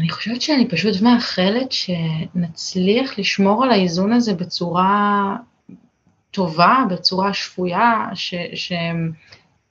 חושבת 0.09 0.41
שאני 0.41 0.70
פשוט 0.70 1.01
מאחלת 1.01 1.72
שנצליח 1.72 3.20
לשמור 3.20 3.64
על 3.64 3.72
האיזון 3.72 4.14
הזה 4.14 4.34
בצורה 4.34 5.36
טובה, 6.32 6.84
בצורה 6.89 7.34
שפויה, 7.34 8.09
ש, 8.14 8.34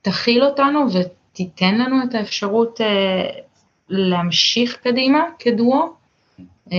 שתכיל 0.03 0.45
אותנו 0.45 0.87
ותיתן 0.93 1.79
לנו 1.79 1.97
את 2.05 2.15
האפשרות 2.15 2.81
אה, 2.81 3.29
להמשיך 3.93 4.77
קדימה 4.77 5.25
כדואו. 5.39 5.93
אה, 6.73 6.79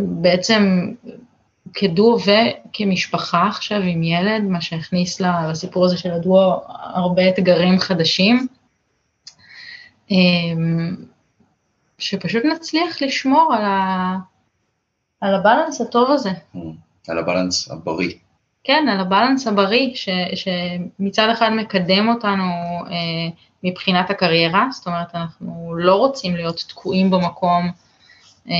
בעצם 0.00 0.92
כדואו 1.74 2.18
וכמשפחה 2.20 3.46
עכשיו 3.46 3.80
עם 3.80 4.02
ילד, 4.02 4.42
מה 4.42 4.60
שהכניס 4.60 5.20
לסיפור 5.20 5.84
הזה 5.84 5.98
של 5.98 6.10
הדואו 6.10 6.62
הרבה 6.68 7.28
אתגרים 7.28 7.78
חדשים. 7.78 8.46
אה, 10.12 10.16
שפשוט 11.98 12.44
נצליח 12.44 13.02
לשמור 13.02 13.54
על, 13.54 13.64
ה... 13.64 14.16
על 15.20 15.34
הבלנס 15.34 15.80
הטוב 15.80 16.10
הזה. 16.10 16.30
על 17.08 17.18
הבלנס 17.18 17.70
הבריא. 17.70 18.12
כן, 18.64 18.86
על 18.90 19.00
הבלנס 19.00 19.46
הבריא, 19.46 19.94
ש, 19.94 20.08
שמצד 20.34 21.28
אחד 21.32 21.50
מקדם 21.50 22.08
אותנו 22.08 22.44
אה, 22.90 23.28
מבחינת 23.62 24.10
הקריירה, 24.10 24.66
זאת 24.70 24.86
אומרת, 24.86 25.14
אנחנו 25.14 25.74
לא 25.76 25.94
רוצים 25.94 26.36
להיות 26.36 26.64
תקועים 26.68 27.10
במקום 27.10 27.70
אה, 28.50 28.54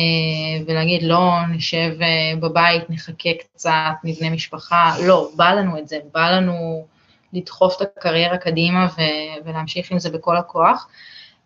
ולהגיד, 0.67 1.03
לא, 1.03 1.31
נשב 1.53 1.91
אה, 2.03 2.37
בבית, 2.41 2.91
נחכה 2.91 3.31
קצת, 3.41 3.93
נבנה 4.05 4.31
משפחה, 4.31 4.95
לא, 5.07 5.31
בא 5.37 5.53
לנו 5.53 5.79
את 5.79 5.89
זה, 5.89 5.99
בא 6.15 6.31
לנו 6.31 6.87
לדחוף 7.33 7.83
את 7.83 7.89
הקריירה 7.99 8.39
קדימה 8.39 8.87
ו- 8.87 9.45
ולהמשיך 9.45 9.93
עם 9.93 9.99
זה 9.99 10.11
בכל 10.11 10.37
הכוח. 10.37 10.89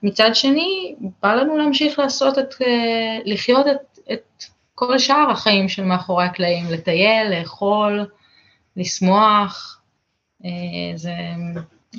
מצד 0.02 0.30
שני, 0.34 0.94
בא 1.22 1.34
לנו 1.34 1.58
להמשיך 1.58 1.98
לעשות 1.98 2.38
את, 2.38 2.54
אה, 2.62 3.18
לחיות 3.24 3.66
את, 3.66 3.98
את 4.12 4.44
כל 4.74 4.98
שאר 4.98 5.30
החיים 5.30 5.68
של 5.68 5.84
מאחורי 5.84 6.24
הקלעים, 6.24 6.64
לטייל, 6.70 7.38
לאכול, 7.38 8.06
לשמוח. 8.78 9.80
אה, 10.44 10.50
זה, 10.94 11.12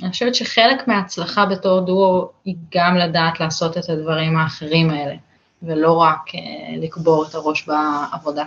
אני 0.02 0.10
חושבת 0.10 0.34
שחלק 0.34 0.88
מההצלחה 0.88 1.46
בתור 1.46 1.80
דואו 1.80 2.30
היא 2.44 2.56
גם 2.74 2.96
לדעת 2.96 3.40
לעשות 3.40 3.78
את 3.78 3.88
הדברים 3.88 4.36
האחרים 4.36 4.90
האלה, 4.90 5.14
ולא 5.62 5.92
רק 5.92 6.34
אה, 6.34 6.40
לקבור 6.76 7.26
את 7.28 7.34
הראש 7.34 7.68
בעבודה. 7.68 8.44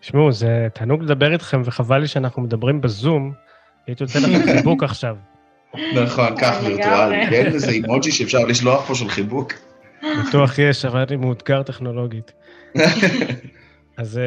תשמעו, 0.00 0.32
זה 0.32 0.68
תענוג 0.74 1.02
לדבר 1.02 1.32
איתכם, 1.32 1.62
וחבל 1.64 1.98
לי 1.98 2.08
שאנחנו 2.08 2.42
מדברים 2.42 2.80
בזום, 2.80 3.32
הייתי 3.86 4.04
רוצה 4.04 4.18
לכם 4.18 4.56
חיבוק 4.56 4.82
עכשיו. 4.82 5.16
נכון, 5.74 6.40
כך 6.40 6.56
וירטואלי. 6.64 7.36
אין 7.36 7.46
איזה 7.46 7.70
אימוג'י 7.70 8.12
שאפשר 8.12 8.38
לשלוח 8.38 8.86
פה 8.88 8.94
של 8.94 9.08
חיבוק. 9.08 9.52
בטוח 10.02 10.58
יש, 10.58 10.84
אבל 10.84 11.00
אני 11.08 11.16
מאותגר 11.16 11.62
טכנולוגית. 11.62 12.32
אז 13.98 14.20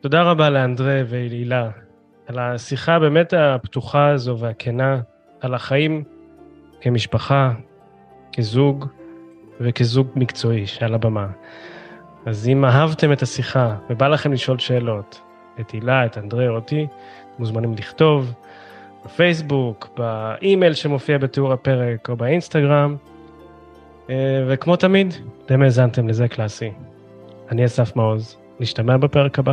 תודה 0.00 0.22
רבה 0.22 0.50
לאנדרי 0.50 1.02
ולהילה 1.08 1.70
על 2.26 2.38
השיחה 2.38 2.98
באמת 2.98 3.34
הפתוחה 3.36 4.08
הזו 4.08 4.38
והכנה, 4.38 5.00
על 5.40 5.54
החיים 5.54 6.04
כמשפחה, 6.80 7.52
כזוג 8.32 8.86
וכזוג 9.60 10.06
מקצועי 10.16 10.66
שעל 10.66 10.94
הבמה. 10.94 11.26
אז 12.26 12.48
אם 12.48 12.64
אהבתם 12.64 13.12
את 13.12 13.22
השיחה 13.22 13.76
ובא 13.90 14.08
לכם 14.08 14.32
לשאול 14.32 14.58
שאלות, 14.58 15.20
את 15.60 15.70
הילה, 15.70 16.06
את 16.06 16.18
אנדרי 16.18 16.48
או 16.48 16.54
אותי, 16.54 16.86
מוזמנים 17.38 17.74
לכתוב 17.74 18.32
בפייסבוק, 19.04 19.88
באימייל 19.96 20.74
שמופיע 20.74 21.18
בתיאור 21.18 21.52
הפרק 21.52 22.08
או 22.08 22.16
באינסטגרם. 22.16 22.96
אה, 24.10 24.44
וכמו 24.48 24.76
תמיד, 24.76 25.14
אתם 25.46 25.62
האזנתם 25.62 26.08
לזה 26.08 26.28
קלאסי. 26.28 26.70
אני 27.50 27.64
אסף 27.64 27.96
מעוז, 27.96 28.36
נשתמע 28.60 28.96
בפרק 28.96 29.38
הבא. 29.38 29.52